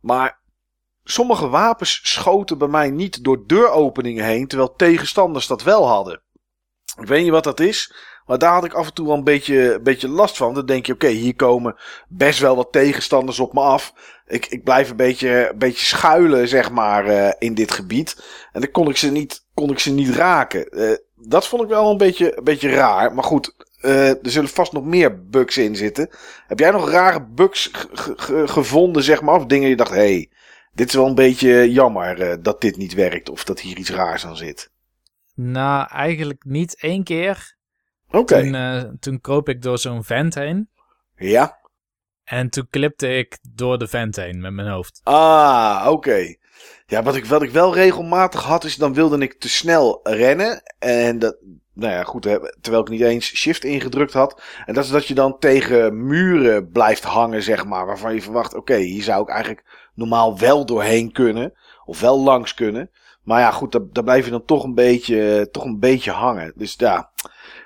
Maar 0.01 0.38
sommige 1.11 1.49
wapens 1.49 1.99
schoten 2.03 2.57
bij 2.57 2.67
mij 2.67 2.89
niet 2.89 3.23
door 3.23 3.47
deuropeningen 3.47 4.25
heen, 4.25 4.47
terwijl 4.47 4.73
tegenstanders 4.75 5.47
dat 5.47 5.63
wel 5.63 5.87
hadden. 5.87 6.21
Ik 6.99 7.07
weet 7.07 7.23
niet 7.23 7.31
wat 7.31 7.43
dat 7.43 7.59
is. 7.59 7.93
Maar 8.25 8.37
daar 8.37 8.53
had 8.53 8.65
ik 8.65 8.73
af 8.73 8.87
en 8.87 8.93
toe 8.93 9.07
wel 9.07 9.15
een 9.15 9.23
beetje, 9.23 9.73
een 9.73 9.83
beetje 9.83 10.07
last 10.07 10.37
van. 10.37 10.53
Dan 10.53 10.65
denk 10.65 10.85
je, 10.85 10.93
oké, 10.93 11.07
hier 11.07 11.35
komen 11.35 11.75
best 12.07 12.39
wel 12.39 12.55
wat 12.55 12.71
tegenstanders 12.71 13.39
op 13.39 13.53
me 13.53 13.59
af. 13.59 13.93
Ik, 14.27 14.45
ik 14.45 14.63
blijf 14.63 14.89
een 14.89 14.95
beetje, 14.95 15.49
een 15.49 15.57
beetje 15.57 15.85
schuilen, 15.85 16.47
zeg 16.47 16.71
maar, 16.71 17.07
uh, 17.07 17.31
in 17.39 17.53
dit 17.53 17.71
gebied. 17.71 18.23
En 18.51 18.61
dan 18.61 18.71
kon 18.71 18.89
ik 18.89 18.97
ze 18.97 19.11
niet, 19.11 19.45
kon 19.53 19.71
ik 19.71 19.79
ze 19.79 19.91
niet 19.91 20.09
raken. 20.09 20.67
Uh, 20.71 20.91
dat 21.15 21.47
vond 21.47 21.63
ik 21.63 21.67
wel 21.69 21.91
een 21.91 21.97
beetje, 21.97 22.37
een 22.37 22.43
beetje 22.43 22.69
raar. 22.69 23.13
Maar 23.13 23.23
goed, 23.23 23.55
uh, 23.81 24.09
er 24.09 24.17
zullen 24.21 24.49
vast 24.49 24.71
nog 24.71 24.83
meer 24.83 25.29
bugs 25.29 25.57
in 25.57 25.75
zitten. 25.75 26.09
Heb 26.47 26.59
jij 26.59 26.71
nog 26.71 26.89
rare 26.89 27.23
bugs 27.23 27.71
gevonden, 28.45 29.03
zeg 29.03 29.21
maar? 29.21 29.35
Of 29.35 29.45
dingen 29.45 29.69
je 29.69 29.75
dacht, 29.75 29.91
hé, 29.91 29.97
hey, 29.97 30.29
dit 30.73 30.87
is 30.87 30.93
wel 30.93 31.07
een 31.07 31.15
beetje 31.15 31.71
jammer 31.71 32.41
dat 32.41 32.61
dit 32.61 32.77
niet 32.77 32.93
werkt. 32.93 33.29
Of 33.29 33.43
dat 33.43 33.59
hier 33.59 33.77
iets 33.77 33.91
raars 33.91 34.25
aan 34.25 34.37
zit. 34.37 34.71
Nou, 35.35 35.87
eigenlijk 35.89 36.43
niet 36.43 36.81
één 36.81 37.03
keer. 37.03 37.57
Oké. 38.11 38.41
Toen, 38.41 38.53
uh, 38.53 38.83
toen 38.99 39.21
kroop 39.21 39.49
ik 39.49 39.61
door 39.61 39.77
zo'n 39.77 40.03
vent 40.03 40.35
heen. 40.35 40.69
Ja. 41.15 41.57
En 42.23 42.49
toen 42.49 42.67
klipte 42.69 43.17
ik 43.17 43.37
door 43.53 43.77
de 43.77 43.87
vent 43.87 44.15
heen 44.15 44.41
met 44.41 44.53
mijn 44.53 44.67
hoofd. 44.67 45.01
Ah, 45.03 45.87
oké. 45.89 46.35
Ja, 46.85 47.03
wat 47.03 47.15
ik, 47.15 47.25
wat 47.25 47.41
ik 47.41 47.51
wel 47.51 47.73
regelmatig 47.73 48.43
had, 48.43 48.63
is 48.63 48.75
dan 48.75 48.93
wilde 48.93 49.17
ik 49.17 49.39
te 49.39 49.49
snel 49.49 49.99
rennen. 50.03 50.61
En 50.79 51.19
dat, 51.19 51.37
nou 51.73 51.93
ja, 51.93 52.03
goed, 52.03 52.21
terwijl 52.61 52.83
ik 52.83 52.89
niet 52.89 53.01
eens 53.01 53.35
shift 53.35 53.63
ingedrukt 53.63 54.13
had. 54.13 54.41
En 54.65 54.73
dat 54.73 54.83
is 54.83 54.89
dat 54.89 55.05
je 55.05 55.13
dan 55.13 55.39
tegen 55.39 56.07
muren 56.07 56.69
blijft 56.71 57.03
hangen, 57.03 57.43
zeg 57.43 57.65
maar. 57.65 57.85
Waarvan 57.85 58.13
je 58.13 58.21
verwacht, 58.21 58.55
oké, 58.55 58.75
hier 58.75 59.03
zou 59.03 59.21
ik 59.21 59.29
eigenlijk 59.29 59.88
normaal 59.99 60.37
wel 60.37 60.65
doorheen 60.65 61.11
kunnen. 61.11 61.53
Of 61.85 61.99
wel 61.99 62.19
langs 62.19 62.53
kunnen. 62.53 62.91
Maar 63.23 63.39
ja, 63.39 63.51
goed, 63.51 63.71
daar, 63.71 64.03
blijf 64.03 64.25
je 64.25 64.31
dan 64.31 64.45
toch 64.45 64.63
een 64.63 64.75
beetje, 64.75 65.47
toch 65.51 65.63
een 65.63 65.79
beetje 65.79 66.11
hangen. 66.11 66.53
Dus 66.55 66.73
ja, 66.77 67.11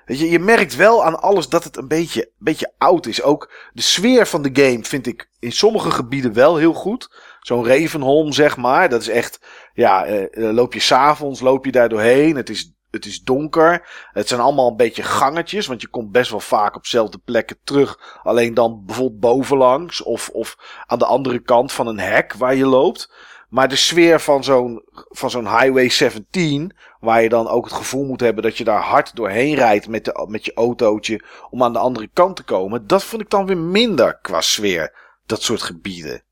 Weet 0.06 0.20
je, 0.20 0.30
je 0.30 0.40
merkt 0.40 0.76
wel 0.76 1.06
aan 1.06 1.22
alles 1.22 1.50
dat 1.50 1.64
het 1.64 1.78
een 1.78 1.88
beetje, 1.88 2.32
beetje 2.38 2.74
oud 2.78 3.06
is. 3.06 3.22
Ook 3.22 3.52
de 3.74 3.82
sfeer 3.82 4.28
van 4.28 4.42
de 4.42 4.50
game 4.54 4.84
vind 4.84 5.08
ik 5.08 5.30
in 5.40 5.52
sommige 5.52 5.92
gebieden 5.92 6.34
wel 6.34 6.58
heel 6.58 6.74
goed. 6.74 7.12
Zo'n 7.40 7.68
Ravenholm, 7.68 8.32
zeg 8.32 8.58
maar. 8.58 8.90
Dat 8.90 9.02
is 9.02 9.10
echt, 9.10 9.40
ja, 9.74 10.08
uh, 10.08 10.28
loop 10.32 10.74
je 10.74 10.80
s'avonds, 10.80 11.40
loop 11.40 11.66
je 11.66 11.72
daar 11.72 11.90
doorheen. 11.90 12.36
Het 12.36 12.50
is, 12.50 12.74
het 12.94 13.06
is 13.06 13.22
donker. 13.22 13.88
Het 14.12 14.28
zijn 14.28 14.40
allemaal 14.40 14.70
een 14.70 14.76
beetje 14.76 15.04
gangetjes, 15.04 15.68
want 15.68 15.82
je 15.82 15.88
komt 15.88 16.12
best 16.12 16.32
wel 16.32 16.40
vaak 16.40 16.76
op 16.76 16.84
dezelfde 16.84 17.18
plekken 17.18 17.58
terug. 17.64 18.20
Alleen 18.24 18.54
dan 18.54 18.84
bijvoorbeeld 18.86 19.20
bovenlangs 19.20 20.04
of, 20.04 20.30
of 20.30 20.58
aan 20.86 21.00
de 21.00 21.06
andere 21.06 21.40
kant 21.40 21.72
van 21.72 21.88
een 21.88 22.00
hek 22.00 22.34
waar 22.34 22.56
je 22.56 22.66
loopt. 22.66 23.14
Maar 23.50 23.70
de 23.70 23.76
sfeer 23.76 24.20
van 24.20 24.44
zo'n, 24.44 24.82
van 25.10 25.30
zo'n 25.30 25.60
Highway 25.60 25.90
17, 25.90 26.76
waar 27.00 27.22
je 27.22 27.30
dan 27.30 27.48
ook 27.48 27.66
het 27.66 27.74
gevoel 27.74 28.06
moet 28.06 28.20
hebben 28.20 28.44
dat 28.44 28.58
je 28.58 28.64
daar 28.64 28.82
hard 28.82 29.16
doorheen 29.16 29.56
rijdt 29.56 29.88
met, 29.88 30.26
met 30.28 30.46
je 30.46 30.54
autootje 30.54 31.22
om 31.50 31.64
aan 31.64 31.74
de 31.74 31.80
andere 31.80 32.10
kant 32.14 32.36
te 32.36 32.44
komen, 32.44 32.88
dat 32.88 33.04
vond 33.04 33.22
ik 33.22 33.30
dan 33.30 33.46
weer 33.46 33.58
minder 33.58 34.20
qua 34.22 34.42
sfeer. 34.42 34.94
Dat 35.26 35.42
soort 35.42 35.62
gebieden. 35.62 36.24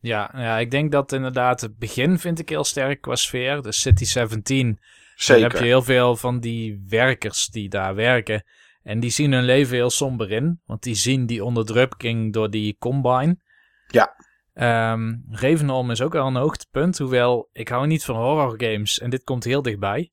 Ja, 0.00 0.30
ja 0.36 0.58
ik 0.58 0.70
denk 0.70 0.92
dat 0.92 1.12
inderdaad 1.12 1.60
het 1.60 1.78
begin 1.78 2.18
vind 2.18 2.38
ik 2.38 2.48
heel 2.48 2.64
sterk 2.64 3.00
qua 3.00 3.16
sfeer. 3.16 3.62
De 3.62 3.72
City 3.72 4.04
17. 4.04 4.78
Zeker. 5.14 5.42
Daar 5.42 5.50
heb 5.50 5.60
je 5.60 5.66
heel 5.66 5.82
veel 5.82 6.16
van 6.16 6.40
die 6.40 6.84
werkers 6.88 7.46
die 7.46 7.68
daar 7.68 7.94
werken. 7.94 8.44
En 8.82 9.00
die 9.00 9.10
zien 9.10 9.32
hun 9.32 9.44
leven 9.44 9.74
heel 9.74 9.90
somber 9.90 10.30
in. 10.30 10.60
Want 10.64 10.82
die 10.82 10.94
zien 10.94 11.26
die 11.26 11.44
onderdrukking 11.44 12.32
door 12.32 12.50
die 12.50 12.76
combine. 12.78 13.36
Ja. 13.86 14.14
Um, 14.92 15.24
Ravenholm 15.30 15.90
is 15.90 16.00
ook 16.00 16.12
wel 16.12 16.26
een 16.26 16.36
hoogtepunt, 16.36 16.98
hoewel 16.98 17.48
ik 17.52 17.68
hou 17.68 17.86
niet 17.86 18.04
van 18.04 18.16
horror 18.16 18.54
games 18.56 18.98
en 18.98 19.10
dit 19.10 19.24
komt 19.24 19.44
heel 19.44 19.62
dichtbij. 19.62 20.10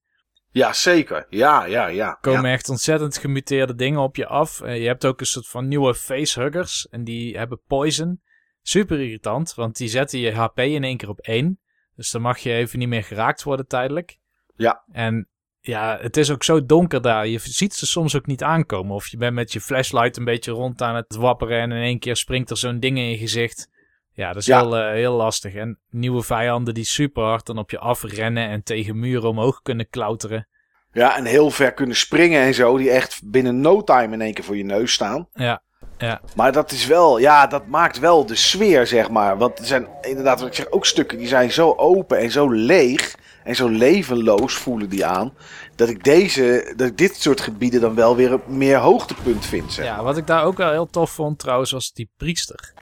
Ja, 0.51 0.73
zeker. 0.73 1.25
Ja, 1.29 1.65
ja, 1.65 1.87
ja. 1.87 2.09
Er 2.09 2.17
komen 2.21 2.45
ja. 2.45 2.51
echt 2.51 2.69
ontzettend 2.69 3.17
gemuteerde 3.17 3.75
dingen 3.75 3.99
op 3.99 4.15
je 4.15 4.27
af. 4.27 4.61
Uh, 4.63 4.81
je 4.81 4.87
hebt 4.87 5.05
ook 5.05 5.19
een 5.19 5.25
soort 5.25 5.47
van 5.47 5.67
nieuwe 5.67 5.95
facehuggers 5.95 6.87
en 6.89 7.03
die 7.03 7.37
hebben 7.37 7.61
poison. 7.67 8.21
Super 8.61 8.99
irritant, 8.99 9.53
want 9.53 9.77
die 9.77 9.87
zetten 9.87 10.19
je 10.19 10.31
HP 10.31 10.59
in 10.59 10.83
één 10.83 10.97
keer 10.97 11.09
op 11.09 11.19
één. 11.19 11.59
Dus 11.95 12.11
dan 12.11 12.21
mag 12.21 12.37
je 12.37 12.53
even 12.53 12.79
niet 12.79 12.87
meer 12.87 13.03
geraakt 13.03 13.43
worden 13.43 13.67
tijdelijk. 13.67 14.19
Ja. 14.61 14.83
En 14.91 15.27
ja, 15.59 15.97
het 16.01 16.17
is 16.17 16.31
ook 16.31 16.43
zo 16.43 16.65
donker 16.65 17.01
daar. 17.01 17.27
Je 17.27 17.39
ziet 17.39 17.73
ze 17.73 17.85
soms 17.85 18.15
ook 18.15 18.25
niet 18.25 18.43
aankomen. 18.43 18.95
Of 18.95 19.07
je 19.07 19.17
bent 19.17 19.33
met 19.33 19.53
je 19.53 19.61
flashlight 19.61 20.17
een 20.17 20.25
beetje 20.25 20.51
rond 20.51 20.81
aan 20.81 20.95
het 20.95 21.15
wapperen 21.15 21.59
en 21.59 21.71
in 21.71 21.81
één 21.81 21.99
keer 21.99 22.15
springt 22.15 22.49
er 22.49 22.57
zo'n 22.57 22.79
ding 22.79 22.97
in 22.97 23.09
je 23.09 23.17
gezicht. 23.17 23.69
Ja, 24.13 24.27
dat 24.27 24.41
is 24.41 24.47
Heel, 24.47 24.77
uh, 24.77 24.91
heel 24.91 25.13
lastig. 25.13 25.53
En 25.53 25.79
nieuwe 25.89 26.23
vijanden 26.23 26.73
die 26.73 26.85
super 26.85 27.23
hard 27.23 27.45
dan 27.45 27.57
op 27.57 27.69
je 27.71 27.79
afrennen 27.79 28.49
en 28.49 28.63
tegen 28.63 28.99
muren 28.99 29.29
omhoog 29.29 29.61
kunnen 29.61 29.89
klauteren. 29.89 30.47
Ja, 30.91 31.17
en 31.17 31.25
heel 31.25 31.49
ver 31.49 31.73
kunnen 31.73 31.95
springen 31.95 32.41
en 32.41 32.53
zo, 32.53 32.77
die 32.77 32.89
echt 32.89 33.21
binnen 33.23 33.61
no 33.61 33.83
time 33.83 34.13
in 34.13 34.21
één 34.21 34.33
keer 34.33 34.43
voor 34.43 34.57
je 34.57 34.63
neus 34.63 34.93
staan. 34.93 35.27
Ja. 35.33 35.63
Ja. 35.97 36.21
Maar 36.35 36.51
dat 36.51 36.71
is 36.71 36.85
wel, 36.85 37.17
ja, 37.17 37.47
dat 37.47 37.67
maakt 37.67 37.99
wel 37.99 38.25
de 38.25 38.35
sfeer, 38.35 38.87
zeg 38.87 39.09
maar. 39.09 39.37
Want 39.37 39.59
er 39.59 39.65
zijn 39.65 39.87
inderdaad, 40.01 40.39
wat 40.39 40.49
ik 40.49 40.55
zeg, 40.55 40.71
ook 40.71 40.85
stukken 40.85 41.17
die 41.17 41.27
zijn 41.27 41.51
zo 41.51 41.73
open 41.77 42.17
en 42.17 42.31
zo 42.31 42.49
leeg. 42.49 43.15
En 43.43 43.55
zo 43.55 43.67
levenloos 43.69 44.53
voelen 44.53 44.89
die 44.89 45.05
aan. 45.05 45.33
Dat 45.75 45.89
ik 45.89 46.03
deze, 46.03 46.73
dat 46.75 46.87
ik 46.87 46.97
dit 46.97 47.15
soort 47.15 47.41
gebieden 47.41 47.81
dan 47.81 47.95
wel 47.95 48.15
weer 48.15 48.31
een 48.31 48.41
meer 48.47 48.77
hoogtepunt 48.77 49.45
vind. 49.45 49.73
Zeg. 49.73 49.85
Ja, 49.85 50.03
wat 50.03 50.17
ik 50.17 50.27
daar 50.27 50.43
ook 50.43 50.57
wel 50.57 50.71
heel 50.71 50.89
tof 50.89 51.11
vond 51.11 51.39
trouwens, 51.39 51.71
was 51.71 51.93
die 51.93 52.09
priester. 52.17 52.73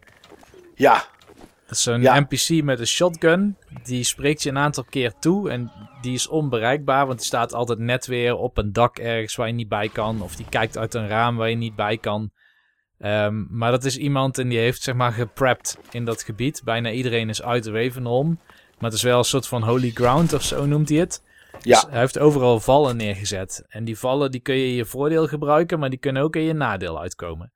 Ja, 0.76 1.04
Dat 1.68 1.78
is 1.78 1.84
Ja. 1.84 2.20
NPC 2.20 2.64
met 2.64 2.80
een 2.80 2.88
shotgun. 2.88 3.58
Die 3.84 4.04
spreekt 4.04 4.44
je 4.44 4.50
een 4.50 4.58
aantal 4.58 4.86
keer 4.90 5.14
toe. 5.20 5.50
En 5.50 5.72
die 6.02 6.14
is 6.14 6.28
onbereikbaar. 6.28 7.06
Want 7.06 7.18
die 7.18 7.28
staat 7.28 7.54
altijd 7.54 7.80
net 7.80 8.06
weer 8.06 8.36
op 8.36 8.58
een 8.58 8.74
dak 8.74 8.98
ergens 8.98 9.36
waar 9.36 9.48
je 9.48 9.54
niet 9.54 9.70
bij 9.70 9.90
kan. 9.90 10.22
Of 10.22 10.36
die 10.36 10.46
kijkt 10.50 10.78
uit 10.78 10.94
een 10.94 11.08
raam 11.08 11.36
waar 11.38 11.50
je 11.50 11.56
niet 11.56 11.76
bij 11.76 11.98
kan. 11.98 12.32
Ehm, 13.00 13.44
maar 13.50 13.72
dat 13.72 13.86
is 13.86 13.98
iemand 13.98 14.38
en 14.38 14.50
die 14.50 14.58
heeft 14.58 14.82
zeg 14.82 14.96
maar 14.96 15.12
geprept 15.12 15.78
in 15.92 16.06
dat 16.06 16.24
gebied. 16.24 16.62
Bijna 16.64 16.92
iedereen 16.92 17.30
is 17.30 17.42
uit 17.44 17.66
Ravenholm. 17.66 18.40
Maar 18.80 18.90
het 18.90 19.00
is 19.00 19.04
wel 19.06 19.18
een 19.18 19.24
soort 19.24 19.48
van 19.48 19.64
holy 19.64 19.92
ground 19.94 20.34
of 20.34 20.44
zo 20.44 20.66
noemt 20.66 20.90
hij 20.90 20.98
het. 20.98 21.22
Ja. 21.62 21.80
Dus 21.82 21.90
hij 21.90 22.00
heeft 22.00 22.20
overal 22.20 22.60
vallen 22.60 22.98
neergezet. 22.98 23.64
En 23.70 23.84
die 23.84 23.98
vallen 23.98 24.32
die 24.32 24.42
kun 24.42 24.56
je 24.56 24.66
in 24.68 24.74
je 24.74 24.86
voordeel 24.86 25.28
gebruiken. 25.28 25.80
Maar 25.80 25.90
die 25.90 26.00
kunnen 26.00 26.24
ook 26.24 26.36
in 26.36 26.44
je 26.44 26.54
nadeel 26.54 27.02
uitkomen. 27.02 27.52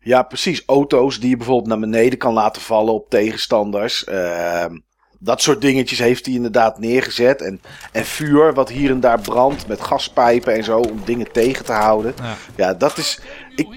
ja, 0.00 0.22
precies. 0.22 0.62
Auto's 0.66 1.20
die 1.20 1.30
je 1.30 1.36
bijvoorbeeld 1.36 1.68
naar 1.68 1.78
beneden 1.90 2.18
kan 2.18 2.32
laten 2.32 2.62
vallen 2.62 2.94
op 2.94 3.10
tegenstanders. 3.10 4.04
Ehm, 4.04 4.78
dat 5.18 5.42
soort 5.42 5.60
dingetjes 5.60 5.98
heeft 5.98 6.26
hij 6.26 6.34
inderdaad 6.34 6.78
neergezet. 6.78 7.42
En, 7.42 7.60
en 7.92 8.04
vuur 8.04 8.54
wat 8.54 8.68
hier 8.68 8.90
en 8.90 9.00
daar 9.00 9.20
brandt 9.20 9.66
met 9.66 9.80
gaspijpen 9.80 10.54
en 10.54 10.64
zo 10.64 10.78
om 10.78 11.00
dingen 11.04 11.32
tegen 11.32 11.64
te 11.64 11.72
houden. 11.72 12.14
Ja. 12.22 12.34
Ja, 12.56 12.74
dat 12.74 12.96
is. 12.96 13.20
Ik, 13.54 13.68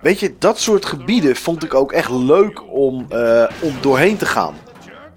weet 0.00 0.20
je, 0.20 0.34
dat 0.38 0.60
soort 0.60 0.84
gebieden 0.84 1.36
vond 1.36 1.64
ik 1.64 1.74
ook 1.74 1.92
echt 1.92 2.10
leuk 2.10 2.72
om, 2.72 3.06
eh, 3.08 3.44
om 3.60 3.74
doorheen 3.80 4.16
te 4.16 4.26
gaan. 4.26 4.54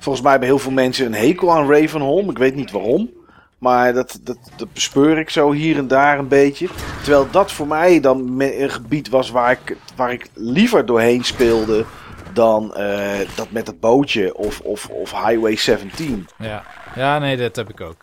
Volgens 0.04 0.24
mij 0.24 0.32
hebben 0.32 0.50
heel 0.50 0.60
veel 0.60 0.72
mensen 0.72 1.06
een 1.06 1.14
hekel 1.14 1.52
aan 1.52 1.72
Ravenholm. 1.72 2.30
Ik 2.30 2.38
weet 2.38 2.56
niet 2.56 2.72
waarom. 2.72 3.10
Maar 3.58 3.94
dat, 3.94 4.20
dat, 4.24 4.38
dat 4.56 4.74
bespeur 4.74 5.18
ik 5.18 5.30
zo 5.30 5.52
hier 5.52 5.78
en 5.78 5.88
daar 5.88 6.20
een 6.20 6.28
beetje. 6.28 6.68
Terwijl 7.02 7.28
dat 7.32 7.52
voor 7.52 7.68
mij 7.68 8.00
dan 8.00 8.42
een 8.42 8.70
gebied 8.70 9.10
was 9.10 9.30
waar 9.30 9.52
ik, 9.52 9.78
waar 9.96 10.12
ik 10.12 10.30
liever 10.34 10.86
doorheen 10.86 11.24
speelde. 11.24 11.86
dan 12.34 12.76
eh, 12.76 13.20
dat 13.36 13.52
met 13.52 13.68
het 13.68 13.80
bootje 13.80 14.36
of, 14.36 14.60
of, 14.60 14.88
of 14.88 15.12
Highway 15.12 15.56
17. 15.56 16.28
Ja. 16.38 16.64
ja, 16.96 17.20
nee, 17.20 17.38
dat 17.38 17.56
heb 17.56 17.70
ik 17.70 17.82
ook. 17.82 17.98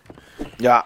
Ja. 0.56 0.84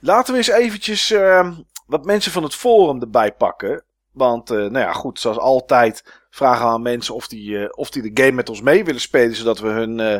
Laten 0.00 0.32
we 0.32 0.38
eens 0.38 0.50
eventjes 0.50 1.10
eh, 1.10 1.50
wat 1.86 2.04
mensen 2.04 2.32
van 2.32 2.42
het 2.42 2.54
forum 2.54 3.00
erbij 3.00 3.32
pakken. 3.32 3.82
Want, 4.16 4.50
eh, 4.50 4.56
nou 4.56 4.78
ja, 4.78 4.92
goed, 4.92 5.20
zoals 5.20 5.38
altijd 5.38 6.04
vragen 6.30 6.66
we 6.66 6.72
aan 6.72 6.82
mensen 6.82 7.14
of 7.14 7.28
die, 7.28 7.58
eh, 7.58 7.68
of 7.70 7.90
die 7.90 8.12
de 8.12 8.22
game 8.22 8.32
met 8.32 8.48
ons 8.48 8.60
mee 8.60 8.84
willen 8.84 9.00
spelen. 9.00 9.36
Zodat 9.36 9.58
we 9.58 9.68
hun, 9.68 10.00
eh, 10.00 10.18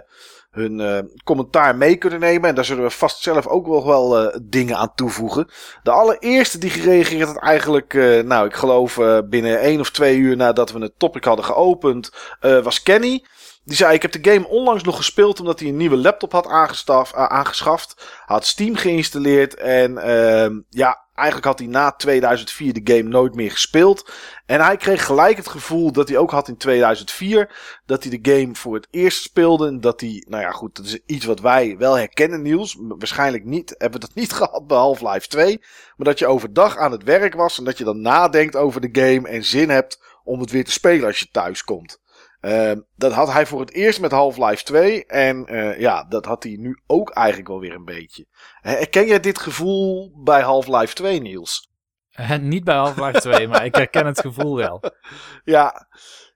hun 0.51 1.11
commentaar 1.25 1.77
mee 1.77 1.97
kunnen 1.97 2.21
nemen. 2.21 2.49
En 2.49 2.55
daar 2.55 2.65
zullen 2.65 2.83
we 2.83 2.91
vast 2.91 3.23
zelf 3.23 3.47
ook 3.47 3.67
wel, 3.67 3.87
wel 3.87 4.33
dingen 4.43 4.77
aan 4.77 4.95
toevoegen. 4.95 5.49
De 5.83 5.91
allereerste 5.91 6.59
die 6.59 6.71
gereageerd 6.71 7.29
had 7.29 7.39
eigenlijk, 7.39 7.93
nou, 8.25 8.47
ik 8.47 8.55
geloof 8.55 9.01
binnen 9.25 9.61
één 9.61 9.81
of 9.81 9.91
twee 9.91 10.17
uur 10.17 10.37
nadat 10.37 10.73
we 10.73 10.81
het 10.81 10.99
topic 10.99 11.25
hadden 11.25 11.45
geopend, 11.45 12.11
was 12.41 12.83
Kenny. 12.83 13.25
Die 13.65 13.77
zei, 13.77 13.95
ik 13.95 14.03
heb 14.03 14.13
de 14.13 14.31
game 14.31 14.49
onlangs 14.49 14.83
nog 14.83 14.97
gespeeld 14.97 15.41
omdat 15.41 15.61
hij 15.61 15.69
een 15.69 15.77
nieuwe 15.77 15.97
laptop 15.97 16.33
had 16.33 16.47
aangestaf, 16.47 17.15
aangeschaft. 17.15 18.07
Had 18.27 18.47
Steam 18.47 18.75
geïnstalleerd 18.75 19.55
en 19.55 19.99
ehm, 19.99 20.61
ja, 20.69 21.06
eigenlijk 21.17 21.47
had 21.47 21.59
hij 21.59 21.69
na 21.69 21.93
2004 21.93 22.73
de 22.73 22.95
game 22.95 23.09
nooit 23.09 23.35
meer 23.35 23.51
gespeeld. 23.51 24.13
En 24.47 24.61
hij 24.61 24.77
kreeg 24.77 25.05
gelijk 25.05 25.37
het 25.37 25.49
gevoel 25.49 25.93
dat 25.93 26.09
hij 26.09 26.19
ook 26.19 26.31
had 26.31 26.49
in 26.49 26.57
2004, 26.57 27.81
dat 27.87 28.05
hij 28.05 28.19
de 28.19 28.33
game 28.33 28.55
voor 28.55 28.75
het 28.75 28.89
eerst 28.91 29.23
speelde. 29.23 29.67
En 29.67 29.81
dat 29.81 30.01
hij, 30.01 30.25
nou 30.29 30.43
ja 30.43 30.51
goed, 30.51 30.77
dat 30.77 30.85
is 30.85 30.99
iets 31.07 31.25
wat 31.25 31.41
wij 31.41 31.77
wel 31.79 31.95
herkennen 31.95 32.43
Niels. 32.43 32.77
Waarschijnlijk 32.81 33.45
niet, 33.45 33.75
hebben 33.79 34.01
we 34.01 34.07
dat 34.07 34.15
niet 34.23 34.33
gehad 34.33 34.67
bij 34.67 34.77
Half-Life 34.77 35.29
2. 35.29 35.61
Maar 35.97 36.07
dat 36.07 36.19
je 36.19 36.27
overdag 36.27 36.77
aan 36.77 36.93
het 36.93 37.03
werk 37.03 37.35
was 37.35 37.59
en 37.59 37.65
dat 37.65 37.79
je 37.79 37.85
dan 37.85 38.01
nadenkt 38.01 38.57
over 38.57 38.81
de 38.81 39.01
game 39.01 39.29
en 39.29 39.45
zin 39.45 39.71
hebt 39.71 40.01
om 40.25 40.41
het 40.41 40.51
weer 40.51 40.65
te 40.65 40.73
spelen 40.73 41.07
als 41.07 41.19
je 41.19 41.29
thuis 41.31 41.65
komt. 41.65 42.01
Ehm, 42.47 42.81
dat 42.97 43.13
had 43.13 43.33
hij 43.33 43.47
voor 43.47 43.61
het 43.61 43.73
eerst 43.73 44.01
met 44.01 44.11
Half-Life 44.11 44.65
2. 44.65 45.07
En 45.07 45.47
eh, 45.47 45.79
ja, 45.81 46.05
dat 46.09 46.25
had 46.25 46.43
hij 46.43 46.57
nu 46.59 46.81
ook 46.87 47.11
eigenlijk 47.11 47.49
wel 47.49 47.61
weer 47.61 47.75
een 47.75 47.85
beetje. 47.85 48.27
Herken 48.61 49.07
jij 49.07 49.21
dit 49.21 49.39
gevoel 49.39 50.13
bij 50.25 50.43
Half-Life 50.43 50.95
2, 50.95 51.21
Niels? 51.21 51.71
Eh, 52.11 52.37
niet 52.39 52.65
bij 52.65 52.75
Half-Life 52.75 53.21
2, 53.21 53.49
maar 53.49 53.65
ik 53.65 53.75
herken 53.75 54.07
het 54.07 54.21
gevoel 54.21 54.57
wel. 54.57 54.83
Ja, 55.45 55.87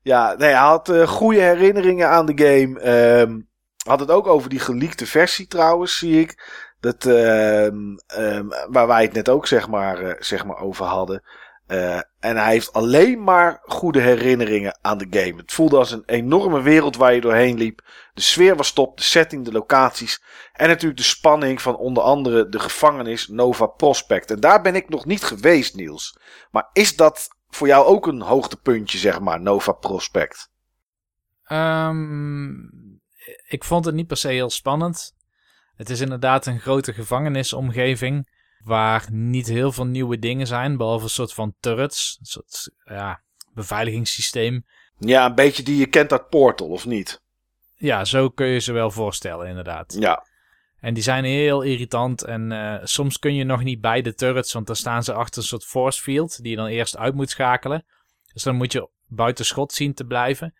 ja 0.02 0.34
nee, 0.34 0.48
hij 0.48 0.58
had 0.58 0.88
eh, 0.88 1.06
goede 1.06 1.40
herinneringen 1.40 2.08
aan 2.08 2.26
de 2.26 2.44
game. 2.44 2.80
Ehm, 2.80 3.40
had 3.86 4.00
het 4.00 4.11
ook 4.11 4.26
over 4.26 4.50
die 4.50 4.61
geleakte 4.61 5.06
versie 5.06 5.46
trouwens, 5.46 5.98
zie 5.98 6.20
ik. 6.20 6.50
Dat, 6.80 7.04
ehm, 7.04 7.78
waar 8.70 8.86
wij 8.86 9.02
het 9.02 9.12
net 9.12 9.28
ook 9.28 9.46
zeg 9.46 9.68
maar, 9.68 10.16
zeg 10.18 10.44
maar 10.44 10.58
over 10.58 10.84
hadden. 10.84 11.22
Eh, 11.71 11.97
en 12.18 12.37
hij 12.37 12.51
heeft 12.51 12.73
alleen 12.73 13.23
maar 13.23 13.59
goede 13.62 14.01
herinneringen 14.01 14.79
aan 14.81 14.99
de 14.99 15.07
game. 15.11 15.37
Het 15.37 15.53
voelde 15.53 15.77
als 15.77 15.91
een 15.91 16.03
enorme 16.07 16.62
wereld 16.62 16.97
waar 16.97 17.14
je 17.14 17.21
doorheen 17.21 17.57
liep. 17.57 17.89
De 18.14 18.21
sfeer 18.21 18.57
was 18.57 18.73
top, 18.73 18.97
de 18.97 19.03
setting, 19.03 19.45
de 19.45 19.53
locaties. 19.53 20.23
En 20.53 20.68
natuurlijk 20.68 21.01
de 21.01 21.07
spanning 21.07 21.62
van 21.62 21.77
onder 21.77 22.03
andere 22.03 22.49
de 22.49 22.59
gevangenis 22.59 23.29
Nova 23.29 23.66
Prospect. 23.66 24.31
En 24.31 24.41
daar 24.41 24.62
ben 24.62 24.75
ik 24.75 24.89
nog 24.89 25.05
niet 25.05 25.23
geweest, 25.23 25.75
Niels. 25.75 26.18
Maar 26.51 26.71
is 26.73 26.97
dat 26.97 27.29
voor 27.49 27.66
jou 27.66 27.87
ook 27.87 28.07
een 28.07 28.21
hoogtepuntje, 28.21 28.99
zeg 28.99 29.21
maar, 29.21 29.41
Nova 29.41 29.73
Prospect? 29.73 30.51
Ehm, 31.45 32.51
ik 33.49 33.64
vond 33.64 33.85
het 33.85 33.95
niet 33.95 34.07
per 34.07 34.16
se 34.16 34.29
heel 34.29 34.51
spannend. 34.51 35.14
Het 35.77 35.91
is 35.91 36.01
inderdaad 36.01 36.47
een 36.47 36.61
grote 36.61 36.93
gevangenisomgeving. 36.93 38.29
Waar 38.64 39.06
niet 39.11 39.46
heel 39.46 39.72
veel 39.72 39.86
nieuwe 39.86 40.18
dingen 40.18 40.46
zijn. 40.46 40.76
Behalve 40.76 41.04
een 41.04 41.11
soort 41.11 41.32
van 41.32 41.54
turrets. 41.61 42.16
Een 42.20 42.26
soort 42.26 42.70
ja, 42.84 43.22
beveiligingssysteem. 43.54 44.64
Ja, 44.98 45.26
een 45.26 45.34
beetje 45.34 45.62
die 45.62 45.76
je 45.76 45.86
kent 45.86 46.12
uit 46.12 46.28
Portal, 46.28 46.68
of 46.68 46.86
niet? 46.86 47.22
Ja, 47.74 48.04
zo 48.04 48.28
kun 48.28 48.46
je 48.46 48.58
ze 48.58 48.72
wel 48.72 48.90
voorstellen, 48.90 49.46
inderdaad. 49.46 49.96
Ja, 49.98 50.26
En 50.80 50.94
die 50.94 51.02
zijn 51.02 51.24
heel 51.24 51.62
irritant. 51.62 52.22
En 52.22 52.52
eh, 52.52 52.84
soms 52.84 53.18
kun 53.18 53.34
je 53.34 53.44
nog 53.44 53.62
niet 53.62 53.80
bij 53.80 54.02
de 54.02 54.14
turrets. 54.14 54.52
Want 54.52 54.66
dan 54.66 54.76
staan 54.76 55.02
ze 55.02 55.12
achter 55.12 55.42
een 55.42 55.48
soort 55.48 55.64
force 55.64 56.02
field. 56.02 56.42
Die 56.42 56.50
je 56.50 56.56
dan 56.56 56.66
eerst 56.66 56.96
uit 56.96 57.14
moet 57.14 57.30
schakelen. 57.30 57.84
Dus 58.32 58.42
dan 58.42 58.56
moet 58.56 58.72
je 58.72 58.88
buiten 59.06 59.44
schot 59.44 59.72
zien 59.72 59.94
te 59.94 60.04
blijven. 60.04 60.54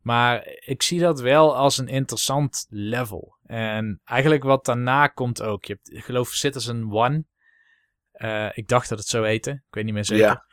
Maar 0.00 0.46
ik 0.46 0.82
zie 0.82 1.00
dat 1.00 1.20
wel 1.20 1.56
als 1.56 1.78
een 1.78 1.88
interessant 1.88 2.66
level. 2.68 3.36
En 3.46 4.00
eigenlijk 4.04 4.42
wat 4.42 4.64
daarna 4.64 5.06
komt 5.06 5.42
ook. 5.42 5.64
Je 5.64 5.72
hebt, 5.72 5.92
ik 5.92 6.04
geloof 6.04 6.28
Citizen 6.28 6.92
One. 6.92 7.24
Eh, 8.16 8.48
ik 8.52 8.68
dacht 8.68 8.88
dat 8.88 8.98
het 8.98 9.08
zo 9.08 9.22
heette. 9.22 9.50
Ik 9.50 9.74
weet 9.74 9.84
niet 9.84 9.94
meer 9.94 10.04
zeker. 10.04 10.24
Ja. 10.26 10.44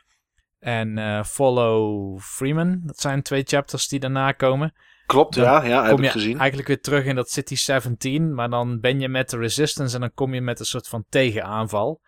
En 0.58 0.98
eh, 0.98 1.24
Follow 1.24 2.18
Freeman. 2.20 2.80
Dat 2.82 2.98
zijn 3.00 3.22
twee 3.22 3.42
chapters 3.42 3.88
die 3.88 4.00
daarna 4.00 4.32
komen. 4.32 4.74
klopt, 5.06 5.34
Dan 5.34 5.44
ja, 5.44 5.64
ja 5.64 5.80
heb 5.82 5.90
kom 5.90 5.98
ik 5.98 6.04
je 6.04 6.10
gezien. 6.18 6.38
eigenlijk 6.38 6.68
weer 6.68 6.80
terug 6.80 7.04
in 7.04 7.14
dat 7.14 7.30
City 7.30 7.56
17. 7.56 8.34
Maar 8.34 8.50
dan 8.50 8.80
ben 8.80 9.00
je 9.00 9.08
met 9.08 9.30
de 9.30 9.36
Resistance 9.38 9.94
en 9.94 10.00
dan 10.00 10.14
kom 10.14 10.34
je 10.34 10.40
met 10.40 10.60
een 10.60 10.66
soort 10.66 10.88
van 10.88 11.04
tegenaanval. 11.08 12.00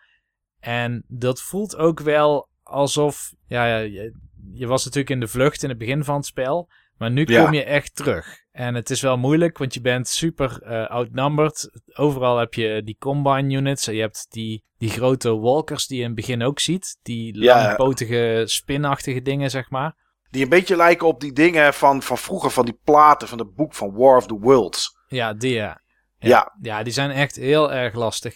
En 0.59 1.03
dat 1.07 1.41
voelt 1.41 1.75
ook 1.75 1.99
wel 1.99 2.49
alsof... 2.63 3.33
Ja, 3.45 3.65
ja 3.65 3.77
je, 3.77 4.13
je 4.53 4.67
was 4.67 4.85
natuurlijk 4.85 5.11
in 5.13 5.19
de 5.19 5.27
vlucht 5.27 5.63
in 5.63 5.69
het 5.69 5.77
begin 5.77 6.03
van 6.03 6.15
het 6.15 6.25
spel. 6.25 6.69
Maar 6.97 7.11
nu 7.11 7.25
Ja. 7.25 7.43
kom 7.43 7.53
je 7.53 7.63
echt 7.63 7.95
terug. 7.95 8.45
En 8.51 8.75
het 8.75 8.89
is 8.89 9.01
wel 9.01 9.17
moeilijk, 9.17 9.57
want 9.57 9.73
je 9.73 9.81
bent 9.81 10.07
super 10.07 10.61
eh, 10.61 10.87
outnumbered. 10.89 11.81
Overal 11.93 12.37
heb 12.37 12.53
je 12.53 12.81
die 12.83 12.95
combine 12.99 13.55
units. 13.55 13.87
En 13.87 13.95
je 13.95 14.01
hebt 14.01 14.25
die, 14.29 14.63
die 14.77 14.89
grote 14.89 15.37
walkers 15.37 15.87
die 15.87 15.97
je 15.97 16.03
in 16.03 16.09
het 16.09 16.17
begin 16.19 16.43
ook 16.43 16.59
ziet. 16.59 16.97
Die 17.01 17.41
Ja. 17.41 17.63
langpotige, 17.65 18.43
spinachtige 18.45 19.21
dingen, 19.21 19.49
zeg 19.49 19.69
maar. 19.69 19.95
Die 20.29 20.43
een 20.43 20.49
beetje 20.49 20.75
lijken 20.75 21.07
op 21.07 21.19
die 21.21 21.33
dingen 21.33 21.73
van, 21.73 22.01
van 22.01 22.17
vroeger, 22.17 22.51
van 22.51 22.65
die 22.65 22.79
platen 22.83 23.27
van 23.27 23.39
het 23.39 23.53
boek 23.55 23.73
van 23.75 23.93
War 23.95 24.17
of 24.17 24.27
the 24.27 24.37
Worlds. 24.39 24.97
Ja, 25.07 25.33
die 25.33 25.53
ja. 25.53 25.81
Ja. 26.19 26.55
Ja, 26.61 26.83
die 26.83 26.93
zijn 26.93 27.11
echt 27.11 27.35
heel 27.35 27.73
erg 27.73 27.93
lastig. 27.93 28.35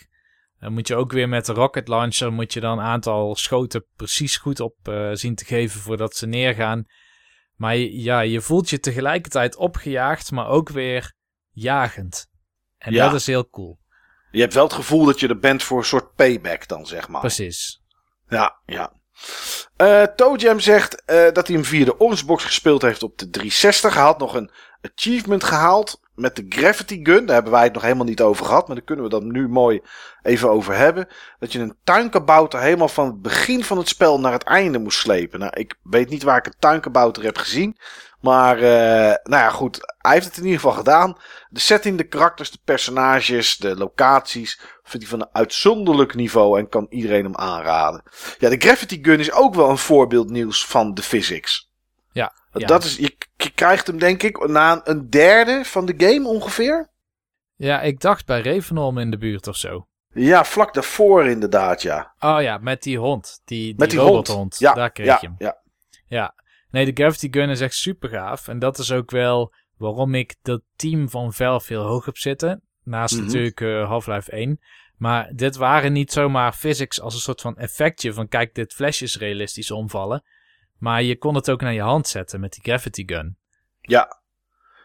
Dan 0.59 0.74
moet 0.74 0.88
je 0.88 0.95
ook 0.95 1.12
weer 1.12 1.30
met 1.30 1.45
de 1.45 1.53
rocket 1.53 1.88
launcher 1.88 2.32
moet 2.34 2.53
je 2.53 2.59
dan 2.59 2.78
een 2.80 2.86
aantal 2.86 3.36
schoten 3.36 3.86
precies 3.95 4.38
goed 4.38 4.59
op 4.59 4.76
eh, 4.84 5.09
zien 5.14 5.36
te 5.36 5.45
geven 5.45 5.80
voordat 5.80 6.16
ze 6.16 6.28
neergaan. 6.28 6.86
Maar 7.62 7.76
ja, 7.78 8.20
je 8.20 8.41
voelt 8.41 8.70
je 8.70 8.80
tegelijkertijd 8.80 9.55
opgejaagd, 9.55 10.32
maar 10.32 10.47
ook 10.47 10.70
weer 10.70 11.14
jagend. 11.51 12.28
En 12.78 12.93
Ja. 12.93 13.05
dat 13.05 13.20
is 13.20 13.26
heel 13.26 13.49
cool. 13.49 13.80
Je 14.32 14.41
hebt 14.41 14.53
wel 14.53 14.64
het 14.64 14.74
gevoel 14.74 15.05
dat 15.05 15.20
je 15.20 15.28
er 15.28 15.39
bent 15.39 15.64
voor 15.64 15.78
een 15.78 15.86
soort 15.86 16.16
payback 16.16 16.68
dan, 16.68 16.86
zeg 16.86 17.07
maar. 17.07 17.22
Precies. 17.22 17.82
Ja, 18.28 18.62
ja. 18.66 18.93
ToeJam 20.16 20.59
zegt 20.59 21.05
eh, 21.05 21.32
dat 21.32 21.47
hij 21.47 21.55
hem 21.55 21.66
via 21.66 21.86
de 21.86 21.99
Orange 21.99 22.26
Box 22.26 22.43
gespeeld 22.43 22.82
heeft 22.82 23.03
op 23.03 23.18
de 23.18 23.30
360. 23.30 23.93
Hij 23.93 24.03
had 24.03 24.20
nog 24.20 24.34
een 24.36 24.51
achievement 24.82 25.43
gehaald 25.43 25.99
met 26.16 26.36
de 26.36 26.45
Gravity 26.49 26.99
Gun. 27.03 27.26
Daar 27.26 27.36
hebben 27.36 27.53
wij 27.53 27.64
het 27.64 27.74
nog 27.74 27.84
helemaal 27.84 28.05
niet 28.05 28.22
over 28.22 28.45
gehad. 28.45 28.68
Maar 28.68 28.76
daar 28.76 28.86
kunnen 28.86 29.05
we 29.05 29.12
dat 29.12 29.24
nu 29.24 29.47
mooi 29.47 29.82
even 30.22 30.49
over 30.49 30.76
hebben. 30.76 31.07
Dat 31.39 31.51
je 31.51 31.59
een 31.59 31.78
tuinkabouter 31.84 32.59
helemaal 32.59 32.88
van 32.88 33.05
het 33.05 33.22
begin 33.22 33.64
van 33.64 33.78
het 33.78 33.88
spel 33.88 34.20
naar 34.20 34.32
het 34.32 34.43
einde 34.43 34.80
moest 34.80 34.99
slepen. 34.99 35.39
Nou, 35.39 35.51
ik 35.55 35.76
weet 35.84 36.09
niet 36.09 36.24
waar 36.24 36.38
ik 36.38 36.45
een 36.45 36.59
tuinkabouter 36.59 37.24
heb 37.24 37.38
gezien. 37.38 37.78
Maar, 38.22 38.57
uh, 38.57 38.64
nou 39.24 39.43
ja, 39.43 39.49
goed. 39.49 39.80
Hij 39.97 40.14
heeft 40.14 40.26
het 40.26 40.38
in 40.38 40.43
ieder 40.43 40.59
geval 40.59 40.76
gedaan. 40.76 41.18
De 41.49 41.59
setting, 41.59 41.97
de 41.97 42.07
karakters, 42.07 42.51
de 42.51 42.59
personages, 42.64 43.57
de 43.57 43.76
locaties. 43.76 44.59
Vindt 44.84 45.07
hij 45.07 45.18
van 45.18 45.22
een 45.22 45.36
uitzonderlijk 45.36 46.16
niveau 46.16 46.59
en 46.59 46.70
kan 46.70 46.88
iedereen 46.89 47.24
hem 47.24 47.36
aanraden. 47.36 48.03
Ja, 48.38 48.49
de 48.49 48.57
Gravity 48.57 48.99
Gun 49.01 49.20
is 49.20 49.32
ook 49.32 49.55
wel 49.55 49.70
een 49.70 49.78
voorbeeld 49.78 50.30
nieuws 50.30 50.66
van 50.66 50.93
de 50.93 51.01
physics. 51.01 51.70
Ja. 52.12 52.34
ja. 52.53 52.68
Dat 52.68 52.84
is, 52.84 52.95
je, 52.95 53.18
je, 53.43 53.51
krijgt 53.51 53.87
hem 53.87 53.99
denk 53.99 54.23
ik 54.23 54.47
na 54.47 54.81
een 54.83 55.09
derde 55.09 55.65
van 55.65 55.85
de 55.85 55.93
game 55.97 56.27
ongeveer. 56.27 56.89
Ja, 57.55 57.81
ik 57.81 57.99
dacht 57.99 58.25
bij 58.25 58.41
Ravenholm 58.41 58.97
in 58.97 59.11
de 59.11 59.17
buurt 59.17 59.47
of 59.47 59.55
zo. 59.55 59.87
Ja, 60.13 60.45
vlak 60.45 60.73
daarvoor 60.73 61.25
inderdaad, 61.25 61.81
ja. 61.81 62.15
Oh 62.19 62.41
ja, 62.41 62.57
met 62.57 62.83
die 62.83 62.97
hond. 62.97 63.41
Die, 63.45 63.65
die 63.65 63.75
met 63.77 63.89
die 63.89 63.99
robothond. 63.99 64.27
hond. 64.27 64.59
Ja, 64.59 64.73
Daar 64.73 64.91
kreeg 64.91 65.05
ja, 65.05 65.17
je 65.21 65.27
hem. 65.27 65.35
Ja. 65.37 65.57
ja. 66.07 66.35
Nee, 66.69 66.85
de 66.85 67.03
Gravity 67.03 67.27
Gun 67.31 67.49
is 67.49 67.61
echt 67.61 67.73
super 67.75 68.09
gaaf. 68.09 68.47
En 68.47 68.59
dat 68.59 68.77
is 68.77 68.91
ook 68.91 69.11
wel 69.11 69.53
waarom 69.77 70.15
ik 70.15 70.35
dat 70.41 70.61
team 70.75 71.09
van 71.09 71.33
Valve 71.33 71.73
heel 71.73 71.83
hoog 71.85 72.05
heb 72.05 72.17
zitten. 72.17 72.61
Naast 72.83 73.15
Mhm. 73.15 73.25
natuurlijk 73.25 73.59
uh, 73.61 73.87
Half-Life 73.87 74.31
1. 74.31 74.59
Maar 74.97 75.31
dit 75.35 75.55
waren 75.55 75.93
niet 75.93 76.11
zomaar 76.11 76.53
physics 76.53 77.01
als 77.01 77.13
een 77.13 77.19
soort 77.19 77.41
van 77.41 77.57
effectje 77.57 78.13
van 78.13 78.27
kijk, 78.27 78.55
dit 78.55 78.73
flesje 78.73 79.03
is 79.03 79.17
realistisch 79.17 79.71
omvallen. 79.71 80.23
Maar 80.82 81.03
je 81.03 81.17
kon 81.17 81.36
het 81.36 81.49
ook 81.49 81.61
naar 81.61 81.73
je 81.73 81.82
hand 81.82 82.07
zetten 82.07 82.39
met 82.39 82.53
die 82.53 82.63
Gravity 82.63 83.03
Gun. 83.05 83.38
Ja. 83.82 84.21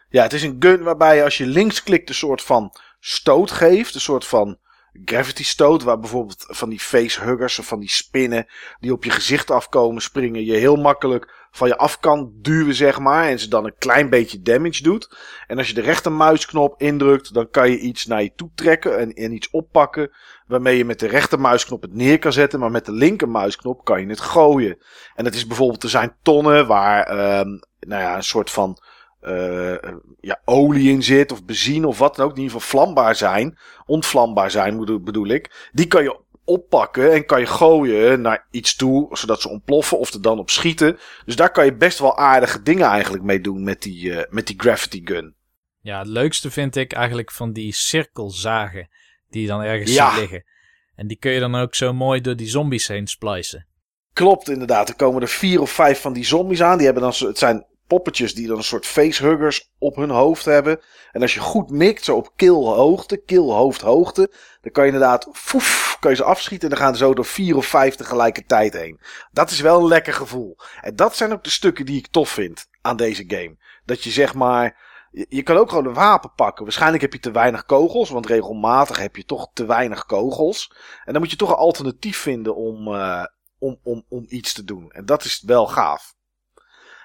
Ja, 0.09 0.23
het 0.23 0.33
is 0.33 0.43
een 0.43 0.55
gun 0.59 0.83
waarbij 0.83 1.15
je 1.15 1.23
als 1.23 1.37
je 1.37 1.45
links 1.45 1.83
klikt 1.83 2.09
een 2.09 2.15
soort 2.15 2.41
van 2.41 2.73
stoot 2.99 3.51
geeft. 3.51 3.95
Een 3.95 4.01
soort 4.01 4.25
van 4.25 4.57
gravity 5.05 5.43
stoot. 5.43 5.83
Waar 5.83 5.99
bijvoorbeeld 5.99 6.45
van 6.47 6.69
die 6.69 6.79
facehuggers 6.79 7.59
of 7.59 7.67
van 7.67 7.79
die 7.79 7.89
spinnen 7.89 8.47
die 8.79 8.91
op 8.91 9.03
je 9.03 9.09
gezicht 9.09 9.51
afkomen 9.51 10.01
springen. 10.01 10.45
Je 10.45 10.53
heel 10.53 10.75
makkelijk 10.75 11.47
van 11.51 11.67
je 11.67 11.77
af 11.77 11.99
kan 11.99 12.31
duwen 12.33 12.75
zeg 12.75 12.99
maar. 12.99 13.27
En 13.27 13.39
ze 13.39 13.47
dan 13.47 13.65
een 13.65 13.77
klein 13.77 14.09
beetje 14.09 14.41
damage 14.41 14.83
doet. 14.83 15.17
En 15.47 15.57
als 15.57 15.67
je 15.67 15.73
de 15.73 15.81
rechtermuisknop 15.81 16.81
indrukt 16.81 17.33
dan 17.33 17.49
kan 17.49 17.69
je 17.69 17.79
iets 17.79 18.05
naar 18.05 18.23
je 18.23 18.33
toe 18.35 18.51
trekken 18.55 18.97
en, 18.97 19.13
en 19.13 19.33
iets 19.33 19.49
oppakken. 19.49 20.11
Waarmee 20.47 20.77
je 20.77 20.85
met 20.85 20.99
de 20.99 21.07
rechtermuisknop 21.07 21.81
het 21.81 21.93
neer 21.93 22.19
kan 22.19 22.33
zetten. 22.33 22.59
Maar 22.59 22.71
met 22.71 22.85
de 22.85 22.91
linkermuisknop 22.91 23.83
kan 23.83 24.01
je 24.01 24.07
het 24.07 24.19
gooien. 24.19 24.77
En 25.15 25.23
dat 25.23 25.33
is 25.33 25.47
bijvoorbeeld, 25.47 25.83
er 25.83 25.89
zijn 25.89 26.15
tonnen 26.21 26.67
waar 26.67 27.09
um, 27.39 27.59
nou 27.79 28.01
ja, 28.01 28.15
een 28.15 28.23
soort 28.23 28.51
van 28.51 28.77
uh, 29.21 29.75
ja, 30.19 30.41
olie 30.45 30.91
in 30.91 31.03
zit, 31.03 31.31
of 31.31 31.45
benzine 31.45 31.87
of 31.87 31.97
wat 31.97 32.15
dan 32.15 32.25
ook, 32.25 32.35
die 32.35 32.43
in 32.43 32.49
ieder 32.49 32.61
geval 32.61 32.79
vlambaar 32.79 33.15
zijn, 33.15 33.57
ontvlambaar 33.85 34.51
zijn 34.51 35.03
bedoel 35.03 35.27
ik, 35.27 35.69
die 35.71 35.87
kan 35.87 36.03
je 36.03 36.19
oppakken 36.45 37.13
en 37.13 37.25
kan 37.25 37.39
je 37.39 37.45
gooien 37.45 38.21
naar 38.21 38.47
iets 38.51 38.75
toe, 38.75 39.17
zodat 39.17 39.41
ze 39.41 39.49
ontploffen 39.49 39.99
of 39.99 40.13
er 40.13 40.21
dan 40.21 40.39
op 40.39 40.49
schieten. 40.49 40.97
Dus 41.25 41.35
daar 41.35 41.51
kan 41.51 41.65
je 41.65 41.75
best 41.75 41.99
wel 41.99 42.17
aardige 42.17 42.61
dingen 42.61 42.87
eigenlijk 42.87 43.23
mee 43.23 43.41
doen 43.41 43.63
met 43.63 43.81
die, 43.81 44.03
uh, 44.03 44.21
met 44.29 44.47
die 44.47 44.59
gravity 44.59 45.01
gun. 45.03 45.35
Ja, 45.81 45.99
het 45.99 46.07
leukste 46.07 46.51
vind 46.51 46.75
ik 46.75 46.93
eigenlijk 46.93 47.31
van 47.31 47.51
die 47.51 47.73
cirkelzagen 47.73 48.89
die 49.29 49.41
je 49.41 49.47
dan 49.47 49.61
ergens 49.61 49.93
ja. 49.93 50.09
ziet 50.09 50.19
liggen. 50.19 50.43
En 50.95 51.07
die 51.07 51.17
kun 51.17 51.31
je 51.31 51.39
dan 51.39 51.55
ook 51.55 51.75
zo 51.75 51.93
mooi 51.93 52.21
door 52.21 52.35
die 52.35 52.47
zombies 52.47 52.87
heen 52.87 53.07
splicen. 53.07 53.67
Klopt, 54.13 54.49
inderdaad. 54.49 54.89
Er 54.89 54.95
komen 54.95 55.21
er 55.21 55.27
vier 55.27 55.61
of 55.61 55.71
vijf 55.71 56.01
van 56.01 56.13
die 56.13 56.25
zombies 56.25 56.61
aan. 56.61 56.77
Die 56.77 56.85
hebben 56.85 57.03
dan, 57.03 57.27
het 57.27 57.37
zijn 57.37 57.65
poppetjes 57.87 58.35
die 58.35 58.47
dan 58.47 58.57
een 58.57 58.63
soort 58.63 58.85
facehuggers 58.85 59.71
op 59.77 59.95
hun 59.95 60.09
hoofd 60.09 60.45
hebben. 60.45 60.79
En 61.11 61.21
als 61.21 61.33
je 61.33 61.39
goed 61.39 61.69
mikt, 61.69 62.03
zo 62.03 62.15
op 62.15 62.31
keelhoogte, 62.35 63.17
keelhoofdhoogte, 63.17 64.31
dan 64.61 64.71
kan 64.71 64.85
je 64.85 64.91
inderdaad, 64.91 65.29
foef, 65.33 65.97
kan 65.99 66.11
je 66.11 66.17
ze 66.17 66.23
afschieten 66.23 66.69
en 66.69 66.75
dan 66.75 66.85
gaan 66.85 66.95
ze 66.95 67.03
zo 67.03 67.13
door 67.13 67.25
vier 67.25 67.55
of 67.55 67.65
vijf 67.65 67.95
tegelijkertijd 67.95 68.73
heen. 68.73 68.99
Dat 69.31 69.51
is 69.51 69.59
wel 69.59 69.79
een 69.79 69.87
lekker 69.87 70.13
gevoel. 70.13 70.57
En 70.81 70.95
dat 70.95 71.15
zijn 71.15 71.31
ook 71.31 71.43
de 71.43 71.49
stukken 71.49 71.85
die 71.85 71.97
ik 71.97 72.07
tof 72.07 72.29
vind 72.29 72.67
aan 72.81 72.97
deze 72.97 73.23
game. 73.27 73.57
Dat 73.85 74.03
je 74.03 74.09
zeg 74.09 74.33
maar, 74.33 74.86
je, 75.11 75.43
kan 75.43 75.57
ook 75.57 75.69
gewoon 75.69 75.85
een 75.85 75.93
wapen 75.93 76.33
pakken. 76.35 76.63
Waarschijnlijk 76.63 77.01
heb 77.01 77.13
je 77.13 77.19
te 77.19 77.31
weinig 77.31 77.65
kogels, 77.65 78.09
want 78.09 78.25
regelmatig 78.25 78.97
heb 78.97 79.15
je 79.15 79.25
toch 79.25 79.49
te 79.53 79.65
weinig 79.65 80.05
kogels. 80.05 80.71
En 81.05 81.13
dan 81.13 81.21
moet 81.21 81.31
je 81.31 81.37
toch 81.37 81.49
een 81.49 81.55
alternatief 81.55 82.17
vinden 82.17 82.55
om, 82.55 82.87
uh, 82.87 83.25
om, 83.59 83.79
om, 83.83 84.05
om 84.09 84.25
iets 84.27 84.53
te 84.53 84.63
doen. 84.63 84.91
En 84.91 85.05
dat 85.05 85.23
is 85.23 85.43
wel 85.45 85.67
gaaf. 85.67 86.15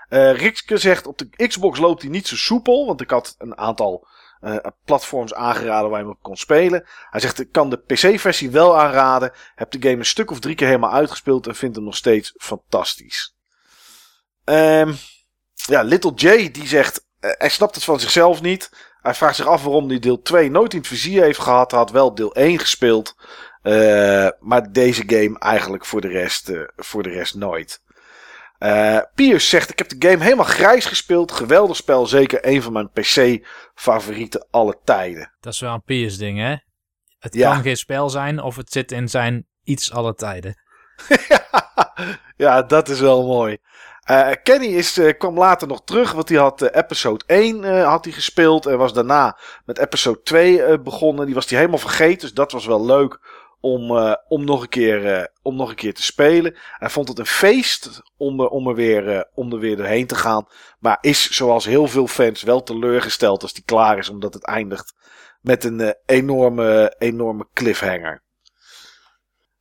Uh, 0.09 0.53
zegt 0.66 1.07
op 1.07 1.18
de 1.18 1.46
Xbox 1.46 1.78
loopt 1.78 2.03
hij 2.03 2.11
niet 2.11 2.26
zo 2.26 2.36
soepel. 2.36 2.86
Want 2.86 3.00
ik 3.00 3.11
had 3.11 3.34
een 3.38 3.59
aantal 3.59 4.07
uh, 4.40 4.57
platforms 4.84 5.34
aangeraden 5.34 5.90
waar 5.90 5.98
je 5.98 6.05
hem 6.05 6.14
op 6.14 6.22
kon 6.22 6.36
spelen. 6.36 6.84
Hij 7.11 7.20
zegt 7.20 7.40
ik 7.40 7.53
kan 7.53 7.70
de 7.70 7.76
PC-versie 7.76 8.50
wel 8.50 8.80
aanraden. 8.80 9.32
Heb 9.55 9.70
de 9.70 9.82
game 9.82 9.98
een 9.98 10.05
stuk 10.05 10.30
of 10.30 10.40
drie 10.40 10.55
keer 10.55 10.66
helemaal 10.66 10.92
uitgespeeld 10.92 11.46
en 11.46 11.55
vind 11.55 11.74
hem 11.74 11.84
nog 11.84 11.96
steeds 11.96 12.34
fantastisch. 12.36 13.36
Um, 14.44 14.96
ja, 15.55 15.82
Little 15.82 16.12
J 16.14 16.50
die 16.50 16.66
zegt 16.66 17.07
hij 17.39 17.49
snapt 17.49 17.75
het 17.75 17.85
van 17.85 18.01
zichzelf 18.01 18.43
niet. 18.43 18.91
Hij 19.01 19.14
vraagt 19.14 19.37
zich 19.37 19.47
af 19.47 19.62
waarom 19.62 19.89
hij 19.89 19.99
deel 19.99 20.23
2 20.23 20.51
nooit 20.51 20.73
in 20.73 20.79
het 20.79 20.89
vizier 20.89 21.23
heeft 21.23 21.39
gehad. 21.39 21.70
Hij 21.70 21.81
had 21.81 21.91
wel 21.91 22.14
deel 22.14 22.35
1 22.35 22.59
gespeeld. 22.59 23.14
maar 24.41 24.73
deze 24.73 25.03
game 25.07 25.39
eigenlijk 25.39 25.85
voor 25.85 26.01
de 26.01 26.09
rest, 26.09 26.51
voor 26.77 27.03
de 27.03 27.11
rest 27.11 27.35
nooit. 27.35 27.81
Uh, 28.59 28.99
Piers 29.14 29.49
zegt: 29.49 29.70
Ik 29.70 29.79
heb 29.79 29.89
de 29.89 30.09
game 30.09 30.23
helemaal 30.23 30.45
grijs 30.45 30.85
gespeeld. 30.85 31.33
Geweldig 31.33 31.77
spel, 31.77 32.07
zeker 32.07 32.47
een 32.47 32.62
van 32.62 32.73
mijn 32.73 32.91
PC-favorieten 32.91 34.47
alle 34.51 34.79
tijden. 34.85 35.33
Dat 35.41 35.53
is 35.53 35.61
wel 35.61 35.75
een 35.75 35.83
Piers-ding, 35.83 36.39
hè? 36.39 36.57
Het 37.18 37.35
Ja. 37.35 37.53
kan 37.53 37.62
geen 37.62 37.77
spel 37.77 38.11
zijn 38.11 38.41
of 38.43 38.57
het 38.57 38.73
zit 38.73 38.93
in 38.93 39.09
zijn 39.09 39.47
iets 39.64 39.93
alle 39.93 40.14
tijden. 40.14 40.55
ja, 42.37 42.62
dat 42.62 42.89
is 42.89 43.01
wel 43.01 43.27
mooi. 43.27 43.59
Uh, 44.11 44.30
Kenny 44.42 44.66
is, 44.66 44.98
uh, 44.98 45.12
kwam 45.18 45.38
later 45.38 45.68
nog 45.68 45.84
terug, 45.84 46.12
want 46.12 46.28
hij 46.28 46.38
had 46.38 46.62
uh, 46.62 46.68
episode 46.72 47.24
1 47.26 47.82
had 47.84 48.05
hij 48.05 48.12
gespeeld 48.12 48.66
en 48.66 48.78
was 48.78 48.92
daarna 48.92 49.38
met 49.64 49.78
episode 49.78 50.22
2 50.22 50.80
begonnen. 50.80 51.26
Die 51.26 51.34
was 51.34 51.48
hij 51.48 51.59
helemaal 51.59 51.78
vergeten, 51.78 52.20
dus 52.20 52.32
dat 52.32 52.53
was 52.53 52.66
wel 52.66 52.84
leuk 52.84 53.20
om, 53.61 53.90
om, 54.28 54.44
nog, 54.44 54.62
een 54.62 54.68
keer, 54.68 55.30
om 55.42 55.57
nog 55.57 55.68
een 55.68 55.74
keer 55.74 55.94
te 55.94 56.03
spelen. 56.03 56.57
Hij 56.78 56.88
vond 56.90 57.09
het 57.09 57.18
een 57.18 57.26
feest 57.26 58.03
om 58.16 58.40
er, 58.40 58.48
om 58.48 58.68
er, 58.68 58.74
weer, 58.74 59.28
om 59.34 59.53
er 59.53 59.59
weer 59.59 59.76
doorheen 59.76 60.07
te 60.07 60.14
gaan. 60.14 60.46
Maar 60.78 60.98
is 61.00 61.30
zoals 61.30 61.64
heel 61.64 61.86
veel 61.86 62.07
fans 62.07 62.42
wel 62.42 62.62
teleurgesteld 62.62 63.42
als 63.42 63.53
die 63.53 63.64
klaar 63.64 63.98
is. 63.98 64.09
Omdat 64.09 64.34
het 64.34 64.46
eindigt 64.46 64.94
met 65.40 65.64
een 65.64 65.94
enorme, 66.07 66.94
enorme 66.98 67.46
cliffhanger. 67.53 68.22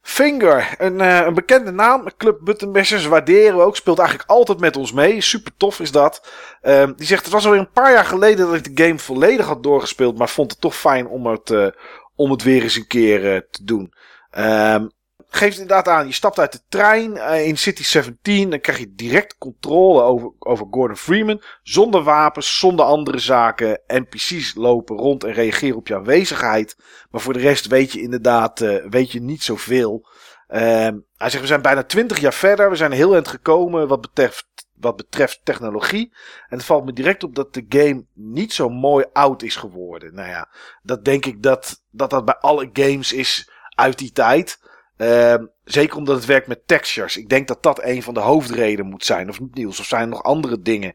Finger, 0.02 0.76
een, 0.78 1.00
een 1.00 1.34
bekende 1.34 1.72
naam. 1.72 2.08
Club 2.18 2.40
Buttonbashers 2.44 3.06
waarderen 3.06 3.58
we 3.58 3.64
ook. 3.64 3.76
Speelt 3.76 4.00
eigenlijk 4.00 4.30
altijd 4.30 4.60
met 4.60 4.78
ons 4.78 4.92
mee. 4.92 5.22
Super 5.22 5.52
tof 5.58 5.80
is 5.80 5.92
dat. 5.92 6.32
Ehm, 6.62 6.94
die 6.96 7.06
zegt 7.06 7.24
het 7.24 7.34
was 7.34 7.46
alweer 7.46 7.60
een 7.60 7.72
paar 7.72 7.92
jaar 7.92 8.06
geleden 8.06 8.46
dat 8.46 8.56
ik 8.56 8.76
de 8.76 8.84
game 8.84 9.00
volledig 9.00 9.46
had 9.46 9.64
doorgespeeld. 9.64 10.18
Maar 10.18 10.30
vond 10.30 10.52
het 10.52 10.62
toch 10.62 10.76
fijn 10.76 11.08
om 11.08 11.26
het 11.26 11.74
om 12.16 12.32
het 12.32 12.44
weer 12.44 12.64
eens 12.64 12.76
een 12.76 12.88
keer 12.88 13.34
uh, 13.34 13.40
te 13.52 13.64
doen. 13.64 13.94
Um, 14.38 14.92
geeft 15.34 15.60
inderdaad 15.60 15.88
aan, 15.88 16.08
je 16.08 16.14
stapt 16.14 16.40
uit 16.40 16.52
de 16.52 16.62
trein 16.70 17.12
uh, 17.16 17.48
in 17.48 17.58
City 17.58 17.84
17. 17.84 18.50
Dan 18.50 18.60
krijg 18.60 18.80
je 18.80 18.94
direct 18.96 19.38
controle 19.38 20.02
over, 20.02 20.32
over 20.40 20.68
Gordon 20.72 20.98
Freeman. 20.98 21.42
Zonder 21.64 22.04
wapens, 22.04 22.60
zonder 22.60 22.86
andere 22.86 23.20
zaken. 23.20 23.82
NPC's 23.88 24.56
lopen 24.56 24.98
rond 24.98 25.24
en 25.24 25.34
reageren 25.34 25.78
op 25.78 25.88
je 25.88 25.96
aanwezigheid. 25.96 26.78
Maar 27.10 27.22
voor 27.22 27.34
de 27.34 27.40
rest 27.40 27.68
weet 27.68 27.92
je 27.92 28.02
inderdaad 28.02 28.62
uh, 28.62 28.86
weet 28.90 29.12
je 29.12 29.22
niet 29.22 29.44
zoveel. 29.44 30.08
Um, 30.48 31.06
hij 31.18 31.30
zegt, 31.30 31.42
we 31.42 31.48
zijn 31.48 31.62
bijna 31.62 31.84
20 31.84 32.20
jaar 32.20 32.34
verder. 32.34 32.70
We 32.70 32.76
zijn 32.76 32.92
heel 32.92 33.14
eind 33.14 33.28
gekomen 33.28 33.88
wat 33.88 34.02
betreft 34.02 34.46
wat 34.82 34.96
betreft 34.96 35.40
technologie. 35.44 36.14
En 36.50 36.58
het 36.58 36.66
valt 36.66 36.86
me 36.86 36.94
direct 36.94 37.24
op 37.24 37.36
dat 37.36 37.54
de 37.54 37.66
game 37.70 38.06
niet 38.14 38.54
zo 38.54 38.70
mooi 38.70 39.06
oud 39.14 39.42
is 39.42 39.56
geworden. 39.56 40.14
Nou 40.14 40.30
ja, 40.30 40.50
dat 40.84 41.06
denk 41.06 41.26
ik 41.26 41.44
dat 41.44 41.84
dat, 41.92 42.10
dat 42.10 42.26
bij 42.26 42.36
alle 42.36 42.70
games 42.74 43.14
is 43.14 43.50
uit 43.76 43.98
die 43.98 44.12
tijd. 44.12 44.60
Uh, 45.02 45.36
zeker 45.64 45.98
omdat 45.98 46.16
het 46.16 46.26
werkt 46.26 46.48
met 46.48 46.68
textures. 46.68 47.18
Ik 47.18 47.30
denk 47.30 47.48
dat 47.48 47.64
dat 47.64 47.84
een 47.84 48.04
van 48.04 48.14
de 48.14 48.20
hoofdredenen 48.20 48.90
moet 48.92 49.06
zijn. 49.06 49.30
Of 49.30 49.40
niet 49.40 49.56
Niels, 49.56 49.80
of 49.80 49.86
zijn 49.86 50.02
er 50.02 50.08
nog 50.08 50.24
andere 50.24 50.62
dingen 50.62 50.94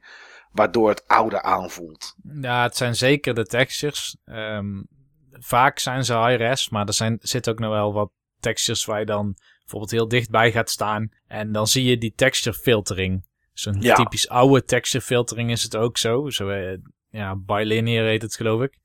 waardoor 0.52 0.88
het 0.88 1.08
ouder 1.08 1.42
aanvoelt? 1.42 2.14
Ja, 2.40 2.62
het 2.62 2.76
zijn 2.76 2.94
zeker 2.96 3.34
de 3.34 3.46
textures. 3.46 4.16
Um, 4.24 4.86
vaak 5.32 5.78
zijn 5.78 6.04
ze 6.04 6.18
high-res, 6.18 6.68
maar 6.68 6.86
er 6.86 6.92
zijn, 6.92 7.18
zit 7.20 7.48
ook 7.48 7.58
nog 7.58 7.70
wel 7.70 7.92
wat 7.92 8.10
textures 8.40 8.84
waar 8.84 8.98
je 8.98 9.06
dan 9.06 9.36
bijvoorbeeld 9.58 9.90
heel 9.90 10.08
dichtbij 10.08 10.52
gaat 10.52 10.70
staan. 10.70 11.08
En 11.26 11.52
dan 11.52 11.66
zie 11.66 11.84
je 11.84 11.98
die 11.98 12.12
texture 12.16 12.56
filtering. 12.56 13.24
Zo'n 13.52 13.80
Ja. 13.80 13.94
typisch 13.94 14.28
oude 14.28 14.64
texture 14.64 15.04
filtering 15.04 15.50
is 15.50 15.62
het 15.62 15.76
ook 15.76 15.98
zo. 15.98 16.30
zo 16.30 16.48
eh, 16.48 16.78
ja, 17.08 17.36
bilinear 17.36 18.06
heet 18.06 18.22
het 18.22 18.36
geloof 18.36 18.62
ik. 18.62 18.78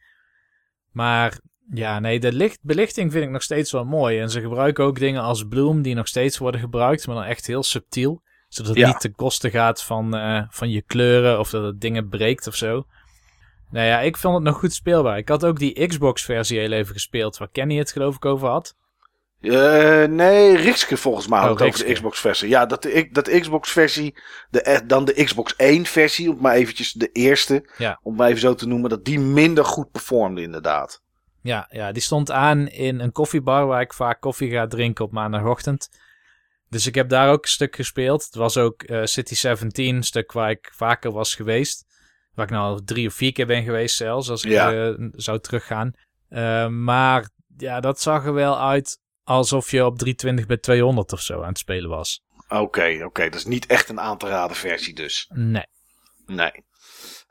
Maar 0.92 1.40
ja, 1.74 2.00
nee, 2.00 2.20
de 2.20 2.34
licht, 2.34 2.60
belichting 2.62 3.12
vind 3.12 3.24
ik 3.24 3.30
nog 3.30 3.44
steeds 3.44 3.72
wel 3.72 3.86
mooi. 3.86 4.20
En 4.20 4.30
ze 4.30 4.42
gebruiken 4.42 4.84
ook 4.84 5.00
dingen 5.00 5.22
als 5.22 5.48
bloem 5.48 5.82
die 5.82 5.96
nog 5.96 6.08
steeds 6.08 6.38
worden 6.38 6.62
gebruikt, 6.62 7.08
maar 7.08 7.16
dan 7.16 7.26
echt 7.26 7.48
heel 7.48 7.64
subtiel. 7.64 8.22
Zodat 8.48 8.70
het 8.72 8.80
Ja. 8.80 8.88
niet 8.88 9.00
ten 9.00 9.16
koste 9.16 9.50
gaat 9.50 9.84
van, 9.84 10.16
eh, 10.16 10.42
van 10.50 10.70
je 10.70 10.82
kleuren 10.82 11.40
of 11.40 11.50
dat 11.50 11.64
het 11.64 11.82
dingen 11.82 12.10
breekt 12.10 12.48
of 12.48 12.56
zo. 12.56 12.86
Nou 13.70 13.86
ja, 13.86 14.00
ik 14.00 14.18
vond 14.18 14.36
het 14.36 14.44
nog 14.44 14.58
goed 14.58 14.74
speelbaar. 14.74 15.18
Ik 15.18 15.30
had 15.30 15.46
ook 15.46 15.60
die 15.60 15.88
Xbox-versie 15.88 16.60
heel 16.60 16.72
even 16.72 16.94
gespeeld, 16.94 17.38
waar 17.38 17.50
Kenny 17.52 17.78
het 17.78 17.92
geloof 17.92 18.16
ik 18.16 18.26
over 18.26 18.48
had. 18.48 18.76
Uh, 19.42 20.04
nee, 20.04 20.56
Rikske 20.56 20.98
volgens 20.98 21.28
mij 21.28 21.40
had 21.40 21.62
oh, 21.62 21.68
over 21.68 21.86
de 21.86 21.94
Xbox-versie. 21.94 22.50
Ja, 22.50 22.66
dat, 22.66 22.82
de, 22.82 23.08
dat 23.12 23.30
Xbox-versie, 23.30 24.16
de, 24.50 24.82
dan 24.86 25.06
de 25.06 25.24
Xbox 25.24 25.54
1-versie, 25.54 26.32
om 26.32 26.38
maar 26.42 26.56
eventjes 26.56 26.92
de 26.92 27.10
eerste, 27.12 27.70
ja. 27.78 28.00
om 28.04 28.16
maar 28.16 28.28
even 28.28 28.42
zo 28.42 28.54
te 28.54 28.68
noemen, 28.68 28.90
dat 28.90 29.06
die 29.06 29.20
minder 29.20 29.66
goed 29.66 29.92
performde 29.92 30.42
inderdaad. 30.42 31.02
Ja, 31.42 31.68
ja, 31.70 31.92
die 31.92 32.02
stond 32.02 32.32
aan 32.32 32.68
in 32.68 33.00
een 33.00 33.12
koffiebar 33.12 33.66
waar 33.66 33.82
ik 33.82 33.94
vaak 33.94 34.22
koffie 34.22 34.52
ga 34.52 34.68
drinken 34.68 35.06
op 35.06 35.12
maandagochtend. 35.12 35.90
Dus 36.70 36.88
ik 36.88 36.96
heb 36.96 37.10
daar 37.10 37.32
ook 37.32 37.44
een 37.44 37.50
stuk 37.50 37.76
gespeeld. 37.76 38.24
Het 38.24 38.36
was 38.36 38.58
ook 38.58 38.90
uh, 38.90 39.06
City 39.06 39.36
17, 39.36 39.96
een 39.96 40.04
stuk 40.04 40.32
waar 40.32 40.50
ik 40.50 40.72
vaker 40.76 41.12
was 41.12 41.36
geweest. 41.36 41.86
Waar 42.34 42.46
ik 42.46 42.52
nou 42.52 42.82
drie 42.86 43.08
of 43.08 43.14
vier 43.14 43.32
keer 43.32 43.46
ben 43.46 43.64
geweest 43.64 43.96
zelfs, 43.96 44.30
als 44.30 44.44
ik 44.44 44.52
ja. 44.52 44.74
uh, 44.74 45.10
zou 45.12 45.40
teruggaan. 45.40 45.92
Uh, 46.30 46.68
maar 46.68 47.30
ja, 47.58 47.80
dat 47.80 48.02
zag 48.02 48.26
er 48.26 48.34
wel 48.34 48.60
uit 48.60 49.00
alsof 49.24 49.72
je 49.72 49.86
op 49.86 49.98
320 49.98 50.46
bij 50.46 50.58
200 50.58 51.14
of 51.14 51.22
zo 51.22 51.42
aan 51.42 51.48
het 51.48 51.58
spelen 51.58 51.90
was. 51.90 52.24
Oké, 52.48 53.02
oké. 53.04 53.24
Dat 53.24 53.40
is 53.40 53.46
niet 53.46 53.66
echt 53.66 53.90
een 53.90 54.00
aan 54.00 54.18
te 54.18 54.28
raden 54.28 54.56
versie 54.56 54.94
dus. 54.94 55.30
Nee. 55.34 55.66
Nee. 56.26 56.52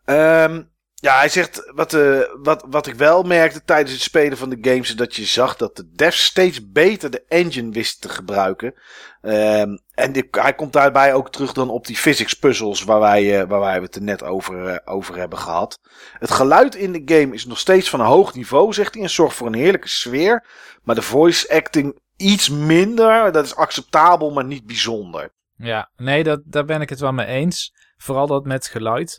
Um, 0.04 0.70
ja, 1.00 1.18
hij 1.18 1.28
zegt, 1.28 1.72
wat, 1.74 1.92
uh, 1.92 2.20
wat, 2.42 2.64
wat 2.68 2.86
ik 2.86 2.94
wel 2.94 3.22
merkte 3.22 3.64
tijdens 3.64 3.92
het 3.92 4.00
spelen 4.00 4.38
van 4.38 4.50
de 4.50 4.58
games, 4.60 4.88
is 4.88 4.96
dat 4.96 5.16
je 5.16 5.24
zag 5.24 5.56
dat 5.56 5.76
de 5.76 5.90
devs 5.92 6.24
steeds 6.24 6.70
beter 6.70 7.10
de 7.10 7.24
engine 7.28 7.72
wisten 7.72 8.00
te 8.00 8.14
gebruiken. 8.14 8.74
Um, 9.22 9.80
en 9.94 10.26
hij 10.30 10.54
komt 10.54 10.72
daarbij 10.72 11.14
ook 11.14 11.30
terug 11.30 11.52
dan 11.52 11.70
op 11.70 11.86
die 11.86 11.96
physics 11.96 12.34
puzzles 12.34 12.84
waar 12.84 13.00
wij, 13.00 13.40
uh, 13.40 13.48
waar 13.48 13.60
wij 13.60 13.78
het 13.78 13.94
er 13.94 14.02
net 14.02 14.22
over, 14.22 14.66
uh, 14.66 14.76
over 14.84 15.16
hebben 15.16 15.38
gehad. 15.38 15.80
Het 16.18 16.30
geluid 16.30 16.74
in 16.74 16.92
de 16.92 17.02
game 17.14 17.34
is 17.34 17.46
nog 17.46 17.58
steeds 17.58 17.90
van 17.90 18.00
een 18.00 18.06
hoog 18.06 18.34
niveau, 18.34 18.72
zegt 18.72 18.94
hij, 18.94 19.02
en 19.02 19.10
zorgt 19.10 19.36
voor 19.36 19.46
een 19.46 19.54
heerlijke 19.54 19.88
sfeer. 19.88 20.46
Maar 20.82 20.94
de 20.94 21.02
voice 21.02 21.54
acting 21.54 22.00
iets 22.16 22.48
minder, 22.48 23.32
dat 23.32 23.44
is 23.44 23.56
acceptabel, 23.56 24.30
maar 24.30 24.44
niet 24.44 24.66
bijzonder. 24.66 25.32
Ja, 25.56 25.90
nee, 25.96 26.24
dat, 26.24 26.40
daar 26.44 26.64
ben 26.64 26.80
ik 26.80 26.88
het 26.88 27.00
wel 27.00 27.12
mee 27.12 27.26
eens. 27.26 27.72
Vooral 27.96 28.26
dat 28.26 28.44
met 28.44 28.66
geluid. 28.66 29.18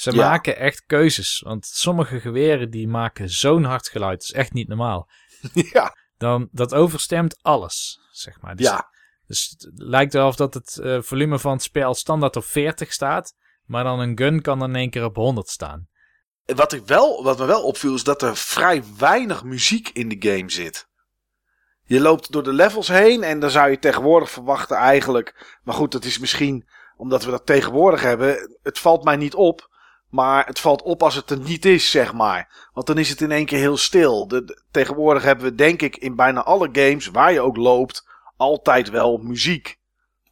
Ze 0.00 0.14
maken 0.14 0.56
echt 0.56 0.84
keuzes. 0.86 1.40
Want 1.44 1.66
sommige 1.66 2.20
geweren 2.20 2.70
die 2.70 2.88
maken 2.88 3.28
zo'n 3.28 3.64
hard 3.64 3.88
geluid. 3.88 4.18
Dat 4.20 4.28
is 4.28 4.32
echt 4.32 4.52
niet 4.52 4.68
normaal. 4.68 5.08
Ja. 5.52 5.96
Dan, 6.16 6.48
dat 6.52 6.74
overstemt 6.74 7.38
alles, 7.42 8.00
zeg 8.10 8.40
maar. 8.40 8.56
Dus, 8.56 8.66
ja. 8.66 8.88
Dus 9.26 9.56
het 9.58 9.70
lijkt 9.74 10.12
wel 10.12 10.26
of 10.26 10.36
dat 10.36 10.54
het 10.54 10.78
uh, 10.82 11.02
volume 11.02 11.38
van 11.38 11.52
het 11.52 11.62
spel 11.62 11.94
standaard 11.94 12.36
op 12.36 12.44
40 12.44 12.92
staat. 12.92 13.34
Maar 13.64 13.84
dan 13.84 14.00
een 14.00 14.18
gun 14.18 14.42
kan 14.42 14.58
dan 14.58 14.68
in 14.68 14.76
één 14.76 14.90
keer 14.90 15.04
op 15.04 15.16
100 15.16 15.48
staan. 15.48 15.88
Wat, 16.44 16.72
ik 16.72 16.86
wel, 16.86 17.22
wat 17.22 17.38
me 17.38 17.44
wel 17.44 17.62
opviel 17.62 17.94
is 17.94 18.04
dat 18.04 18.22
er 18.22 18.36
vrij 18.36 18.82
weinig 18.98 19.44
muziek 19.44 19.88
in 19.88 20.08
de 20.08 20.30
game 20.30 20.50
zit. 20.50 20.88
Je 21.84 22.00
loopt 22.00 22.32
door 22.32 22.42
de 22.42 22.52
levels 22.52 22.88
heen 22.88 23.22
en 23.22 23.40
dan 23.40 23.50
zou 23.50 23.70
je 23.70 23.78
tegenwoordig 23.78 24.30
verwachten 24.30 24.76
eigenlijk. 24.76 25.58
Maar 25.62 25.74
goed, 25.74 25.92
dat 25.92 26.04
is 26.04 26.18
misschien 26.18 26.68
omdat 26.96 27.24
we 27.24 27.30
dat 27.30 27.46
tegenwoordig 27.46 28.02
hebben. 28.02 28.58
Het 28.62 28.78
valt 28.78 29.04
mij 29.04 29.16
niet 29.16 29.34
op. 29.34 29.69
Maar 30.10 30.46
het 30.46 30.60
valt 30.60 30.82
op 30.82 31.02
als 31.02 31.14
het 31.14 31.30
er 31.30 31.38
niet 31.38 31.64
is, 31.64 31.90
zeg 31.90 32.12
maar. 32.12 32.68
Want 32.72 32.86
dan 32.86 32.98
is 32.98 33.08
het 33.08 33.20
in 33.20 33.30
één 33.30 33.46
keer 33.46 33.58
heel 33.58 33.76
stil. 33.76 34.28
De, 34.28 34.62
tegenwoordig 34.70 35.22
hebben 35.22 35.44
we, 35.44 35.54
denk 35.54 35.82
ik, 35.82 35.96
in 35.96 36.16
bijna 36.16 36.42
alle 36.42 36.68
games 36.72 37.06
waar 37.06 37.32
je 37.32 37.40
ook 37.40 37.56
loopt, 37.56 38.06
altijd 38.36 38.90
wel 38.90 39.16
muziek 39.16 39.78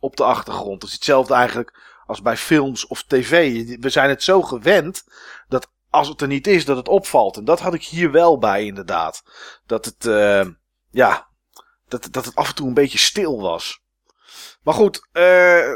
op 0.01 0.17
de 0.17 0.25
achtergrond. 0.25 0.81
Dat 0.81 0.89
is 0.89 0.95
hetzelfde 0.95 1.35
eigenlijk 1.35 1.81
als 2.07 2.23
bij 2.23 2.37
films 2.37 2.87
of 2.87 3.03
tv. 3.03 3.65
We 3.81 3.89
zijn 3.89 4.09
het 4.09 4.23
zo 4.23 4.43
gewend 4.43 5.05
dat 5.49 5.71
als 5.91 6.09
het 6.09 6.21
er 6.21 6.29
niet 6.29 6.47
is, 6.47 6.65
dat 6.65 6.77
het 6.77 6.89
opvalt. 6.89 7.37
En 7.37 7.45
dat 7.45 7.61
had 7.61 7.75
ik 7.75 7.85
hier 7.85 8.11
wel 8.11 8.39
bij, 8.39 8.65
inderdaad. 8.65 9.23
Dat 9.67 9.85
het, 9.85 10.05
uh, 10.05 10.47
ja, 10.91 11.29
dat, 11.89 12.09
dat 12.11 12.25
het 12.25 12.35
af 12.35 12.49
en 12.49 12.55
toe 12.55 12.69
een 12.69 12.75
beetje 12.75 12.99
stil 12.99 13.41
was. 13.41 13.83
Maar 14.63 14.75
goed, 14.75 15.09
uh, 15.13 15.73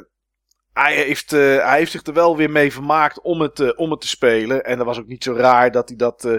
hij 0.73 0.95
heeft, 0.95 1.33
uh, 1.33 1.65
hij 1.65 1.79
heeft 1.79 1.91
zich 1.91 2.07
er 2.07 2.13
wel 2.13 2.37
weer 2.37 2.51
mee 2.51 2.73
vermaakt 2.73 3.21
om 3.21 3.41
het, 3.41 3.61
uh, 3.61 3.73
om 3.77 3.91
het 3.91 4.01
te 4.01 4.09
spelen. 4.09 4.65
En 4.65 4.77
dat 4.77 4.87
was 4.87 4.99
ook 4.99 5.07
niet 5.07 5.25
zo 5.25 5.33
raar 5.33 5.71
dat 5.71 5.89
hij 5.89 5.97
dat, 5.97 6.25
uh, 6.25 6.39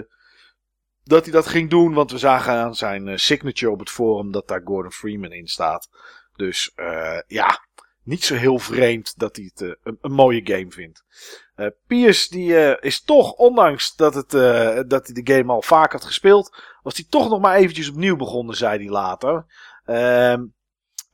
dat, 1.04 1.24
hij 1.24 1.32
dat 1.32 1.46
ging 1.46 1.70
doen. 1.70 1.94
Want 1.94 2.10
we 2.10 2.18
zagen 2.18 2.52
aan 2.52 2.74
zijn 2.74 3.18
signature 3.18 3.72
op 3.72 3.78
het 3.78 3.90
forum 3.90 4.32
dat 4.32 4.48
daar 4.48 4.60
Gordon 4.64 4.92
Freeman 4.92 5.32
in 5.32 5.46
staat. 5.46 5.88
Dus 6.36 6.72
ja, 7.26 7.66
niet 8.02 8.24
zo 8.24 8.34
heel 8.34 8.58
vreemd 8.58 9.18
dat 9.18 9.36
hij 9.36 9.50
het 9.54 9.76
een, 9.82 9.98
een, 10.00 10.12
mooie 10.12 10.40
game 10.44 10.70
vindt. 10.70 11.04
Piers 11.86 12.28
die 12.28 12.78
is 12.80 13.02
toch, 13.02 13.32
ondanks 13.32 13.94
dat, 13.96 14.14
het, 14.14 14.30
dat 14.90 15.06
hij 15.06 15.22
de 15.22 15.34
game 15.34 15.52
al 15.52 15.62
vaak 15.62 15.92
had 15.92 16.04
gespeeld, 16.04 16.62
was 16.82 16.96
hij 16.96 17.06
toch 17.08 17.28
nog 17.28 17.40
maar 17.40 17.56
eventjes 17.56 17.88
opnieuw 17.88 18.16
begonnen, 18.16 18.56
zei 18.56 18.78
hij 18.78 18.90
later. 18.90 19.44
Ehm 19.84 20.42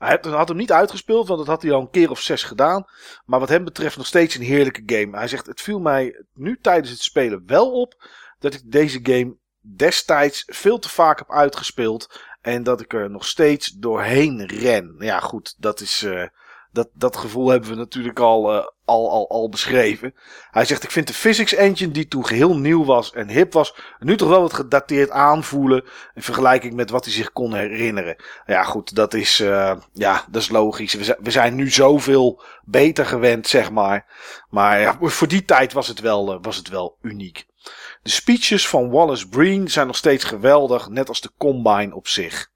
hij 0.00 0.18
had 0.22 0.48
hem 0.48 0.56
niet 0.56 0.72
uitgespeeld, 0.72 1.26
want 1.26 1.38
dat 1.38 1.48
had 1.48 1.62
hij 1.62 1.72
al 1.72 1.80
een 1.80 1.90
keer 1.90 2.10
of 2.10 2.20
zes 2.20 2.42
gedaan. 2.42 2.84
Maar 3.24 3.40
wat 3.40 3.48
hem 3.48 3.64
betreft 3.64 3.96
nog 3.96 4.06
steeds 4.06 4.34
een 4.34 4.42
heerlijke 4.42 4.82
game. 4.86 5.16
Hij 5.16 5.28
zegt, 5.28 5.46
het 5.46 5.60
viel 5.60 5.80
mij 5.80 6.24
nu 6.34 6.58
tijdens 6.60 6.90
het 6.90 7.00
spelen 7.00 7.42
wel 7.46 7.72
op 7.72 8.08
dat 8.38 8.54
ik 8.54 8.62
deze 8.64 9.00
game 9.02 9.36
destijds 9.60 10.42
veel 10.46 10.78
te 10.78 10.88
vaak 10.88 11.18
heb 11.18 11.30
uitgespeeld. 11.30 12.20
En 12.40 12.62
dat 12.62 12.80
ik 12.80 12.92
er 12.92 13.10
nog 13.10 13.26
steeds 13.26 13.68
doorheen 13.68 14.46
ren. 14.46 14.94
Ja 14.98 15.20
goed, 15.20 15.54
dat 15.58 15.80
is... 15.80 16.02
Uh, 16.02 16.26
dat, 16.72 16.88
dat 16.92 17.16
gevoel 17.16 17.48
hebben 17.48 17.70
we 17.70 17.74
natuurlijk 17.74 18.18
al, 18.18 18.54
uh, 18.54 18.64
al, 18.84 19.10
al, 19.10 19.28
al 19.28 19.48
beschreven. 19.48 20.14
Hij 20.50 20.64
zegt: 20.64 20.82
Ik 20.82 20.90
vind 20.90 21.06
de 21.06 21.14
physics 21.14 21.54
engine, 21.54 21.92
die 21.92 22.08
toen 22.08 22.26
geheel 22.26 22.56
nieuw 22.56 22.84
was 22.84 23.12
en 23.12 23.28
hip 23.28 23.52
was, 23.52 23.74
nu 23.98 24.16
toch 24.16 24.28
wel 24.28 24.40
wat 24.40 24.52
gedateerd 24.52 25.10
aanvoelen. 25.10 25.84
In 26.14 26.22
vergelijking 26.22 26.74
met 26.74 26.90
wat 26.90 27.04
hij 27.04 27.14
zich 27.14 27.32
kon 27.32 27.54
herinneren. 27.54 28.16
Ja, 28.46 28.62
goed, 28.62 28.94
dat 28.94 29.14
is, 29.14 29.40
uh, 29.40 29.76
ja, 29.92 30.24
dat 30.30 30.42
is 30.42 30.48
logisch. 30.48 30.94
We 30.94 31.30
zijn, 31.30 31.54
nu 31.54 31.70
zoveel 31.70 32.42
beter 32.64 33.06
gewend, 33.06 33.46
zeg 33.46 33.70
maar. 33.70 34.06
Maar 34.50 34.80
ja, 34.80 34.98
voor 35.00 35.28
die 35.28 35.44
tijd 35.44 35.72
was 35.72 35.88
het 35.88 36.00
wel, 36.00 36.34
uh, 36.34 36.38
was 36.42 36.56
het 36.56 36.68
wel 36.68 36.98
uniek. 37.02 37.46
De 38.02 38.10
speeches 38.10 38.68
van 38.68 38.90
Wallace 38.90 39.28
Breen 39.28 39.70
zijn 39.70 39.86
nog 39.86 39.96
steeds 39.96 40.24
geweldig, 40.24 40.88
net 40.88 41.08
als 41.08 41.20
de 41.20 41.30
Combine 41.38 41.94
op 41.94 42.08
zich. 42.08 42.49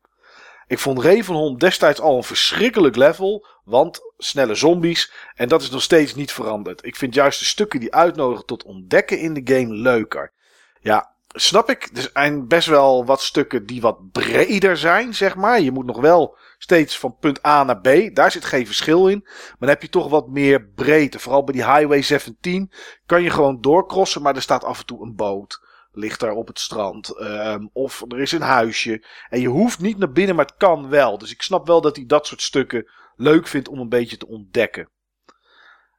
Ik 0.74 0.80
vond 0.80 1.02
Ravenholm 1.02 1.58
destijds 1.58 2.00
al 2.00 2.16
een 2.16 2.24
verschrikkelijk 2.24 2.96
level, 2.96 3.46
want 3.64 4.00
snelle 4.18 4.54
zombies. 4.54 5.12
En 5.34 5.48
dat 5.48 5.62
is 5.62 5.70
nog 5.70 5.82
steeds 5.82 6.14
niet 6.14 6.32
veranderd. 6.32 6.86
Ik 6.86 6.96
vind 6.96 7.14
juist 7.14 7.38
de 7.38 7.44
stukken 7.44 7.80
die 7.80 7.94
uitnodigen 7.94 8.46
tot 8.46 8.64
ontdekken 8.64 9.18
in 9.18 9.34
de 9.34 9.54
game 9.54 9.74
leuker. 9.74 10.32
Ja, 10.80 11.14
snap 11.28 11.70
ik. 11.70 11.90
Er 11.94 12.10
zijn 12.12 12.48
best 12.48 12.68
wel 12.68 13.04
wat 13.04 13.22
stukken 13.22 13.66
die 13.66 13.80
wat 13.80 14.10
breder 14.12 14.76
zijn, 14.76 15.14
zeg 15.14 15.36
maar. 15.36 15.60
Je 15.60 15.72
moet 15.72 15.86
nog 15.86 16.00
wel 16.00 16.36
steeds 16.58 16.98
van 16.98 17.16
punt 17.20 17.46
A 17.46 17.64
naar 17.64 17.80
B. 17.80 18.14
Daar 18.14 18.30
zit 18.30 18.44
geen 18.44 18.66
verschil 18.66 19.08
in. 19.08 19.20
Maar 19.24 19.56
dan 19.58 19.68
heb 19.68 19.82
je 19.82 19.88
toch 19.88 20.08
wat 20.08 20.28
meer 20.28 20.64
breedte. 20.64 21.18
Vooral 21.18 21.44
bij 21.44 21.54
die 21.54 21.64
Highway 21.64 22.02
17 22.02 22.72
kan 23.06 23.22
je 23.22 23.30
gewoon 23.30 23.60
doorcrossen, 23.60 24.22
maar 24.22 24.34
er 24.34 24.42
staat 24.42 24.64
af 24.64 24.78
en 24.78 24.86
toe 24.86 25.02
een 25.02 25.14
boot 25.14 25.60
ligt 25.94 26.20
daar 26.20 26.32
op 26.32 26.46
het 26.46 26.58
strand. 26.58 27.20
Um, 27.20 27.70
of 27.72 28.04
er 28.08 28.20
is 28.20 28.32
een 28.32 28.42
huisje. 28.42 29.04
En 29.28 29.40
je 29.40 29.48
hoeft 29.48 29.80
niet 29.80 29.98
naar 29.98 30.12
binnen, 30.12 30.36
maar 30.36 30.44
het 30.44 30.56
kan 30.56 30.88
wel. 30.88 31.18
Dus 31.18 31.32
ik 31.32 31.42
snap 31.42 31.66
wel 31.66 31.80
dat 31.80 31.96
hij 31.96 32.06
dat 32.06 32.26
soort 32.26 32.42
stukken 32.42 32.90
leuk 33.16 33.46
vindt 33.46 33.68
om 33.68 33.78
een 33.78 33.88
beetje 33.88 34.16
te 34.16 34.28
ontdekken. 34.28 34.90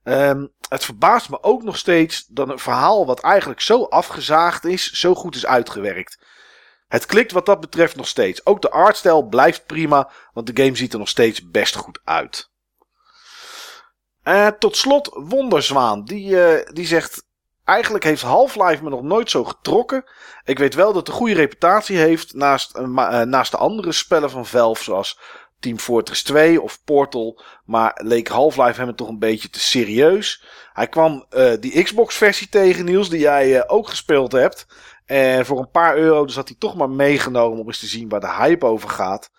Um, 0.03 0.53
het 0.69 0.85
verbaast 0.85 1.29
me 1.29 1.43
ook 1.43 1.63
nog 1.63 1.77
steeds 1.77 2.25
dat 2.25 2.49
een 2.49 2.59
verhaal 2.59 3.05
wat 3.05 3.19
eigenlijk 3.19 3.61
zo 3.61 3.83
afgezaagd 3.83 4.65
is, 4.65 4.91
zo 4.91 5.15
goed 5.15 5.35
is 5.35 5.45
uitgewerkt. 5.45 6.25
Het 6.87 7.05
klikt 7.05 7.31
wat 7.31 7.45
dat 7.45 7.59
betreft 7.59 7.95
nog 7.95 8.07
steeds. 8.07 8.45
Ook 8.45 8.61
de 8.61 8.69
artstijl 8.69 9.27
blijft 9.27 9.65
prima, 9.65 10.11
want 10.33 10.47
de 10.47 10.63
game 10.63 10.75
ziet 10.75 10.93
er 10.93 10.99
nog 10.99 11.09
steeds 11.09 11.49
best 11.49 11.75
goed 11.75 11.99
uit. 12.03 12.49
Uh, 14.23 14.47
tot 14.47 14.77
slot 14.77 15.09
Wonderzwaan. 15.13 16.03
Die, 16.03 16.29
uh, 16.29 16.65
die 16.73 16.85
zegt: 16.85 17.25
Eigenlijk 17.65 18.03
heeft 18.03 18.21
Half-Life 18.21 18.83
me 18.83 18.89
nog 18.89 19.01
nooit 19.01 19.29
zo 19.29 19.43
getrokken. 19.43 20.03
Ik 20.43 20.57
weet 20.57 20.73
wel 20.73 20.87
dat 20.87 20.95
het 20.95 21.07
een 21.07 21.13
goede 21.13 21.33
reputatie 21.33 21.97
heeft 21.97 22.33
naast, 22.33 22.77
uh, 22.77 23.21
naast 23.21 23.51
de 23.51 23.57
andere 23.57 23.91
spellen 23.91 24.29
van 24.29 24.45
Valve, 24.45 24.83
zoals 24.83 25.19
Team 25.59 25.79
Fortress 25.79 26.23
2 26.23 26.61
of 26.61 26.83
Portal. 26.83 27.41
Maar 27.65 27.99
leek 28.03 28.27
Half-Life 28.27 28.81
hem 28.81 28.95
toch 28.95 29.07
een 29.07 29.19
beetje 29.19 29.49
te 29.49 29.59
serieus. 29.59 30.45
Hij 30.73 30.87
kwam 30.87 31.25
uh, 31.29 31.53
die 31.59 31.83
Xbox-versie 31.83 32.49
tegen, 32.49 32.85
Niels, 32.85 33.09
die 33.09 33.19
jij 33.19 33.69
ook 33.69 33.89
gespeeld 33.89 34.31
hebt. 34.31 34.67
En 35.05 35.45
voor 35.45 35.59
een 35.59 35.71
paar 35.71 35.97
euro 35.97 36.25
dus 36.25 36.35
had 36.35 36.47
hij 36.47 36.57
toch 36.59 36.75
maar 36.75 36.89
meegenomen 36.89 37.59
om 37.59 37.67
eens 37.67 37.79
te 37.79 37.85
zien 37.85 38.09
waar 38.09 38.19
de 38.19 38.33
hype 38.33 38.65
over 38.65 38.89
gaat. 38.89 39.31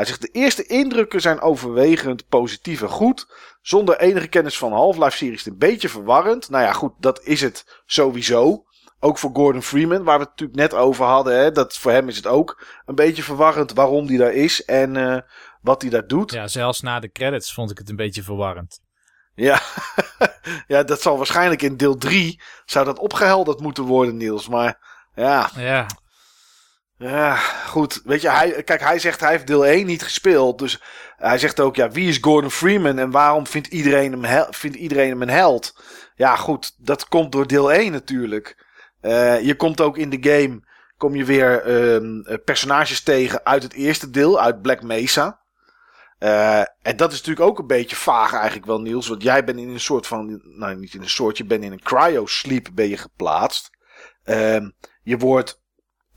Hij 0.00 0.08
zegt 0.08 0.20
de 0.20 0.40
eerste 0.40 0.66
indrukken 0.66 1.20
zijn 1.20 1.40
overwegend 1.40 2.28
positief 2.28 2.82
en 2.82 2.88
goed. 2.88 3.26
Zonder 3.60 3.98
enige 3.98 4.28
kennis 4.28 4.58
van 4.58 4.72
Half-Life 4.72 5.16
series 5.16 5.38
is 5.38 5.44
het 5.44 5.52
een 5.52 5.58
beetje 5.58 5.88
verwarrend. 5.88 6.50
Nou 6.50 6.64
ja, 6.64 6.72
goed, 6.72 6.92
dat 6.98 7.24
is 7.24 7.40
het 7.40 7.82
sowieso. 7.86 8.64
Ook 9.00 9.18
voor 9.18 9.30
Gordon 9.32 9.62
Freeman, 9.62 10.04
waar 10.04 10.18
we 10.18 10.22
het 10.22 10.30
natuurlijk 10.30 10.58
net 10.58 10.74
over 10.74 11.04
hadden. 11.04 11.38
Hè, 11.38 11.52
dat 11.52 11.76
voor 11.76 11.90
hem 11.90 12.08
is 12.08 12.16
het 12.16 12.26
ook 12.26 12.64
een 12.86 12.94
beetje 12.94 13.22
verwarrend 13.22 13.72
waarom 13.72 14.06
die 14.06 14.18
daar 14.18 14.32
is 14.32 14.64
en 14.64 14.94
uh, 14.94 15.18
wat 15.62 15.82
hij 15.82 15.90
daar 15.90 16.06
doet. 16.06 16.32
Ja, 16.32 16.48
zelfs 16.48 16.80
na 16.80 17.00
de 17.00 17.10
credits 17.10 17.54
vond 17.54 17.70
ik 17.70 17.78
het 17.78 17.88
een 17.88 17.96
beetje 17.96 18.22
verwarrend. 18.22 18.80
Ja. 19.34 19.60
ja, 20.66 20.82
dat 20.82 21.02
zal 21.02 21.16
waarschijnlijk 21.16 21.62
in 21.62 21.76
deel 21.76 21.96
3 21.96 22.42
zou 22.64 22.84
dat 22.84 22.98
opgehelderd 22.98 23.60
moeten 23.60 23.84
worden, 23.84 24.16
Niels. 24.16 24.48
Maar 24.48 24.78
ja. 25.14 25.50
Ja. 25.56 25.86
Ja, 27.00 27.36
goed. 27.66 28.00
Weet 28.04 28.20
je, 28.20 28.30
hij, 28.30 28.62
kijk, 28.62 28.80
hij 28.80 28.98
zegt 28.98 29.20
hij 29.20 29.30
heeft 29.30 29.46
deel 29.46 29.66
1 29.66 29.86
niet 29.86 30.02
gespeeld. 30.02 30.58
Dus 30.58 30.80
hij 31.16 31.38
zegt 31.38 31.60
ook, 31.60 31.76
ja, 31.76 31.90
wie 31.90 32.08
is 32.08 32.18
Gordon 32.20 32.50
Freeman 32.50 32.98
en 32.98 33.10
waarom 33.10 33.46
vindt 33.46 33.66
iedereen 33.66 34.24
hem, 34.24 34.46
vindt 34.50 34.76
iedereen 34.76 35.08
hem 35.08 35.22
een 35.22 35.28
held? 35.28 35.82
Ja, 36.14 36.36
goed, 36.36 36.74
dat 36.78 37.08
komt 37.08 37.32
door 37.32 37.46
deel 37.46 37.72
1 37.72 37.92
natuurlijk. 37.92 38.66
Uh, 39.02 39.40
je 39.40 39.56
komt 39.56 39.80
ook 39.80 39.98
in 39.98 40.10
de 40.10 40.30
game, 40.30 40.60
kom 40.96 41.14
je 41.14 41.24
weer 41.24 41.66
uh, 41.66 42.36
personages 42.44 43.02
tegen 43.02 43.44
uit 43.44 43.62
het 43.62 43.72
eerste 43.72 44.10
deel, 44.10 44.40
uit 44.40 44.62
Black 44.62 44.82
Mesa. 44.82 45.40
Uh, 46.18 46.58
en 46.58 46.96
dat 46.96 47.12
is 47.12 47.18
natuurlijk 47.18 47.46
ook 47.46 47.58
een 47.58 47.66
beetje 47.66 47.96
vaag 47.96 48.32
eigenlijk 48.32 48.66
wel, 48.66 48.80
Niels. 48.80 49.08
Want 49.08 49.22
jij 49.22 49.44
bent 49.44 49.58
in 49.58 49.68
een 49.68 49.80
soort 49.80 50.06
van, 50.06 50.42
nou 50.44 50.76
niet 50.76 50.94
in 50.94 51.02
een 51.02 51.10
soort, 51.10 51.36
je 51.36 51.44
bent 51.44 51.64
in 51.64 51.72
een 51.72 51.82
cryo-sleep 51.82 52.68
ben 52.72 52.88
je 52.88 52.96
geplaatst. 52.96 53.70
Ehm, 54.24 54.70
je 55.02 55.16
wordt 55.16 55.59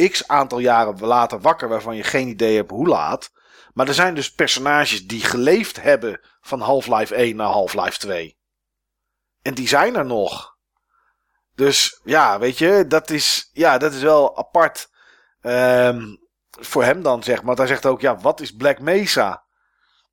x 0.09 0.27
aantal 0.27 0.59
jaren 0.59 0.99
later 0.99 1.39
wakker 1.39 1.69
waarvan 1.69 1.95
je 1.95 2.03
geen 2.03 2.27
idee 2.27 2.55
hebt 2.55 2.71
hoe 2.71 2.87
laat. 2.87 3.31
Maar 3.73 3.87
er 3.87 3.93
zijn 3.93 4.15
dus 4.15 4.33
personages 4.33 5.07
die 5.07 5.23
geleefd 5.23 5.81
hebben 5.81 6.19
van 6.41 6.61
Half-Life 6.61 7.15
1 7.15 7.35
naar 7.35 7.47
Half-Life 7.47 7.97
2. 7.97 8.37
En 9.41 9.53
die 9.53 9.67
zijn 9.67 9.95
er 9.95 10.05
nog. 10.05 10.57
Dus 11.55 11.99
ja, 12.03 12.39
weet 12.39 12.57
je, 12.57 12.85
dat 12.87 13.09
is, 13.09 13.49
ja, 13.53 13.77
dat 13.77 13.93
is 13.93 14.01
wel 14.01 14.37
apart 14.37 14.89
um, 15.41 16.27
voor 16.49 16.83
hem 16.83 17.03
dan, 17.03 17.23
zeg 17.23 17.43
maar. 17.43 17.55
hij 17.55 17.67
zegt 17.67 17.85
ook, 17.85 18.01
ja, 18.01 18.17
wat 18.17 18.39
is 18.39 18.55
Black 18.55 18.79
Mesa? 18.79 19.43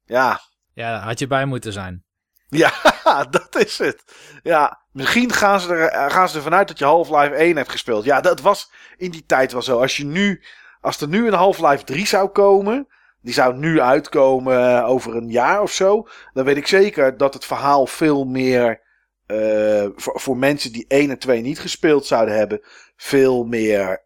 Ja. 0.05 0.41
Ja, 0.73 0.99
had 0.99 1.19
je 1.19 1.27
bij 1.27 1.45
moeten 1.45 1.73
zijn. 1.73 2.05
Ja, 2.49 2.73
dat 3.31 3.57
is 3.57 3.79
het. 3.79 4.05
Ja, 4.43 4.80
misschien 4.93 5.33
gaan 5.33 5.61
ze, 5.61 5.75
er, 5.75 6.11
gaan 6.11 6.29
ze 6.29 6.37
ervan 6.37 6.55
uit 6.55 6.69
dat 6.69 6.79
je 6.79 6.85
Half-Life 6.85 7.35
1 7.35 7.57
hebt 7.57 7.71
gespeeld. 7.71 8.05
Ja, 8.05 8.21
dat 8.21 8.41
was 8.41 8.73
in 8.97 9.11
die 9.11 9.25
tijd 9.27 9.53
wel 9.53 9.63
zo. 9.63 9.81
Als, 9.81 9.97
je 9.97 10.05
nu, 10.05 10.43
als 10.81 11.01
er 11.01 11.09
nu 11.09 11.27
een 11.27 11.35
Half-Life 11.35 11.85
3 11.85 12.07
zou 12.07 12.29
komen, 12.29 12.89
die 13.21 13.35
zou 13.35 13.57
nu 13.57 13.81
uitkomen 13.81 14.77
eh, 14.77 14.89
over 14.89 15.17
een 15.17 15.31
jaar 15.31 15.63
of 15.63 15.73
zo, 15.73 16.09
dan 16.33 16.45
weet 16.45 16.57
ik 16.57 16.67
zeker 16.67 17.17
dat 17.17 17.35
het 17.35 17.45
verhaal 17.45 17.87
veel 17.87 18.25
meer 18.25 18.89
uh, 19.27 19.87
voor, 19.97 20.37
mensen 20.37 20.73
die 20.73 20.85
1 20.89 21.11
en 21.11 21.19
2 21.19 21.41
niet 21.41 21.61
gespeeld 21.61 22.07
zouden 22.07 22.37
hebben, 22.37 22.61
veel 22.97 23.45
meer 23.45 24.03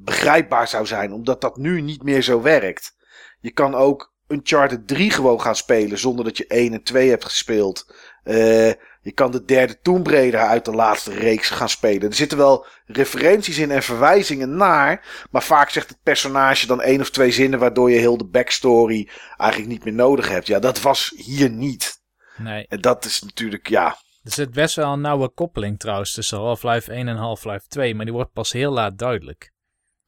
begrijpbaar 0.00 0.68
zou 0.68 0.86
zijn, 0.86 1.12
omdat 1.12 1.40
dat 1.40 1.56
nu 1.56 1.80
niet 1.80 2.02
meer 2.02 2.22
zo 2.22 2.42
werkt. 2.42 2.96
Je 3.40 3.50
kan 3.50 3.74
ook 3.74 4.12
Uncharted 4.28 4.88
3 4.88 5.10
gewoon 5.10 5.40
gaan 5.40 5.56
spelen 5.56 5.98
zonder 5.98 6.24
dat 6.24 6.36
je 6.36 6.46
1 6.46 6.72
en 6.72 6.82
2 6.82 7.08
hebt 7.08 7.24
gespeeld. 7.24 7.94
Uh, 8.24 8.72
je 9.04 9.12
kan 9.12 9.30
de 9.30 9.44
derde 9.44 9.80
Tomb 9.80 10.06
Raider 10.06 10.40
uit 10.40 10.64
de 10.64 10.72
laatste 10.72 11.12
reeks 11.12 11.50
gaan 11.50 11.68
spelen. 11.68 12.08
Er 12.08 12.14
zitten 12.14 12.38
wel 12.38 12.66
referenties 12.86 13.58
in 13.58 13.70
en 13.70 13.82
verwijzingen 13.82 14.56
naar. 14.56 15.26
Maar 15.30 15.42
vaak 15.42 15.70
zegt 15.70 15.88
het 15.88 16.02
personage 16.02 16.66
dan 16.66 16.80
één 16.80 17.00
of 17.00 17.10
twee 17.10 17.30
zinnen 17.30 17.58
waardoor 17.58 17.90
je 17.90 17.98
heel 17.98 18.16
de 18.16 18.24
backstory 18.24 19.08
eigenlijk 19.36 19.70
niet 19.70 19.84
meer 19.84 19.94
nodig 19.94 20.28
hebt. 20.28 20.46
Ja, 20.46 20.58
dat 20.58 20.80
was 20.80 21.12
hier 21.16 21.50
niet. 21.50 22.02
Nee. 22.36 22.66
En 22.68 22.80
dat 22.80 23.04
is 23.04 23.22
natuurlijk, 23.22 23.68
ja. 23.68 23.86
Er 24.22 24.32
zit 24.32 24.50
best 24.50 24.76
wel 24.76 24.92
een 24.92 25.00
nauwe 25.00 25.28
koppeling 25.28 25.78
trouwens 25.78 26.12
tussen 26.12 26.38
Half-Life 26.38 26.92
1 26.92 27.08
en 27.08 27.16
Half-Life 27.16 27.68
2. 27.68 27.94
Maar 27.94 28.04
die 28.04 28.14
wordt 28.14 28.32
pas 28.32 28.52
heel 28.52 28.72
laat 28.72 28.98
duidelijk. 28.98 29.52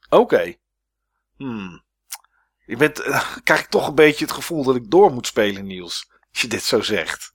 Oké. 0.09 0.23
Okay. 0.23 0.59
Hmm. 1.37 1.85
Ik 2.67 2.79
ben, 2.79 2.93
krijg 3.45 3.61
ik 3.61 3.69
toch 3.69 3.89
een 3.89 3.95
beetje 3.95 4.25
het 4.25 4.35
gevoel 4.35 4.65
dat 4.65 4.77
ik 4.77 4.91
door 4.91 5.13
moet 5.13 5.27
spelen, 5.27 5.67
Niels. 5.67 6.11
Als 6.33 6.41
je 6.41 6.49
dit 6.49 6.63
zo 6.63 6.81
zegt. 6.81 7.35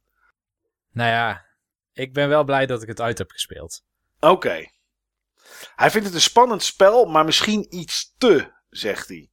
Nou 0.92 1.10
ja, 1.10 1.46
ik 1.94 2.14
ben 2.14 2.30
wel 2.30 2.44
blij 2.44 2.66
dat 2.66 2.82
ik 2.82 2.88
het 2.88 3.02
uit 3.02 3.18
heb 3.18 3.32
gespeeld. 3.32 3.82
Oké. 4.20 4.66
Hij 5.76 5.92
vindt 5.92 6.06
het 6.06 6.16
een 6.16 6.22
spannend 6.22 6.64
spel, 6.64 7.06
maar 7.06 7.26
misschien 7.26 7.66
iets 7.70 8.14
te, 8.18 8.52
zegt 8.70 9.08
hij. 9.08 9.30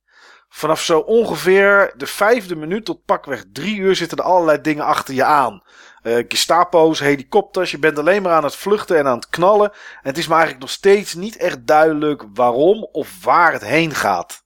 Vanaf 0.49 0.83
zo 0.83 0.99
ongeveer 0.99 1.93
de 1.97 2.07
vijfde 2.07 2.57
minuut 2.57 2.85
tot 2.85 3.05
pakweg 3.05 3.45
drie 3.53 3.77
uur 3.77 3.97
zitten 3.97 4.19
er 4.19 4.25
allerlei 4.25 4.61
dingen 4.61 4.85
achter 4.85 5.15
je 5.15 5.25
aan. 5.25 5.63
Uh, 6.03 6.25
Gestapo's, 6.29 7.01
helikopters, 7.01 7.71
je 7.71 7.79
bent 7.79 7.99
alleen 7.99 8.23
maar 8.23 8.33
aan 8.33 8.45
het 8.45 8.57
vluchten 8.57 8.99
en 8.99 9.07
aan 9.07 9.17
het 9.17 9.29
knallen. 9.29 9.71
En 9.73 10.09
het 10.09 10.19
is 10.19 10.27
me 10.27 10.33
eigenlijk 10.33 10.63
nog 10.63 10.71
steeds 10.71 11.15
niet 11.15 11.37
echt 11.37 11.67
duidelijk 11.67 12.25
waarom 12.35 12.89
of 12.93 13.25
waar 13.25 13.53
het 13.53 13.65
heen 13.65 13.95
gaat. 13.95 14.43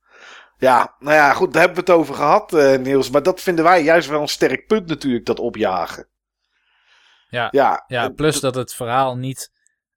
Ja, 0.56 0.94
nou 0.98 1.16
ja, 1.16 1.32
goed, 1.32 1.52
daar 1.52 1.62
hebben 1.62 1.84
we 1.84 1.92
het 1.92 2.00
over 2.00 2.14
gehad, 2.14 2.52
uh, 2.52 2.76
Niels. 2.76 3.10
Maar 3.10 3.22
dat 3.22 3.40
vinden 3.40 3.64
wij 3.64 3.82
juist 3.82 4.08
wel 4.08 4.20
een 4.20 4.28
sterk 4.28 4.66
punt 4.66 4.86
natuurlijk, 4.86 5.26
dat 5.26 5.38
opjagen. 5.38 6.08
Ja, 7.33 7.49
ja, 7.51 7.85
ja 7.87 8.09
plus 8.09 8.41
dat 8.41 8.55
het 8.55 8.74
verhaal 8.74 9.16
niet 9.16 9.51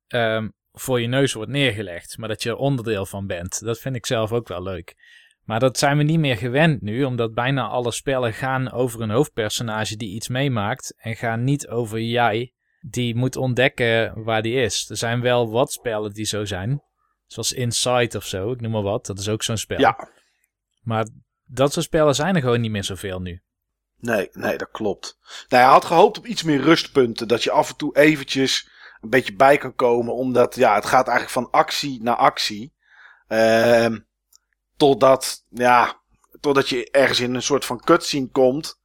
um, 0.07 0.53
voor 0.71 1.01
je 1.01 1.07
neus 1.07 1.33
wordt 1.33 1.51
neergelegd, 1.51 2.17
maar 2.17 2.27
dat 2.27 2.43
je 2.43 2.49
er 2.49 2.55
onderdeel 2.55 3.05
van 3.05 3.27
bent. 3.27 3.59
Dat 3.59 3.79
vind 3.79 3.95
ik 3.95 4.05
zelf 4.05 4.31
ook 4.31 4.47
wel 4.47 4.63
leuk. 4.63 4.95
Maar 5.43 5.59
dat 5.59 5.77
zijn 5.77 5.97
we 5.97 6.03
niet 6.03 6.19
meer 6.19 6.37
gewend 6.37 6.81
nu, 6.81 7.03
omdat 7.03 7.33
bijna 7.33 7.67
alle 7.67 7.91
spellen 7.91 8.33
gaan 8.33 8.71
over 8.71 9.01
een 9.01 9.09
hoofdpersonage 9.09 9.95
die 9.95 10.15
iets 10.15 10.27
meemaakt 10.27 10.93
en 10.97 11.15
gaan 11.15 11.43
niet 11.43 11.67
over 11.67 11.99
jij 12.01 12.53
die 12.79 13.15
moet 13.15 13.35
ontdekken 13.35 14.23
waar 14.23 14.41
die 14.41 14.55
is. 14.55 14.89
Er 14.89 14.97
zijn 14.97 15.21
wel 15.21 15.49
wat 15.49 15.71
spellen 15.71 16.13
die 16.13 16.25
zo 16.25 16.45
zijn, 16.45 16.83
zoals 17.25 17.53
Inside 17.53 18.17
of 18.17 18.25
zo, 18.25 18.51
ik 18.51 18.61
noem 18.61 18.71
maar 18.71 18.81
wat. 18.81 19.05
Dat 19.05 19.19
is 19.19 19.29
ook 19.29 19.43
zo'n 19.43 19.57
spel. 19.57 19.79
Ja. 19.79 20.09
Maar 20.81 21.07
dat 21.45 21.73
soort 21.73 21.85
spellen 21.85 22.15
zijn 22.15 22.35
er 22.35 22.41
gewoon 22.41 22.61
niet 22.61 22.71
meer 22.71 22.83
zoveel 22.83 23.21
nu. 23.21 23.41
Nee, 24.05 24.29
nee, 24.31 24.57
dat 24.57 24.71
klopt. 24.71 25.17
Nou, 25.47 25.63
hij 25.63 25.71
had 25.71 25.85
gehoopt 25.85 26.17
op 26.17 26.25
iets 26.25 26.43
meer 26.43 26.61
rustpunten. 26.61 27.27
Dat 27.27 27.43
je 27.43 27.51
af 27.51 27.69
en 27.69 27.75
toe 27.75 27.97
eventjes 27.97 28.69
een 29.01 29.09
beetje 29.09 29.35
bij 29.35 29.57
kan 29.57 29.75
komen. 29.75 30.13
Omdat, 30.13 30.55
ja, 30.55 30.75
het 30.75 30.85
gaat 30.85 31.07
eigenlijk 31.07 31.47
van 31.47 31.59
actie 31.59 32.03
naar 32.03 32.15
actie. 32.15 32.73
Uh, 33.27 33.95
totdat, 34.77 35.43
ja, 35.49 36.01
totdat 36.39 36.69
je 36.69 36.91
ergens 36.91 37.19
in 37.19 37.35
een 37.35 37.41
soort 37.41 37.65
van 37.65 37.79
cutscene 37.79 38.29
komt. 38.31 38.79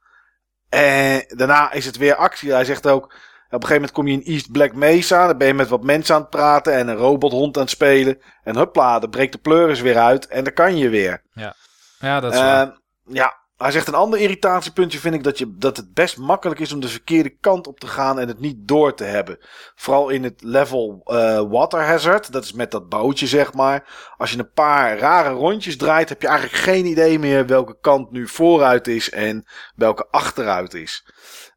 En 0.69 1.25
daarna 1.29 1.73
is 1.73 1.87
het 1.87 1.97
weer 1.97 2.15
actie. 2.15 2.53
Hij 2.53 2.65
zegt 2.65 2.87
ook, 2.87 3.05
op 3.05 3.13
een 3.63 3.69
gegeven 3.69 3.75
moment 3.75 3.93
kom 3.93 4.07
je 4.07 4.13
in 4.13 4.35
East 4.35 4.53
Black 4.53 4.75
Mesa. 4.75 5.27
Dan 5.27 5.39
ben 5.39 5.47
je 5.47 5.55
met 5.55 5.69
wat 5.69 5.83
mensen 5.83 6.15
aan 6.15 6.21
het 6.21 6.31
praten 6.31 6.75
en 6.75 6.89
een 6.89 6.97
robothond 6.97 7.57
aan 7.57 7.63
het 7.63 7.71
spelen. 7.71 8.21
En 8.43 8.57
hupla, 8.57 8.99
dan 8.99 9.11
breekt 9.11 9.33
de 9.33 9.39
pleuris 9.39 9.81
weer 9.81 9.99
uit 9.99 10.27
en 10.27 10.45
dan 10.45 10.53
kan 10.53 10.77
je 10.77 10.89
weer. 10.89 11.23
Ja, 11.33 11.55
ja 11.99 12.21
dat 12.21 12.33
is 12.33 12.39
uh, 12.39 12.69
Ja, 13.05 13.40
hij 13.63 13.71
zegt 13.71 13.89
een 13.89 13.95
ander 13.95 14.19
irritatiepuntje 14.19 14.99
vind 14.99 15.15
ik 15.15 15.25
dat, 15.25 15.39
je, 15.39 15.55
dat 15.57 15.77
het 15.77 15.95
best 15.95 16.17
makkelijk 16.17 16.61
is 16.61 16.73
om 16.73 16.81
de 16.81 16.89
verkeerde 16.89 17.37
kant 17.41 17.67
op 17.67 17.81
te 17.81 17.87
gaan 17.87 18.19
en 18.19 18.29
het 18.29 18.41
niet 18.41 18.57
door 18.59 18.95
te 18.95 19.05
hebben. 19.05 19.39
Vooral 19.75 20.09
in 20.09 20.25
het 20.25 20.43
level 20.43 21.01
uh, 21.05 21.43
Water 21.51 21.81
Hazard, 21.81 22.33
dat 22.33 22.45
is 22.45 22.53
met 22.53 22.71
dat 22.71 22.89
bootje 22.89 23.27
zeg 23.27 23.53
maar. 23.53 24.13
Als 24.17 24.31
je 24.31 24.39
een 24.39 24.53
paar 24.53 24.99
rare 24.99 25.31
rondjes 25.31 25.77
draait 25.77 26.09
heb 26.09 26.23
je 26.23 26.29
eigenlijk 26.29 26.59
geen 26.59 26.87
idee 26.87 27.19
meer 27.19 27.47
welke 27.47 27.77
kant 27.81 28.11
nu 28.11 28.29
vooruit 28.29 28.87
is 28.87 29.11
en 29.11 29.47
welke 29.75 30.07
achteruit 30.11 30.75
is. 30.75 31.07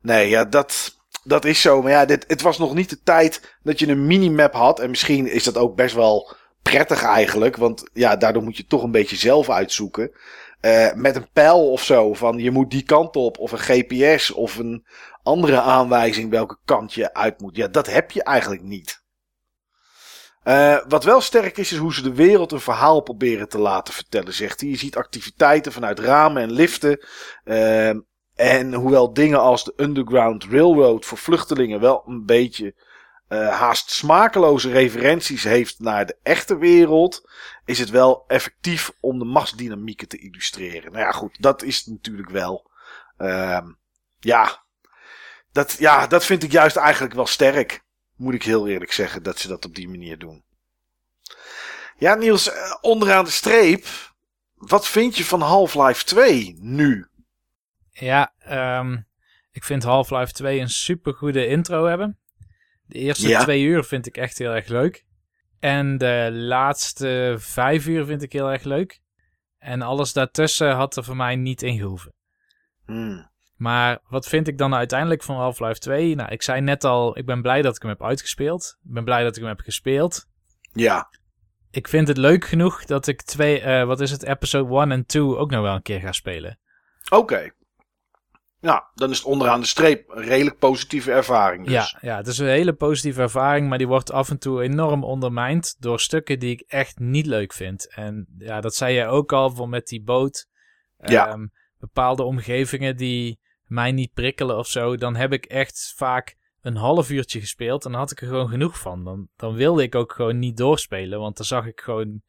Nee, 0.01 0.29
ja, 0.29 0.45
dat, 0.45 0.97
dat 1.23 1.45
is 1.45 1.61
zo. 1.61 1.81
Maar 1.81 1.91
ja, 1.91 2.05
dit, 2.05 2.25
het 2.27 2.41
was 2.41 2.57
nog 2.57 2.73
niet 2.73 2.89
de 2.89 3.01
tijd 3.03 3.57
dat 3.63 3.79
je 3.79 3.87
een 3.87 4.07
minimap 4.07 4.53
had. 4.53 4.79
En 4.79 4.89
misschien 4.89 5.27
is 5.27 5.43
dat 5.43 5.57
ook 5.57 5.75
best 5.75 5.95
wel 5.95 6.35
prettig 6.61 7.03
eigenlijk. 7.03 7.55
Want 7.55 7.89
ja, 7.93 8.15
daardoor 8.15 8.43
moet 8.43 8.57
je 8.57 8.65
toch 8.65 8.83
een 8.83 8.91
beetje 8.91 9.15
zelf 9.15 9.49
uitzoeken. 9.49 10.11
Uh, 10.65 10.93
met 10.93 11.15
een 11.15 11.31
pijl 11.33 11.71
of 11.71 11.83
zo 11.83 12.13
van 12.13 12.37
je 12.37 12.51
moet 12.51 12.71
die 12.71 12.83
kant 12.83 13.15
op 13.15 13.37
of 13.37 13.51
een 13.51 13.59
GPS 13.59 14.31
of 14.31 14.57
een 14.57 14.85
andere 15.23 15.61
aanwijzing 15.61 16.29
welke 16.29 16.57
kant 16.65 16.93
je 16.93 17.13
uit 17.13 17.41
moet. 17.41 17.55
Ja, 17.55 17.67
dat 17.67 17.87
heb 17.87 18.11
je 18.11 18.23
eigenlijk 18.23 18.63
niet. 18.63 19.03
Uh, 20.43 20.77
wat 20.87 21.03
wel 21.03 21.21
sterk 21.21 21.57
is, 21.57 21.71
is 21.71 21.77
hoe 21.77 21.93
ze 21.93 22.01
de 22.01 22.13
wereld 22.13 22.51
een 22.51 22.59
verhaal 22.59 23.01
proberen 23.01 23.49
te 23.49 23.57
laten 23.57 23.93
vertellen, 23.93 24.33
zegt 24.33 24.61
hij. 24.61 24.69
Je 24.69 24.77
ziet 24.77 24.95
activiteiten 24.95 25.71
vanuit 25.71 25.99
ramen 25.99 26.41
en 26.41 26.51
liften. 26.51 27.05
Uh, 27.45 27.93
en 28.35 28.73
hoewel 28.73 29.13
dingen 29.13 29.39
als 29.39 29.63
de 29.63 29.73
Underground 29.75 30.45
Railroad 30.45 31.05
voor 31.05 31.17
vluchtelingen 31.17 31.79
wel 31.79 32.03
een 32.05 32.25
beetje 32.25 32.75
uh, 33.33 33.59
haast 33.59 33.91
smakeloze 33.91 34.71
referenties 34.71 35.43
heeft 35.43 35.79
naar 35.79 36.05
de 36.05 36.17
echte 36.23 36.57
wereld, 36.57 37.29
is 37.65 37.79
het 37.79 37.89
wel 37.89 38.23
effectief 38.27 38.91
om 38.99 39.19
de 39.19 39.25
machtsdynamieken 39.25 40.07
te 40.07 40.17
illustreren. 40.17 40.91
Nou 40.91 41.05
ja, 41.05 41.11
goed, 41.11 41.41
dat 41.41 41.63
is 41.63 41.85
natuurlijk 41.85 42.29
wel. 42.29 42.71
Uh, 43.17 43.67
ja, 44.19 44.63
dat, 45.51 45.75
ja, 45.79 46.07
dat 46.07 46.25
vind 46.25 46.43
ik 46.43 46.51
juist 46.51 46.75
eigenlijk 46.75 47.13
wel 47.13 47.27
sterk. 47.27 47.83
Moet 48.15 48.33
ik 48.33 48.43
heel 48.43 48.67
eerlijk 48.67 48.91
zeggen, 48.91 49.23
dat 49.23 49.39
ze 49.39 49.47
dat 49.47 49.65
op 49.65 49.75
die 49.75 49.89
manier 49.89 50.17
doen. 50.17 50.43
Ja, 51.97 52.15
Niels, 52.15 52.51
eh, 52.51 52.75
onderaan 52.81 53.25
de 53.25 53.31
streep. 53.31 53.85
Wat 54.55 54.87
vind 54.87 55.17
je 55.17 55.25
van 55.25 55.41
Half-Life 55.41 56.05
2 56.05 56.57
nu? 56.59 57.07
Ja, 57.91 58.33
um, 58.79 59.07
ik 59.51 59.63
vind 59.63 59.83
Half-Life 59.83 60.33
2 60.33 60.59
een 60.59 60.69
supergoede 60.69 61.47
intro 61.47 61.85
hebben. 61.85 62.17
De 62.93 62.99
eerste 62.99 63.37
twee 63.37 63.63
uur 63.63 63.83
vind 63.83 64.05
ik 64.05 64.17
echt 64.17 64.37
heel 64.37 64.51
erg 64.51 64.67
leuk. 64.67 65.05
En 65.59 65.97
de 65.97 66.29
laatste 66.31 67.35
vijf 67.37 67.87
uur 67.87 68.05
vind 68.05 68.21
ik 68.21 68.33
heel 68.33 68.51
erg 68.51 68.63
leuk. 68.63 69.01
En 69.57 69.81
alles 69.81 70.13
daartussen 70.13 70.71
had 70.71 70.95
er 70.95 71.03
voor 71.03 71.15
mij 71.15 71.35
niet 71.35 71.61
in 71.61 71.77
gehoeven. 71.77 72.13
Hmm. 72.85 73.29
Maar 73.55 73.99
wat 74.07 74.27
vind 74.27 74.47
ik 74.47 74.57
dan 74.57 74.75
uiteindelijk 74.75 75.23
van 75.23 75.35
Half-Life 75.35 75.79
2? 75.79 76.15
Nou, 76.15 76.31
ik 76.31 76.41
zei 76.41 76.61
net 76.61 76.83
al, 76.83 77.17
ik 77.17 77.25
ben 77.25 77.41
blij 77.41 77.61
dat 77.61 77.75
ik 77.75 77.81
hem 77.81 77.91
heb 77.91 78.03
uitgespeeld. 78.03 78.77
Ik 78.83 78.93
ben 78.93 79.03
blij 79.03 79.23
dat 79.23 79.35
ik 79.35 79.41
hem 79.41 79.51
heb 79.51 79.61
gespeeld. 79.61 80.27
Ja. 80.73 81.09
Ik 81.71 81.87
vind 81.87 82.07
het 82.07 82.17
leuk 82.17 82.45
genoeg 82.45 82.85
dat 82.85 83.07
ik 83.07 83.21
twee, 83.21 83.61
uh, 83.61 83.83
wat 83.83 83.99
is 83.99 84.11
het, 84.11 84.23
episode 84.23 84.79
1 84.79 84.91
en 84.91 85.05
2 85.05 85.23
ook 85.23 85.51
nog 85.51 85.61
wel 85.61 85.75
een 85.75 85.81
keer 85.81 85.99
ga 85.99 86.11
spelen. 86.11 86.59
Oké. 87.09 87.51
Nou, 88.63 88.81
dan 88.93 89.09
is 89.09 89.17
het 89.17 89.25
onderaan 89.25 89.59
de 89.59 89.65
streep 89.65 90.09
een 90.09 90.23
redelijk 90.23 90.59
positieve 90.59 91.11
ervaring. 91.11 91.65
Dus. 91.65 91.73
Ja, 91.73 91.97
ja, 92.01 92.17
het 92.17 92.27
is 92.27 92.37
een 92.37 92.47
hele 92.47 92.73
positieve 92.73 93.21
ervaring, 93.21 93.69
maar 93.69 93.77
die 93.77 93.87
wordt 93.87 94.11
af 94.11 94.29
en 94.29 94.39
toe 94.39 94.61
enorm 94.61 95.03
ondermijnd 95.03 95.75
door 95.79 95.99
stukken 95.99 96.39
die 96.39 96.51
ik 96.51 96.63
echt 96.67 96.99
niet 96.99 97.25
leuk 97.25 97.53
vind. 97.53 97.93
En 97.93 98.27
ja, 98.37 98.61
dat 98.61 98.75
zei 98.75 98.95
je 98.95 99.05
ook 99.05 99.33
al, 99.33 99.49
voor 99.49 99.69
met 99.69 99.87
die 99.87 100.03
boot. 100.03 100.47
Ja. 100.97 101.31
Um, 101.31 101.51
bepaalde 101.79 102.23
omgevingen 102.23 102.97
die 102.97 103.39
mij 103.65 103.91
niet 103.91 104.13
prikkelen 104.13 104.57
of 104.57 104.67
zo, 104.67 104.97
dan 104.97 105.15
heb 105.15 105.33
ik 105.33 105.45
echt 105.45 105.93
vaak 105.95 106.35
een 106.61 106.75
half 106.75 107.09
uurtje 107.09 107.39
gespeeld 107.39 107.85
en 107.85 107.91
dan 107.91 107.99
had 107.99 108.11
ik 108.11 108.21
er 108.21 108.27
gewoon 108.27 108.49
genoeg 108.49 108.79
van. 108.79 109.03
Dan, 109.03 109.27
dan 109.35 109.53
wilde 109.53 109.83
ik 109.83 109.95
ook 109.95 110.13
gewoon 110.13 110.39
niet 110.39 110.57
doorspelen, 110.57 111.19
want 111.19 111.37
dan 111.37 111.45
zag 111.45 111.65
ik 111.65 111.81
gewoon, 111.81 112.21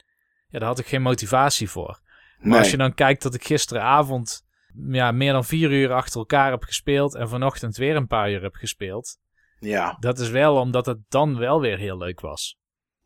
ja, 0.49 0.59
daar 0.59 0.69
had 0.69 0.79
ik 0.79 0.87
geen 0.87 1.03
motivatie 1.03 1.71
voor. 1.71 2.01
Maar 2.39 2.59
als 2.59 2.71
je 2.71 2.77
dan 2.77 2.95
kijkt 2.95 3.23
dat 3.23 3.35
ik 3.35 3.45
gisteravond 3.45 4.45
ja, 4.89 5.13
meer 5.13 5.33
dan 5.33 5.45
vier 5.45 5.71
uur 5.71 5.93
achter 5.93 6.19
elkaar 6.19 6.51
heb 6.51 6.63
gespeeld 6.63 7.15
en 7.15 7.29
vanochtend 7.29 7.77
weer 7.77 7.97
een 7.97 8.07
paar 8.07 8.31
uur 8.31 8.43
heb 8.43 8.55
gespeeld. 8.55 9.19
Ja. 9.59 9.97
Dat 10.01 10.19
is 10.19 10.31
wel 10.31 10.57
omdat 10.57 10.87
het 10.87 10.99
dan 11.09 11.39
wel 11.39 11.61
weer 11.61 11.79
heel 11.79 11.99
leuk 11.99 12.21
was. 12.21 12.59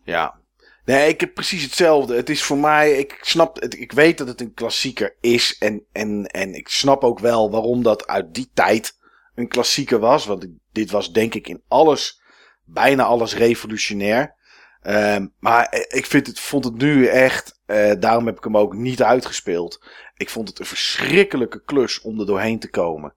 Ja. 0.04 0.40
Nee, 0.84 1.08
ik 1.08 1.20
heb 1.20 1.34
precies 1.34 1.62
hetzelfde. 1.62 2.16
Het 2.16 2.28
is 2.28 2.42
voor 2.42 2.56
mij, 2.56 2.92
ik 2.92 3.18
snap, 3.20 3.60
het, 3.60 3.80
ik 3.80 3.92
weet 3.92 4.18
dat 4.18 4.28
het 4.28 4.40
een 4.40 4.54
klassieker 4.54 5.16
is. 5.20 5.58
En, 5.58 5.84
en, 5.92 6.26
en 6.26 6.54
ik 6.54 6.68
snap 6.68 7.04
ook 7.04 7.18
wel 7.18 7.50
waarom 7.50 7.82
dat 7.82 8.06
uit 8.06 8.34
die 8.34 8.50
tijd 8.54 8.98
een 9.34 9.48
klassieker 9.48 9.98
was. 9.98 10.26
Want 10.26 10.46
dit 10.72 10.90
was 10.90 11.12
denk 11.12 11.34
ik 11.34 11.48
in 11.48 11.62
alles, 11.68 12.22
bijna 12.64 13.04
alles 13.04 13.34
revolutionair. 13.34 14.36
Um, 14.82 15.32
maar 15.40 15.86
ik 15.88 16.06
vind 16.06 16.26
het, 16.26 16.40
vond 16.40 16.64
het 16.64 16.76
nu 16.76 17.06
echt, 17.06 17.60
uh, 17.66 17.92
daarom 17.98 18.26
heb 18.26 18.36
ik 18.36 18.44
hem 18.44 18.56
ook 18.56 18.74
niet 18.74 19.02
uitgespeeld. 19.02 19.84
Ik 20.16 20.30
vond 20.30 20.48
het 20.48 20.58
een 20.58 20.66
verschrikkelijke 20.66 21.62
klus 21.64 22.00
om 22.00 22.20
er 22.20 22.26
doorheen 22.26 22.58
te 22.58 22.70
komen. 22.70 23.14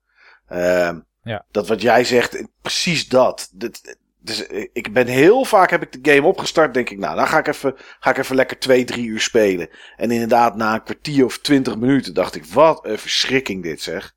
Uh, 0.51 0.91
ja. 1.23 1.45
Dat 1.51 1.67
wat 1.67 1.81
jij 1.81 2.03
zegt, 2.03 2.43
precies 2.61 3.07
dat. 3.07 3.49
dat 3.53 3.97
dus 4.23 4.47
ik 4.73 4.93
ben 4.93 5.07
heel 5.07 5.45
vaak 5.45 5.69
heb 5.69 5.81
ik 5.81 6.03
de 6.03 6.11
game 6.11 6.27
opgestart, 6.27 6.73
denk 6.73 6.89
ik, 6.89 6.97
nou, 6.97 7.15
dan 7.15 7.27
ga 7.27 7.37
ik 7.37 7.47
even, 7.47 7.75
ga 7.99 8.09
ik 8.09 8.17
even 8.17 8.35
lekker 8.35 8.59
twee, 8.59 8.83
drie 8.83 9.05
uur 9.05 9.19
spelen. 9.19 9.69
En 9.97 10.11
inderdaad, 10.11 10.55
na 10.55 10.73
een 10.73 10.83
kwartier 10.83 11.25
of 11.25 11.39
twintig 11.39 11.77
minuten 11.77 12.13
dacht 12.13 12.35
ik, 12.35 12.45
wat 12.45 12.85
een 12.85 12.99
verschrikking 12.99 13.63
dit 13.63 13.81
zeg. 13.81 14.15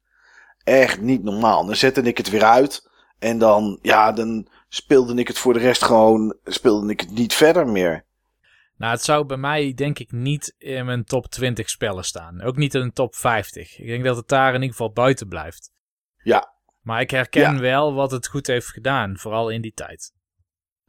Echt 0.64 1.00
niet 1.00 1.22
normaal. 1.22 1.66
Dan 1.66 1.76
zette 1.76 2.02
ik 2.02 2.16
het 2.16 2.30
weer 2.30 2.44
uit. 2.44 2.90
En 3.18 3.38
dan, 3.38 3.78
ja, 3.82 4.12
dan 4.12 4.48
speelde 4.74 5.14
ik 5.14 5.28
het 5.28 5.38
voor 5.38 5.52
de 5.52 5.58
rest 5.58 5.84
gewoon, 5.84 6.36
speelde 6.44 6.92
ik 6.92 7.00
het 7.00 7.10
niet 7.10 7.34
verder 7.34 7.68
meer. 7.68 8.04
Nou, 8.76 8.92
het 8.92 9.02
zou 9.02 9.24
bij 9.24 9.36
mij 9.36 9.74
denk 9.74 9.98
ik 9.98 10.12
niet 10.12 10.54
in 10.58 10.84
mijn 10.84 11.04
top 11.04 11.26
20 11.26 11.70
spellen 11.70 12.04
staan. 12.04 12.42
Ook 12.42 12.56
niet 12.56 12.74
in 12.74 12.80
een 12.80 12.92
top 12.92 13.14
50. 13.14 13.78
Ik 13.78 13.86
denk 13.86 14.04
dat 14.04 14.16
het 14.16 14.28
daar 14.28 14.48
in 14.48 14.54
ieder 14.54 14.70
geval 14.70 14.92
buiten 14.92 15.28
blijft. 15.28 15.72
Ja. 16.22 16.52
Maar 16.80 17.00
ik 17.00 17.10
herken 17.10 17.60
wel 17.60 17.94
wat 17.94 18.10
het 18.10 18.26
goed 18.26 18.46
heeft 18.46 18.66
gedaan, 18.66 19.18
vooral 19.18 19.48
in 19.48 19.60
die 19.60 19.74
tijd. 19.74 20.12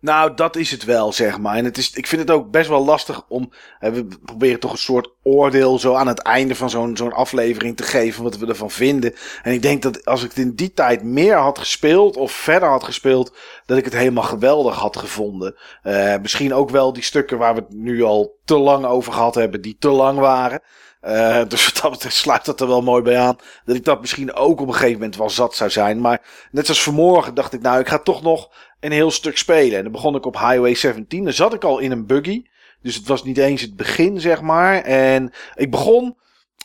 Nou, 0.05 0.33
dat 0.35 0.55
is 0.55 0.71
het 0.71 0.83
wel, 0.83 1.13
zeg 1.13 1.39
maar. 1.39 1.55
En 1.55 1.65
het 1.65 1.77
is, 1.77 1.91
ik 1.91 2.07
vind 2.07 2.21
het 2.21 2.31
ook 2.31 2.51
best 2.51 2.69
wel 2.69 2.85
lastig 2.85 3.25
om. 3.27 3.51
we 3.79 4.07
proberen 4.25 4.59
toch 4.59 4.71
een 4.71 4.77
soort 4.77 5.09
oordeel 5.23 5.79
zo 5.79 5.93
aan 5.93 6.07
het 6.07 6.19
einde 6.19 6.55
van 6.55 6.69
zo'n 6.69 6.97
zo'n 6.97 7.13
aflevering 7.13 7.77
te 7.77 7.83
geven. 7.83 8.23
Wat 8.23 8.37
we 8.37 8.47
ervan 8.47 8.71
vinden. 8.71 9.13
En 9.43 9.53
ik 9.53 9.61
denk 9.61 9.81
dat 9.81 10.05
als 10.05 10.23
ik 10.23 10.29
het 10.29 10.37
in 10.37 10.55
die 10.55 10.73
tijd 10.73 11.03
meer 11.03 11.35
had 11.35 11.57
gespeeld. 11.57 12.17
of 12.17 12.31
verder 12.31 12.69
had 12.69 12.83
gespeeld. 12.83 13.35
dat 13.65 13.77
ik 13.77 13.85
het 13.85 13.93
helemaal 13.93 14.23
geweldig 14.23 14.75
had 14.75 14.97
gevonden. 14.97 15.55
Uh, 15.83 16.15
misschien 16.21 16.53
ook 16.53 16.69
wel 16.69 16.93
die 16.93 17.03
stukken 17.03 17.37
waar 17.37 17.55
we 17.55 17.59
het 17.59 17.73
nu 17.73 18.03
al 18.03 18.37
te 18.43 18.57
lang 18.57 18.85
over 18.85 19.13
gehad 19.13 19.35
hebben. 19.35 19.61
die 19.61 19.75
te 19.79 19.89
lang 19.89 20.19
waren. 20.19 20.61
Uh, 21.07 21.41
dus 21.47 21.73
wat 21.81 22.01
dat 22.01 22.11
sluit 22.13 22.45
dat 22.45 22.61
er 22.61 22.67
wel 22.67 22.81
mooi 22.81 23.01
bij 23.01 23.17
aan. 23.17 23.37
Dat 23.65 23.75
ik 23.75 23.83
dat 23.83 24.01
misschien 24.01 24.33
ook 24.33 24.61
op 24.61 24.67
een 24.67 24.73
gegeven 24.73 24.93
moment 24.93 25.15
wel 25.15 25.29
zat 25.29 25.55
zou 25.55 25.69
zijn. 25.69 26.01
Maar 26.01 26.21
net 26.51 26.65
zoals 26.65 26.83
vanmorgen 26.83 27.33
dacht 27.33 27.53
ik, 27.53 27.61
nou, 27.61 27.79
ik 27.79 27.87
ga 27.87 27.99
toch 27.99 28.21
nog 28.21 28.51
een 28.79 28.91
heel 28.91 29.11
stuk 29.11 29.37
spelen. 29.37 29.77
En 29.77 29.83
dan 29.83 29.91
begon 29.91 30.15
ik 30.15 30.25
op 30.25 30.39
Highway 30.39 30.75
17. 30.75 31.23
Dan 31.23 31.33
zat 31.33 31.53
ik 31.53 31.63
al 31.63 31.79
in 31.79 31.91
een 31.91 32.05
buggy. 32.05 32.43
Dus 32.81 32.95
het 32.95 33.07
was 33.07 33.23
niet 33.23 33.37
eens 33.37 33.61
het 33.61 33.75
begin, 33.75 34.19
zeg 34.19 34.41
maar. 34.41 34.81
En 34.81 35.33
ik 35.55 35.71
begon 35.71 36.17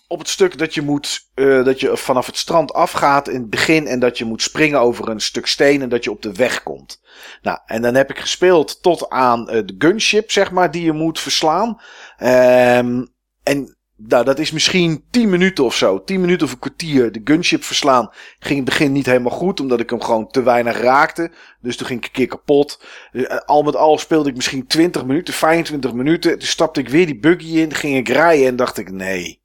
op 0.09 0.19
het 0.19 0.29
stuk 0.29 0.59
dat 0.59 0.75
je 0.75 0.83
moet, 0.83 1.29
uh, 1.35 1.65
dat 1.65 1.81
je 1.81 1.97
vanaf 1.97 2.27
het 2.27 2.37
strand 2.37 2.73
afgaat 2.73 3.29
in 3.29 3.41
het 3.41 3.51
begin. 3.51 3.87
En 3.87 4.01
dat 4.01 4.19
je 4.19 4.25
moet 4.25 4.43
springen 4.43 4.81
over 4.81 5.09
een 5.09 5.21
stuk 5.21 5.47
steen 5.47 5.83
en 5.83 5.89
dat 5.89 6.05
je 6.05 6.11
op 6.11 6.23
de 6.23 6.33
weg 6.33 6.63
komt. 6.63 7.01
Nou, 7.43 7.59
en 7.67 7.83
dan 7.83 7.95
heb 7.95 8.11
ik 8.11 8.19
gespeeld 8.19 8.83
tot 8.83 9.09
aan 9.09 9.41
uh, 9.41 9.63
de 9.65 9.75
gunship, 9.79 10.31
zeg 10.31 10.51
maar, 10.51 10.71
die 10.71 10.85
je 10.85 10.93
moet 10.93 11.21
verslaan. 11.21 11.81
Um, 12.19 13.15
en 13.43 13.79
nou, 14.09 14.25
dat 14.25 14.39
is 14.39 14.51
misschien 14.51 15.05
10 15.11 15.31
minuten 15.31 15.65
of 15.65 15.75
zo. 15.75 16.05
10 16.05 16.21
minuten 16.21 16.47
of 16.47 16.53
een 16.53 16.59
kwartier. 16.59 17.13
De 17.13 17.21
gunship 17.25 17.65
verslaan 17.65 18.11
ging 18.39 18.51
in 18.51 18.57
het 18.57 18.65
begin 18.65 18.93
niet 18.93 19.07
helemaal 19.07 19.39
goed. 19.39 19.61
Omdat 19.61 19.81
ik 19.81 19.91
hem 19.91 20.03
gewoon 20.03 20.31
te 20.31 20.43
weinig 20.43 20.81
raakte. 20.81 21.31
Dus 21.61 21.77
toen 21.77 21.87
ging 21.87 21.99
ik 21.99 22.07
een 22.07 22.13
keer 22.13 22.27
kapot. 22.27 22.83
Eh, 23.13 23.37
al 23.47 23.63
met 23.63 23.77
al 23.77 23.99
speelde 23.99 24.29
ik 24.29 24.37
misschien 24.37 24.67
20 24.67 25.05
minuten, 25.05 25.35
25 25.35 25.93
minuten. 25.93 26.39
Toen 26.39 26.49
stapte 26.49 26.81
ik 26.81 26.89
weer 26.89 27.07
die 27.07 27.19
buggy 27.19 27.59
in. 27.59 27.75
Ging 27.75 27.97
ik 27.97 28.09
rijden 28.09 28.47
en 28.47 28.57
dacht 28.57 28.79
ik 28.79 28.91
nee. 28.91 29.41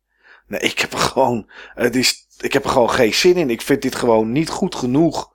Nee, 0.47 0.59
ik 0.59 0.79
heb 0.79 0.93
er 0.93 0.99
gewoon, 0.99 1.49
het 1.73 1.95
is, 1.95 2.27
ik 2.39 2.53
heb 2.53 2.63
er 2.63 2.69
gewoon 2.69 2.89
geen 2.89 3.13
zin 3.13 3.35
in. 3.35 3.49
Ik 3.49 3.61
vind 3.61 3.81
dit 3.81 3.95
gewoon 3.95 4.31
niet 4.31 4.49
goed 4.49 4.75
genoeg 4.75 5.31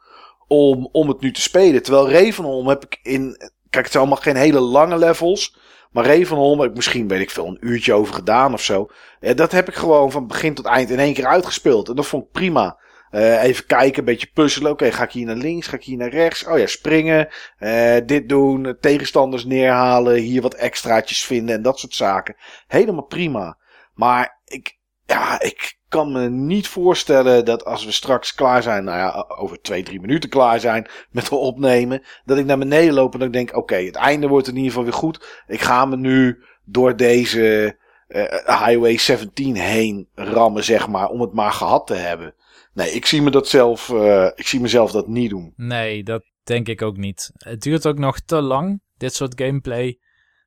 om, 0.46 0.88
om 0.92 1.08
het 1.08 1.20
nu 1.20 1.32
te 1.32 1.40
spelen. 1.40 1.82
Terwijl 1.82 2.10
Ravenholm 2.10 2.68
heb 2.68 2.84
ik 2.84 2.98
in, 3.02 3.36
kijk 3.70 3.84
het 3.84 3.92
zijn 3.92 4.04
allemaal 4.04 4.22
geen 4.22 4.36
hele 4.36 4.60
lange 4.60 4.98
levels. 4.98 5.56
Maar 5.91 6.05
Ravenholm 6.05 6.61
heb 6.61 6.70
ik 6.70 6.76
misschien, 6.76 7.09
weet 7.09 7.20
ik 7.20 7.30
veel, 7.30 7.47
een 7.47 7.59
uurtje 7.61 7.93
over 7.93 8.14
gedaan 8.14 8.53
of 8.53 8.62
zo. 8.62 8.86
Dat 9.20 9.53
heb 9.53 9.68
ik 9.68 9.74
gewoon 9.74 10.11
van 10.11 10.26
begin 10.26 10.55
tot 10.55 10.64
eind 10.66 10.91
in 10.91 10.99
één 10.99 11.14
keer 11.14 11.26
uitgespeeld. 11.26 11.88
En 11.88 11.95
dat 11.95 12.07
vond 12.07 12.24
ik 12.24 12.30
prima. 12.30 12.78
Uh, 13.11 13.43
even 13.43 13.66
kijken, 13.66 13.99
een 13.99 14.05
beetje 14.05 14.30
puzzelen. 14.34 14.70
Oké, 14.70 14.93
ga 14.93 15.03
ik 15.03 15.11
hier 15.11 15.26
naar 15.26 15.36
links? 15.36 15.66
Ga 15.66 15.76
ik 15.76 15.84
hier 15.84 15.97
naar 15.97 16.11
rechts? 16.11 16.47
Oh 16.47 16.59
ja, 16.59 16.66
springen. 16.66 17.28
Uh, 17.59 17.97
dit 18.07 18.28
doen. 18.28 18.76
Tegenstanders 18.80 19.45
neerhalen. 19.45 20.14
Hier 20.14 20.43
wat 20.43 20.55
extraatjes 20.55 21.24
vinden 21.24 21.55
en 21.55 21.62
dat 21.62 21.78
soort 21.78 21.95
zaken. 21.95 22.36
Helemaal 22.66 23.05
prima. 23.05 23.59
Maar 23.95 24.41
ik, 24.45 24.78
ja, 25.07 25.41
ik 25.41 25.78
kan 25.91 26.12
me 26.12 26.28
niet 26.28 26.68
voorstellen 26.68 27.45
dat 27.45 27.64
als 27.64 27.84
we 27.84 27.93
straks 27.93 28.34
klaar 28.34 28.62
zijn, 28.62 28.84
nou 28.84 28.99
ja, 28.99 29.24
over 29.38 29.61
twee, 29.61 29.82
drie 29.82 30.01
minuten 30.01 30.30
klaar 30.30 30.61
zijn 30.61 30.88
met 31.11 31.28
opnemen, 31.28 32.03
dat 32.24 32.38
ik 32.38 32.45
naar 32.45 32.59
beneden 32.59 32.95
loop 32.95 33.14
en 33.14 33.20
ik 33.20 33.32
denk, 33.32 33.57
oké, 33.57 33.76
het 33.76 33.95
einde 33.95 34.28
wordt 34.28 34.49
in 34.49 34.55
ieder 34.55 34.68
geval 34.68 34.84
weer 34.84 34.93
goed. 34.93 35.43
Ik 35.47 35.61
ga 35.61 35.84
me 35.84 35.97
nu 35.97 36.45
door 36.64 36.97
deze 36.97 37.76
uh, 38.09 38.22
Highway 38.66 38.99
17 38.99 39.57
heen 39.57 40.09
rammen, 40.14 40.64
zeg 40.64 40.88
maar, 40.88 41.09
om 41.09 41.20
het 41.20 41.32
maar 41.32 41.53
gehad 41.53 41.86
te 41.86 41.95
hebben. 41.95 42.34
Nee, 42.72 42.91
ik 42.91 43.07
zie 43.07 43.22
me 43.22 43.30
dat 43.30 43.49
zelf, 43.49 43.88
uh, 43.88 44.24
ik 44.34 44.47
zie 44.47 44.61
mezelf 44.61 44.91
dat 44.91 45.09
niet 45.09 45.30
doen. 45.30 45.53
Nee, 45.57 46.03
dat 46.03 46.22
denk 46.43 46.68
ik 46.68 46.82
ook 46.82 46.97
niet. 46.97 47.30
Het 47.34 47.61
duurt 47.62 47.86
ook 47.86 47.99
nog 47.99 48.20
te 48.20 48.41
lang, 48.41 48.82
dit 48.97 49.14
soort 49.14 49.41
gameplay, 49.43 49.99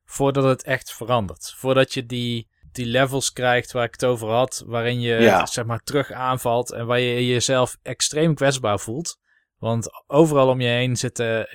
voordat 0.04 0.44
het 0.44 0.64
echt 0.64 0.92
verandert. 0.92 1.54
Voordat 1.56 1.94
je 1.94 2.06
die 2.06 2.48
die 2.74 2.86
levels 2.86 3.32
krijgt 3.32 3.72
waar 3.72 3.84
ik 3.84 3.92
het 3.92 4.04
over 4.04 4.28
had, 4.28 4.64
waarin 4.66 5.00
je 5.00 5.42
zeg 5.44 5.64
maar 5.64 5.82
terug 5.82 6.12
aanvalt 6.12 6.72
en 6.72 6.86
waar 6.86 7.00
je 7.00 7.26
jezelf 7.26 7.76
extreem 7.82 8.34
kwetsbaar 8.34 8.80
voelt. 8.80 9.18
Want 9.58 9.88
overal 10.06 10.48
om 10.48 10.60
je 10.60 10.68
heen 10.68 10.96
zitten 10.96 11.48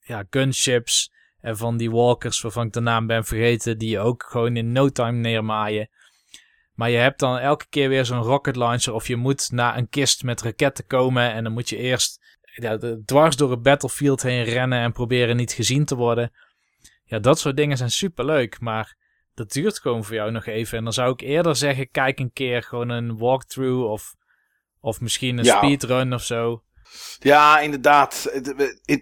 ja, 0.00 0.24
gunships 0.30 1.12
en 1.40 1.56
van 1.56 1.76
die 1.76 1.90
walkers 1.90 2.40
waarvan 2.40 2.66
ik 2.66 2.72
de 2.72 2.80
naam 2.80 3.06
ben 3.06 3.24
vergeten, 3.24 3.78
die 3.78 3.90
je 3.90 3.98
ook 3.98 4.22
gewoon 4.22 4.56
in 4.56 4.72
no 4.72 4.88
time 4.88 5.18
neermaaien. 5.18 5.88
Maar 6.74 6.90
je 6.90 6.96
hebt 6.96 7.18
dan 7.18 7.38
elke 7.38 7.66
keer 7.68 7.88
weer 7.88 8.04
zo'n 8.04 8.22
rocket 8.22 8.56
launcher 8.56 8.92
of 8.92 9.08
je 9.08 9.16
moet 9.16 9.50
naar 9.50 9.76
een 9.76 9.88
kist 9.88 10.22
met 10.22 10.42
raketten 10.42 10.86
komen 10.86 11.32
en 11.32 11.44
dan 11.44 11.52
moet 11.52 11.68
je 11.68 11.76
eerst 11.76 12.38
ja, 12.40 12.78
dwars 13.04 13.36
door 13.36 13.50
het 13.50 13.62
battlefield 13.62 14.22
heen 14.22 14.44
rennen 14.44 14.78
en 14.78 14.92
proberen 14.92 15.36
niet 15.36 15.52
gezien 15.52 15.84
te 15.84 15.96
worden. 15.96 16.32
Ja, 17.04 17.18
dat 17.18 17.38
soort 17.38 17.56
dingen 17.56 17.76
zijn 17.76 17.90
super 17.90 18.24
leuk, 18.24 18.60
maar 18.60 18.96
dat 19.34 19.52
duurt 19.52 19.78
gewoon 19.78 20.04
voor 20.04 20.14
jou 20.14 20.30
nog 20.30 20.46
even. 20.46 20.78
En 20.78 20.84
dan 20.84 20.92
zou 20.92 21.12
ik 21.12 21.20
eerder 21.20 21.56
zeggen, 21.56 21.90
kijk 21.90 22.18
een 22.18 22.32
keer 22.32 22.62
gewoon 22.62 22.88
een 22.88 23.18
walkthrough 23.18 23.90
of, 23.90 24.14
of 24.80 25.00
misschien 25.00 25.38
een 25.38 25.44
speedrun 25.44 26.14
of 26.14 26.22
zo. 26.22 26.62
Ja, 27.20 27.60
inderdaad. 27.60 28.30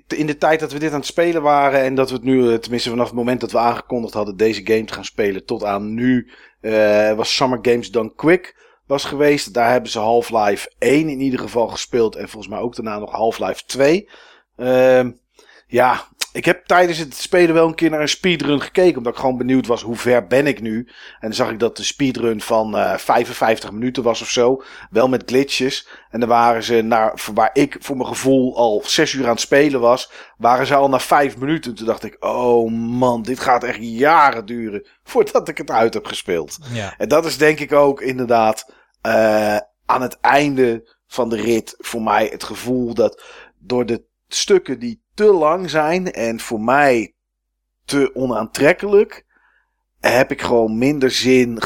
In 0.07 0.27
de 0.27 0.37
tijd 0.39 0.61
dat 0.61 0.73
we 0.73 0.79
dit 0.79 0.91
aan 0.93 0.99
het 0.99 1.07
spelen 1.07 1.43
waren 1.43 1.81
en 1.81 1.95
dat 1.95 2.09
we 2.09 2.15
het 2.15 2.25
nu, 2.25 2.53
eh, 2.53 2.59
tenminste 2.59 2.91
vanaf 2.91 3.07
het 3.07 3.17
moment 3.17 3.41
dat 3.41 3.53
we 3.53 3.59
aangekondigd 3.59 4.15
hadden 4.15 4.37
deze 4.37 4.67
game 4.67 4.85
te 4.85 4.93
gaan 4.93 5.05
spelen 5.05 5.45
tot 5.45 5.65
aan 5.65 5.95
nu, 5.95 6.31
uh, 6.61 7.13
was 7.13 7.35
Summer 7.35 7.59
Games 7.63 7.91
Done 7.91 8.15
Quick 8.15 8.57
was 8.87 9.05
geweest. 9.05 9.55
Daar 9.55 9.71
hebben 9.71 9.91
ze 9.91 9.99
Half-Life 9.99 10.73
1 10.79 11.09
in 11.09 11.21
ieder 11.21 11.41
geval 11.41 11.69
gespeeld 11.69 12.17
en 12.17 12.29
volgens 12.29 12.53
mij 12.53 12.63
ook 12.63 12.75
daarna 12.75 12.99
nog 12.99 13.11
Half-Life 13.11 13.65
2. 13.67 14.09
Uh, 14.57 14.99
ehm, 14.99 15.13
ja, 15.67 16.09
ik 16.39 16.45
heb 16.45 16.67
tijdens 16.67 16.99
het 16.99 17.15
spelen 17.15 17.55
wel 17.55 17.67
een 17.67 17.75
keer 17.75 17.91
naar 17.91 18.01
een 18.01 18.09
speedrun 18.09 18.61
gekeken. 18.61 18.97
Omdat 18.97 19.13
ik 19.13 19.19
gewoon 19.19 19.37
benieuwd 19.37 19.67
was 19.67 19.83
hoe 19.83 19.97
ver 19.97 20.27
ben 20.27 20.47
ik 20.47 20.61
nu. 20.61 20.79
En 20.87 21.17
dan 21.21 21.33
zag 21.33 21.51
ik 21.51 21.59
dat 21.59 21.77
de 21.77 21.83
speedrun 21.83 22.41
van 22.41 22.77
uh, 22.77 22.97
55 22.97 23.71
minuten 23.71 24.03
was 24.03 24.21
of 24.21 24.31
zo. 24.31 24.63
Wel 24.91 25.09
met 25.09 25.23
glitches. 25.27 25.89
En 26.11 26.21
dan 26.21 26.29
waren 26.29 26.63
ze 26.63 26.83
naar, 26.83 27.21
waar 27.35 27.51
ik 27.53 27.77
voor 27.81 27.97
mijn 27.97 28.09
gevoel 28.09 28.57
al 28.57 28.83
6 28.85 29.13
uur 29.13 29.25
aan 29.25 29.31
het 29.31 29.41
spelen 29.41 29.81
was. 29.81 30.11
Waren 30.37 30.67
ze 30.67 30.75
al 30.75 30.89
na 30.89 31.01
5 31.01 31.39
minuten. 31.39 31.75
Toen 31.75 31.87
dacht 31.87 32.05
ik, 32.05 32.17
oh 32.21 32.71
man, 32.73 33.23
dit 33.23 33.41
gaat 33.41 33.65
echt 33.65 33.79
jaren 33.81 34.47
duren. 34.47 34.87
Voordat 35.03 35.49
ik 35.49 35.59
het 35.59 35.71
uit 35.71 35.95
heb 35.95 36.07
gespeeld. 36.07 36.59
Ja. 36.73 36.95
En 36.99 37.09
dat 37.09 37.27
is 37.27 37.37
denk 37.37 37.61
ik 37.61 37.73
ook 37.73 38.01
inderdaad 38.01 38.73
uh, 39.07 39.57
aan 39.87 40.03
het 40.03 40.21
einde 40.21 40.97
van 41.07 41.29
de 41.29 41.37
rit 41.37 41.75
voor 41.79 42.03
mij 42.03 42.27
het 42.27 42.45
gevoel 42.45 42.95
dat 42.95 43.23
door 43.59 43.87
de 43.87 44.05
stukken 44.29 44.79
die 44.79 45.07
te 45.19 45.33
lang 45.33 45.71
zijn 45.71 46.13
en 46.13 46.41
voor 46.41 46.61
mij 46.61 47.15
te 47.85 48.15
onaantrekkelijk, 48.15 49.27
heb 50.01 50.31
ik 50.31 50.43
gewoon 50.43 50.79
minder 50.79 51.11
zin 51.11 51.59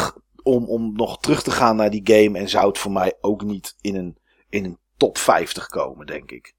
om, 0.43 0.69
om 0.69 0.93
nog 0.93 1.21
terug 1.21 1.43
te 1.43 1.51
gaan 1.51 1.77
naar 1.77 1.91
die 1.91 2.01
game. 2.05 2.39
En 2.39 2.49
zou 2.49 2.69
het 2.69 2.79
voor 2.79 2.93
mij 2.93 3.15
ook 3.21 3.43
niet 3.43 3.77
in 3.81 3.95
een, 3.95 4.19
in 4.49 4.65
een 4.65 4.79
top 4.97 5.19
50 5.19 5.67
komen, 5.67 6.07
denk 6.07 6.31
ik. 6.31 6.55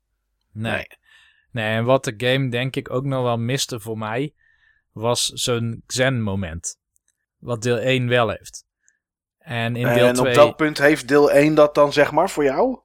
Nee. 0.51 0.87
nee. 1.51 1.75
En 1.75 1.85
wat 1.85 2.03
de 2.03 2.13
game 2.17 2.49
denk 2.49 2.75
ik 2.75 2.89
ook 2.89 3.03
nog 3.03 3.23
wel 3.23 3.37
miste 3.37 3.79
voor 3.79 3.97
mij, 3.97 4.33
was 4.91 5.27
zo'n 5.27 5.83
zen-moment. 5.87 6.77
Wat 7.37 7.61
deel 7.61 7.77
1 7.77 8.07
wel 8.07 8.29
heeft. 8.29 8.65
En 9.37 9.75
in 9.75 9.93
deel 9.93 10.07
en 10.07 10.13
2... 10.13 10.29
op 10.29 10.35
dat 10.35 10.55
punt 10.55 10.77
heeft 10.77 11.07
deel 11.07 11.31
1 11.31 11.55
dat 11.55 11.75
dan 11.75 11.93
zeg 11.93 12.11
maar 12.11 12.29
voor 12.29 12.43
jou? 12.43 12.79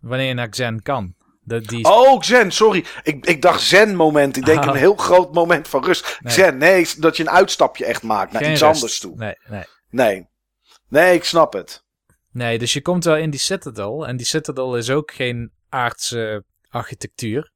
Wanneer 0.00 0.26
je 0.26 0.34
naar 0.34 0.54
Zen 0.54 0.82
kan. 0.82 1.14
Dat 1.44 1.64
die... 1.64 1.84
Oh, 1.84 2.20
Zen, 2.22 2.50
sorry. 2.52 2.84
Ik, 3.02 3.26
ik 3.26 3.42
dacht 3.42 3.60
Zen-moment. 3.60 4.36
Ik 4.36 4.44
denk 4.44 4.62
Oh. 4.62 4.66
een 4.68 4.76
heel 4.76 4.94
groot 4.96 5.34
moment 5.34 5.68
van 5.68 5.84
rust. 5.84 6.18
Nee. 6.20 6.32
Zen, 6.32 6.56
nee, 6.58 6.88
dat 6.98 7.16
je 7.16 7.22
een 7.22 7.30
uitstapje 7.30 7.84
echt 7.84 8.02
maakt 8.02 8.32
naar 8.32 8.42
Geen 8.42 8.52
iets 8.52 8.60
rust. 8.60 8.74
anders 8.74 8.98
toe. 9.00 9.16
Nee, 9.16 9.34
nee. 9.48 9.64
Nee. 9.90 10.28
Nee, 10.88 11.14
ik 11.14 11.24
snap 11.24 11.52
het. 11.52 11.84
Nee, 12.32 12.58
dus 12.58 12.72
je 12.72 12.82
komt 12.82 13.04
wel 13.04 13.16
in 13.16 13.30
die 13.30 13.40
Citadel. 13.40 14.06
En 14.06 14.16
die 14.16 14.26
Citadel 14.26 14.76
is 14.76 14.90
ook 14.90 15.10
geen 15.12 15.52
aardse 15.68 16.44
architectuur. 16.68 17.52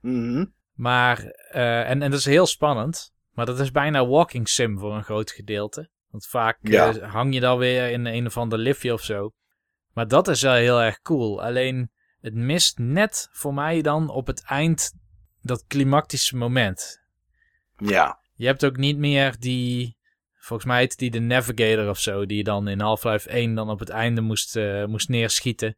Mhm. 0.00 0.44
Maar, 0.72 1.18
eh, 1.50 1.90
en, 1.90 2.02
en 2.02 2.10
dat 2.10 2.18
is 2.18 2.24
heel 2.24 2.46
spannend. 2.46 3.12
Maar 3.32 3.46
dat 3.46 3.60
is 3.60 3.70
bijna 3.70 4.06
walking 4.06 4.48
sim 4.48 4.78
voor 4.78 4.94
een 4.94 5.04
groot 5.04 5.30
gedeelte. 5.30 5.90
Want 6.10 6.26
vaak 6.26 6.58
eh, 6.62 7.12
hang 7.12 7.34
je 7.34 7.40
dan 7.40 7.58
weer 7.58 7.90
in 7.90 8.06
een 8.06 8.26
of 8.26 8.36
ander 8.36 8.58
liftje 8.58 8.92
of 8.92 9.02
zo. 9.02 9.32
Maar 9.92 10.08
dat 10.08 10.28
is 10.28 10.42
wel 10.42 10.54
heel 10.54 10.80
erg 10.80 11.00
cool. 11.00 11.42
Alleen, 11.42 11.90
het 12.22 12.34
mist 12.34 12.78
net 12.78 13.28
voor 13.32 13.54
mij 13.54 13.82
dan 13.82 14.08
op 14.08 14.26
het 14.26 14.42
eind 14.44 14.92
dat 15.40 15.64
klimactische 15.66 16.36
moment. 16.36 17.02
Ja. 17.76 18.20
Je 18.34 18.46
hebt 18.46 18.64
ook 18.64 18.76
niet 18.76 18.98
meer 18.98 19.36
die, 19.38 19.96
volgens 20.34 20.68
mij 20.68 20.78
heet 20.78 20.98
die 20.98 21.10
de 21.10 21.20
Navigator 21.20 21.88
of 21.88 21.98
zo, 21.98 22.26
die 22.26 22.36
je 22.36 22.44
dan 22.44 22.68
in 22.68 22.80
Half-Life 22.80 23.28
1 23.28 23.54
dan 23.54 23.70
op 23.70 23.78
het 23.78 23.88
einde 23.88 24.20
moest, 24.20 24.56
eh, 24.56 24.84
moest 24.84 25.08
neerschieten. 25.08 25.76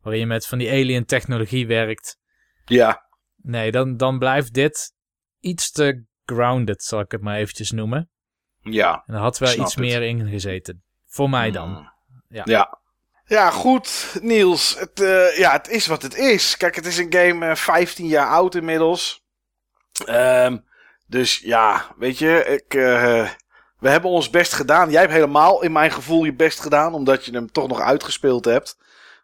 Waarin 0.00 0.20
je 0.20 0.26
met 0.26 0.46
van 0.46 0.58
die 0.58 0.70
alien 0.70 1.04
technologie 1.04 1.66
werkt. 1.66 2.18
Ja. 2.64 3.08
Nee, 3.36 3.70
dan, 3.70 3.96
dan 3.96 4.18
blijft 4.18 4.52
dit 4.52 4.92
iets 5.40 5.70
te 5.70 6.04
grounded, 6.24 6.82
zal 6.82 7.00
ik 7.00 7.10
het 7.10 7.20
maar 7.20 7.36
eventjes 7.36 7.70
noemen. 7.70 8.10
Ja. 8.60 9.02
En 9.06 9.14
er 9.14 9.20
had 9.20 9.38
wel 9.38 9.52
iets 9.52 9.74
het. 9.74 9.76
meer 9.76 10.02
in 10.02 10.28
gezeten. 10.28 10.82
Voor 11.04 11.30
mij 11.30 11.50
dan. 11.50 11.70
Mm. 11.70 11.92
Ja. 12.28 12.42
ja. 12.44 12.80
Ja, 13.28 13.50
goed, 13.50 14.16
Niels. 14.22 14.76
Het, 14.78 15.00
eh, 15.00 15.36
ja, 15.36 15.52
het 15.52 15.68
is 15.68 15.86
wat 15.86 16.02
het 16.02 16.14
is. 16.14 16.56
Kijk, 16.56 16.74
het 16.74 16.86
is 16.86 16.98
een 16.98 17.12
game 17.12 17.46
eh, 17.46 17.54
15 17.56 18.06
jaar 18.06 18.28
oud 18.28 18.54
inmiddels. 18.54 19.24
Ehm, 20.04 20.56
dus 21.06 21.38
ja, 21.38 21.86
weet 21.96 22.18
je, 22.18 22.44
ik, 22.44 22.74
eh, 22.74 23.28
we 23.78 23.88
hebben 23.88 24.10
ons 24.10 24.30
best 24.30 24.52
gedaan. 24.52 24.90
Jij 24.90 25.00
hebt 25.00 25.12
helemaal 25.12 25.62
in 25.62 25.72
mijn 25.72 25.90
gevoel 25.90 26.24
je 26.24 26.34
best 26.34 26.60
gedaan, 26.60 26.94
omdat 26.94 27.24
je 27.24 27.32
hem 27.32 27.52
toch 27.52 27.68
nog 27.68 27.80
uitgespeeld 27.80 28.44
hebt. 28.44 28.76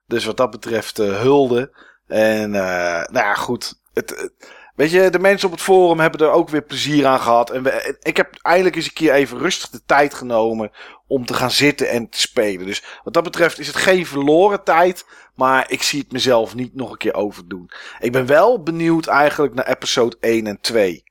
Dus 0.06 0.24
wat 0.24 0.36
dat 0.36 0.50
betreft 0.50 0.98
eh, 0.98 1.20
hulde. 1.20 1.72
En 2.06 2.54
eh, 2.54 3.04
nou 3.06 3.26
ja, 3.26 3.34
goed. 3.34 3.74
Het- 3.94 4.30
weet 4.74 4.90
je, 4.90 5.10
de 5.10 5.18
mensen 5.18 5.48
op 5.48 5.54
het 5.54 5.62
forum 5.62 6.00
hebben 6.00 6.20
er 6.20 6.30
ook 6.30 6.48
weer 6.48 6.62
plezier 6.62 7.06
aan 7.06 7.20
gehad. 7.20 7.50
En 7.50 7.64
ik 8.00 8.16
heb 8.16 8.38
eindelijk 8.42 8.76
eens 8.76 8.86
een 8.86 8.92
keer 8.92 9.12
even 9.12 9.38
rustig 9.38 9.70
de 9.70 9.84
tijd 9.86 10.14
genomen 10.14 10.70
om 11.06 11.26
te 11.26 11.34
gaan 11.34 11.50
zitten 11.50 11.90
en 11.90 12.08
te 12.08 12.20
spelen. 12.20 12.66
Dus 12.66 12.84
wat 13.04 13.14
dat 13.14 13.22
betreft 13.22 13.58
is 13.58 13.66
het 13.66 13.76
geen 13.76 14.06
verloren 14.06 14.64
tijd. 14.64 15.06
Maar 15.34 15.70
ik 15.70 15.82
zie 15.82 16.00
het 16.00 16.12
mezelf 16.12 16.54
niet 16.54 16.74
nog 16.74 16.90
een 16.90 16.98
keer 16.98 17.14
overdoen. 17.14 17.70
Ik 17.98 18.12
ben 18.12 18.26
wel 18.26 18.62
benieuwd 18.62 19.06
eigenlijk 19.06 19.54
naar 19.54 19.66
episode 19.66 20.16
1 20.20 20.46
en 20.46 20.60
2. 20.60 21.04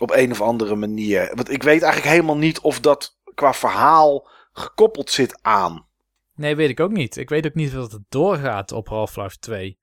Op 0.00 0.10
een 0.10 0.30
of 0.30 0.40
andere 0.40 0.74
manier. 0.74 1.32
Want 1.34 1.50
ik 1.50 1.62
weet 1.62 1.82
eigenlijk 1.82 2.12
helemaal 2.12 2.36
niet 2.36 2.60
of 2.60 2.80
dat 2.80 3.18
qua 3.34 3.54
verhaal 3.54 4.28
gekoppeld 4.52 5.10
zit 5.10 5.38
aan. 5.42 5.86
Nee, 6.34 6.56
weet 6.56 6.70
ik 6.70 6.80
ook 6.80 6.92
niet. 6.92 7.16
Ik 7.16 7.28
weet 7.28 7.46
ook 7.46 7.54
niet 7.54 7.76
of 7.76 7.92
het 7.92 8.02
doorgaat 8.08 8.72
op 8.72 8.88
Half-Life 8.88 9.38
2. 9.38 9.77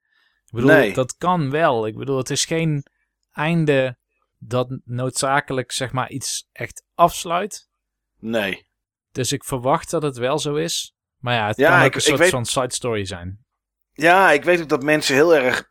Ik 0.56 0.62
bedoel, 0.62 0.76
Nee. 0.80 0.92
dat 0.94 1.16
kan 1.16 1.50
wel. 1.50 1.86
Ik 1.86 1.96
bedoel, 1.96 2.16
het 2.16 2.30
is 2.30 2.44
geen 2.44 2.86
einde 3.32 3.98
dat 4.38 4.78
noodzakelijk 4.84 5.72
zeg 5.72 5.92
maar 5.92 6.10
iets 6.10 6.48
echt 6.52 6.84
afsluit. 6.94 7.68
Nee. 8.18 8.66
Dus 9.12 9.32
ik 9.32 9.44
verwacht 9.44 9.90
dat 9.90 10.02
het 10.02 10.16
wel 10.16 10.38
zo 10.38 10.54
is. 10.54 10.94
Maar 11.16 11.34
ja, 11.34 11.46
het 11.46 11.56
Ja, 11.56 11.70
kan 11.70 11.80
ook 11.80 11.86
ik- 11.86 11.94
een 11.94 12.00
soort 12.00 12.18
weet- 12.18 12.30
van 12.30 12.44
side 12.46 12.74
story 12.74 13.04
zijn. 13.04 13.44
Ja, 13.92 14.30
ik 14.32 14.44
weet 14.44 14.60
ook 14.60 14.68
dat 14.68 14.82
mensen 14.82 15.14
heel 15.14 15.34
erg 15.34 15.70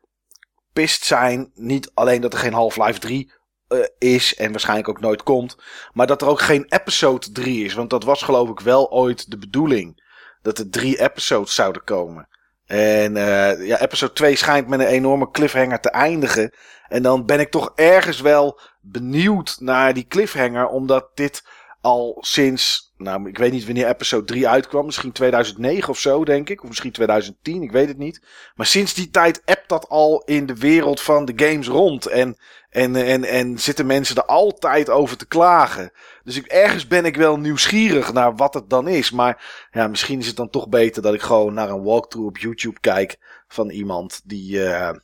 pist 0.74 1.04
zijn. 1.04 1.52
Niet 1.54 1.92
alleen 1.94 2.22
dat 2.22 2.34
er 2.34 2.40
geen 2.40 2.54
Half-Life 2.54 3.00
3 3.00 3.34
eh, 3.68 3.80
is 3.98 4.36
en 4.36 4.52
waarschijnlijk 4.52 4.90
ook 4.90 5.00
nooit 5.00 5.24
komt. 5.24 5.58
Maar 5.94 6.08
dat 6.08 6.22
er 6.22 6.28
ook 6.28 6.42
geen 6.42 6.66
episode 6.68 7.32
3 7.32 7.66
is. 7.66 7.74
Want 7.74 7.90
dat 7.90 8.04
was 8.04 8.22
geloof 8.24 8.50
ik 8.50 8.60
wel 8.60 8.92
ooit 8.92 9.32
de 9.32 9.38
bedoeling. 9.38 10.04
Dat 10.42 10.58
er 10.58 10.70
drie 10.70 11.00
episodes 11.00 11.56
zouden 11.56 11.84
komen. 11.84 12.28
En 12.66 13.18
eh, 13.18 13.68
ja, 13.68 13.82
episode 13.82 14.14
2 14.14 14.36
schijnt 14.36 14.68
met 14.68 14.80
een 14.80 14.86
enorme 14.86 15.32
cliffhanger 15.32 15.80
te 15.80 15.90
eindigen. 15.90 16.52
En 16.88 17.02
dan 17.02 17.26
ben 17.26 17.40
ik 17.40 17.52
toch 17.52 17.72
ergens 17.76 18.22
wel 18.22 18.60
benieuwd 18.82 19.58
naar 19.60 19.94
die 19.94 20.08
cliffhanger. 20.08 20.68
Omdat 20.68 21.10
dit 21.14 21.44
al 21.82 22.18
sinds, 22.20 22.85
nou 22.98 23.28
ik 23.30 23.38
weet 23.38 23.52
niet 23.52 23.66
wanneer 23.66 23.88
episode 23.88 24.26
3 24.26 24.48
uitkwam. 24.48 24.86
Misschien 24.86 25.12
2009 25.12 25.90
of 25.90 26.00
zo 26.00 26.26
denk 26.26 26.50
ik. 26.50 26.64
Of 26.64 26.70
misschien 26.70 26.92
2010, 26.92 27.62
ik 27.62 27.72
weet 27.72 27.88
het 27.88 27.98
niet. 27.98 28.22
Maar 28.56 28.66
sinds 28.66 28.94
die 28.94 29.10
tijd 29.10 29.42
appt 29.46 29.70
dat 29.70 29.90
al 29.90 30.24
in 30.26 30.46
de 30.46 30.56
wereld 30.56 31.02
van 31.02 31.26
de 31.26 31.34
games 31.36 31.68
rond. 31.68 32.06
En, 32.06 32.38
en, 32.70 32.96
en, 32.96 33.24
en 33.24 33.60
zitten 33.60 33.86
mensen 33.86 34.16
er 34.16 34.26
altijd 34.26 34.90
over 34.90 35.18
te 35.18 35.28
klagen. 35.28 35.92
Dus 36.24 36.42
ergens 36.42 36.88
ben 36.88 37.06
ik 37.06 37.16
wel 37.16 37.38
nieuwsgierig 37.38 38.14
naar 38.14 38.36
wat 38.36 38.54
het 38.54 38.70
dan 38.70 38.88
is. 38.88 39.12
Maar 39.12 39.68
ja, 39.72 39.88
misschien 39.88 40.20
is 40.20 40.28
het 40.28 40.36
dan 40.36 40.50
toch 40.50 40.70
beter 40.70 41.02
dat 41.02 41.14
ik 41.14 41.22
gewoon 41.22 41.54
naar 41.54 41.70
een 41.70 41.84
walkthrough 41.84 42.30
op 42.30 42.38
YouTube 42.38 42.80
kijk. 42.80 43.18
Van 43.48 43.70
iemand 43.70 44.22
die, 44.24 44.64
eh, 44.64 44.96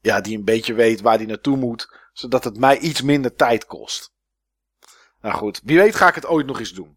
ja, 0.00 0.20
die 0.20 0.36
een 0.36 0.44
beetje 0.44 0.74
weet 0.74 1.00
waar 1.00 1.18
die 1.18 1.26
naartoe 1.26 1.56
moet. 1.56 1.94
Zodat 2.12 2.44
het 2.44 2.58
mij 2.58 2.78
iets 2.78 3.02
minder 3.02 3.34
tijd 3.34 3.66
kost. 3.66 4.14
Nou 5.20 5.34
goed, 5.34 5.60
wie 5.64 5.78
weet 5.78 5.94
ga 5.94 6.08
ik 6.08 6.14
het 6.14 6.26
ooit 6.26 6.46
nog 6.46 6.58
eens 6.58 6.72
doen. 6.72 6.95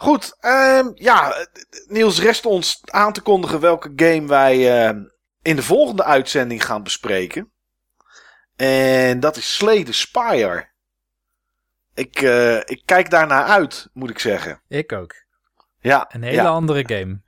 Goed, 0.00 0.36
ehm, 0.40 0.90
ja, 0.94 1.46
Niels, 1.86 2.20
rest 2.20 2.46
ons 2.46 2.80
aan 2.84 3.12
te 3.12 3.20
kondigen 3.20 3.60
welke 3.60 3.92
game 3.96 4.26
wij 4.26 4.84
ehm, 4.86 5.02
in 5.42 5.56
de 5.56 5.62
volgende 5.62 6.04
uitzending 6.04 6.64
gaan 6.64 6.82
bespreken. 6.82 7.52
En 8.56 9.20
dat 9.20 9.36
is 9.36 9.54
Slay 9.54 9.84
the 9.84 9.92
Spire. 9.92 10.68
Ik, 11.94 12.22
eh, 12.22 12.56
ik 12.56 12.82
kijk 12.84 13.10
daarnaar 13.10 13.44
uit, 13.44 13.88
moet 13.92 14.10
ik 14.10 14.18
zeggen. 14.18 14.62
Ik 14.68 14.92
ook. 14.92 15.14
Ja, 15.80 16.06
Een 16.12 16.22
hele 16.22 16.42
ja, 16.42 16.48
andere 16.48 16.84
game. 16.86 17.20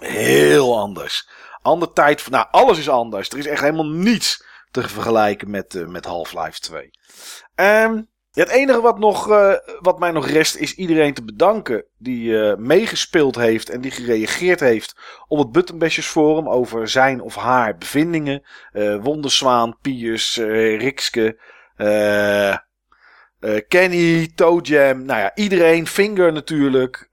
heel 0.00 0.78
anders. 0.78 1.28
Ander 1.62 1.92
tijd, 1.92 2.30
nou 2.30 2.46
alles 2.50 2.78
is 2.78 2.88
anders. 2.88 3.28
Er 3.28 3.38
is 3.38 3.46
echt 3.46 3.60
helemaal 3.60 3.88
niets 3.88 4.44
te 4.70 4.88
vergelijken 4.88 5.50
met, 5.50 5.74
eh, 5.74 5.86
met 5.86 6.04
Half-Life 6.04 6.60
2. 6.60 6.90
Ehm, 7.54 8.02
het 8.32 8.48
enige 8.48 8.80
wat, 8.80 8.98
nog, 8.98 9.30
eh, 9.30 9.52
wat 9.80 9.98
mij 9.98 10.10
nog 10.10 10.28
rest 10.28 10.56
is 10.56 10.74
iedereen 10.74 11.14
te 11.14 11.24
bedanken 11.24 11.84
die 11.98 12.40
eh, 12.42 12.56
meegespeeld 12.56 13.36
heeft 13.36 13.70
en 13.70 13.80
die 13.80 13.90
gereageerd 13.90 14.60
heeft 14.60 14.96
op 15.26 15.38
het 15.38 15.52
Buttonbashers 15.52 16.06
forum 16.06 16.48
over 16.48 16.88
zijn 16.88 17.20
of 17.20 17.34
haar 17.34 17.76
bevindingen. 17.76 18.42
Eh 18.72 18.96
Wonderswaan, 19.02 19.76
eh, 19.82 20.78
Rikske, 20.78 21.38
Kenny, 23.68 24.30
Toadjam, 24.34 25.04
nou 25.04 25.20
ja, 25.20 25.34
iedereen, 25.34 25.86
Finger 25.86 26.32
natuurlijk. 26.32 27.10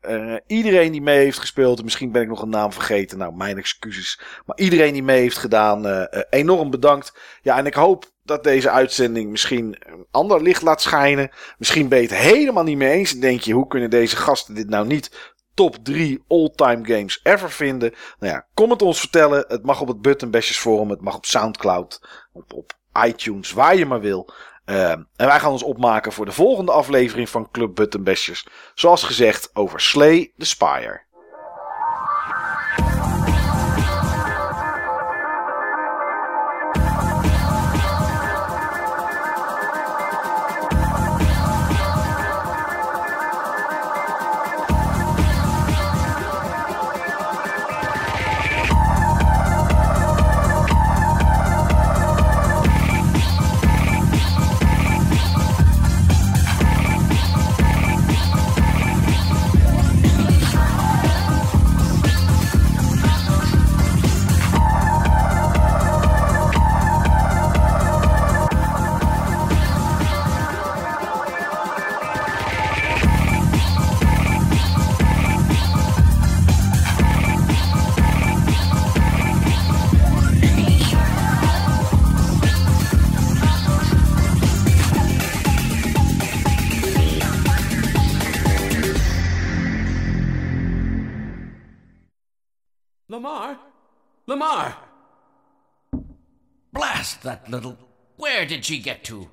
iedereen 0.47 0.91
die 0.91 1.01
mee 1.01 1.17
heeft 1.17 1.39
gespeeld. 1.39 1.77
En 1.77 1.83
Misschien 1.83 2.11
ben 2.11 2.21
ik 2.21 2.27
nog 2.27 2.41
een 2.41 2.49
naam 2.49 2.71
vergeten. 2.73 3.17
Nou, 3.17 3.35
mijn 3.35 3.57
excuses. 3.57 4.19
Maar 4.45 4.57
iedereen 4.57 4.93
die 4.93 5.03
mee 5.03 5.19
heeft 5.21 5.37
gedaan, 5.37 6.07
enorm 6.29 6.69
bedankt. 6.69 7.19
Ja, 7.41 7.57
en 7.57 7.65
ik 7.65 7.73
hoop 7.73 8.05
dat 8.27 8.43
deze 8.43 8.69
uitzending 8.69 9.29
misschien 9.29 9.77
een 9.79 10.05
ander 10.11 10.41
licht 10.41 10.61
laat 10.61 10.81
schijnen. 10.81 11.29
Misschien 11.57 11.87
ben 11.87 12.01
je 12.01 12.07
het 12.07 12.17
helemaal 12.17 12.63
niet 12.63 12.77
mee 12.77 12.91
eens. 12.91 13.13
En 13.13 13.19
denk 13.19 13.41
je, 13.41 13.53
hoe 13.53 13.67
kunnen 13.67 13.89
deze 13.89 14.15
gasten 14.15 14.55
dit 14.55 14.69
nou 14.69 14.87
niet 14.87 15.33
top 15.53 15.77
3 15.83 16.23
all-time 16.27 16.85
games 16.85 17.19
ever 17.23 17.51
vinden? 17.51 17.93
Nou 18.19 18.33
ja, 18.33 18.45
kom 18.53 18.69
het 18.69 18.81
ons 18.81 18.99
vertellen. 18.99 19.45
Het 19.47 19.63
mag 19.63 19.81
op 19.81 19.87
het 19.87 20.01
Button 20.01 20.31
Bashers 20.31 20.59
forum. 20.59 20.89
Het 20.89 21.01
mag 21.01 21.15
op 21.15 21.25
Soundcloud. 21.25 22.07
Op, 22.33 22.53
op 22.53 22.73
iTunes, 23.05 23.51
waar 23.51 23.75
je 23.75 23.85
maar 23.85 24.01
wil. 24.01 24.33
Uh, 24.65 24.91
en 24.91 25.07
wij 25.15 25.39
gaan 25.39 25.51
ons 25.51 25.63
opmaken 25.63 26.11
voor 26.11 26.25
de 26.25 26.31
volgende 26.31 26.71
aflevering 26.71 27.29
van 27.29 27.51
Club 27.51 27.75
Buttonbashers. 27.75 28.47
Zoals 28.73 29.03
gezegd 29.03 29.49
over 29.53 29.81
Slay 29.81 30.33
the 30.37 30.45
Spire. 30.45 31.01
Little... 97.49 97.77
Where 98.15 98.45
did 98.45 98.65
she 98.65 98.79
get 98.79 99.03
to? 99.05 99.29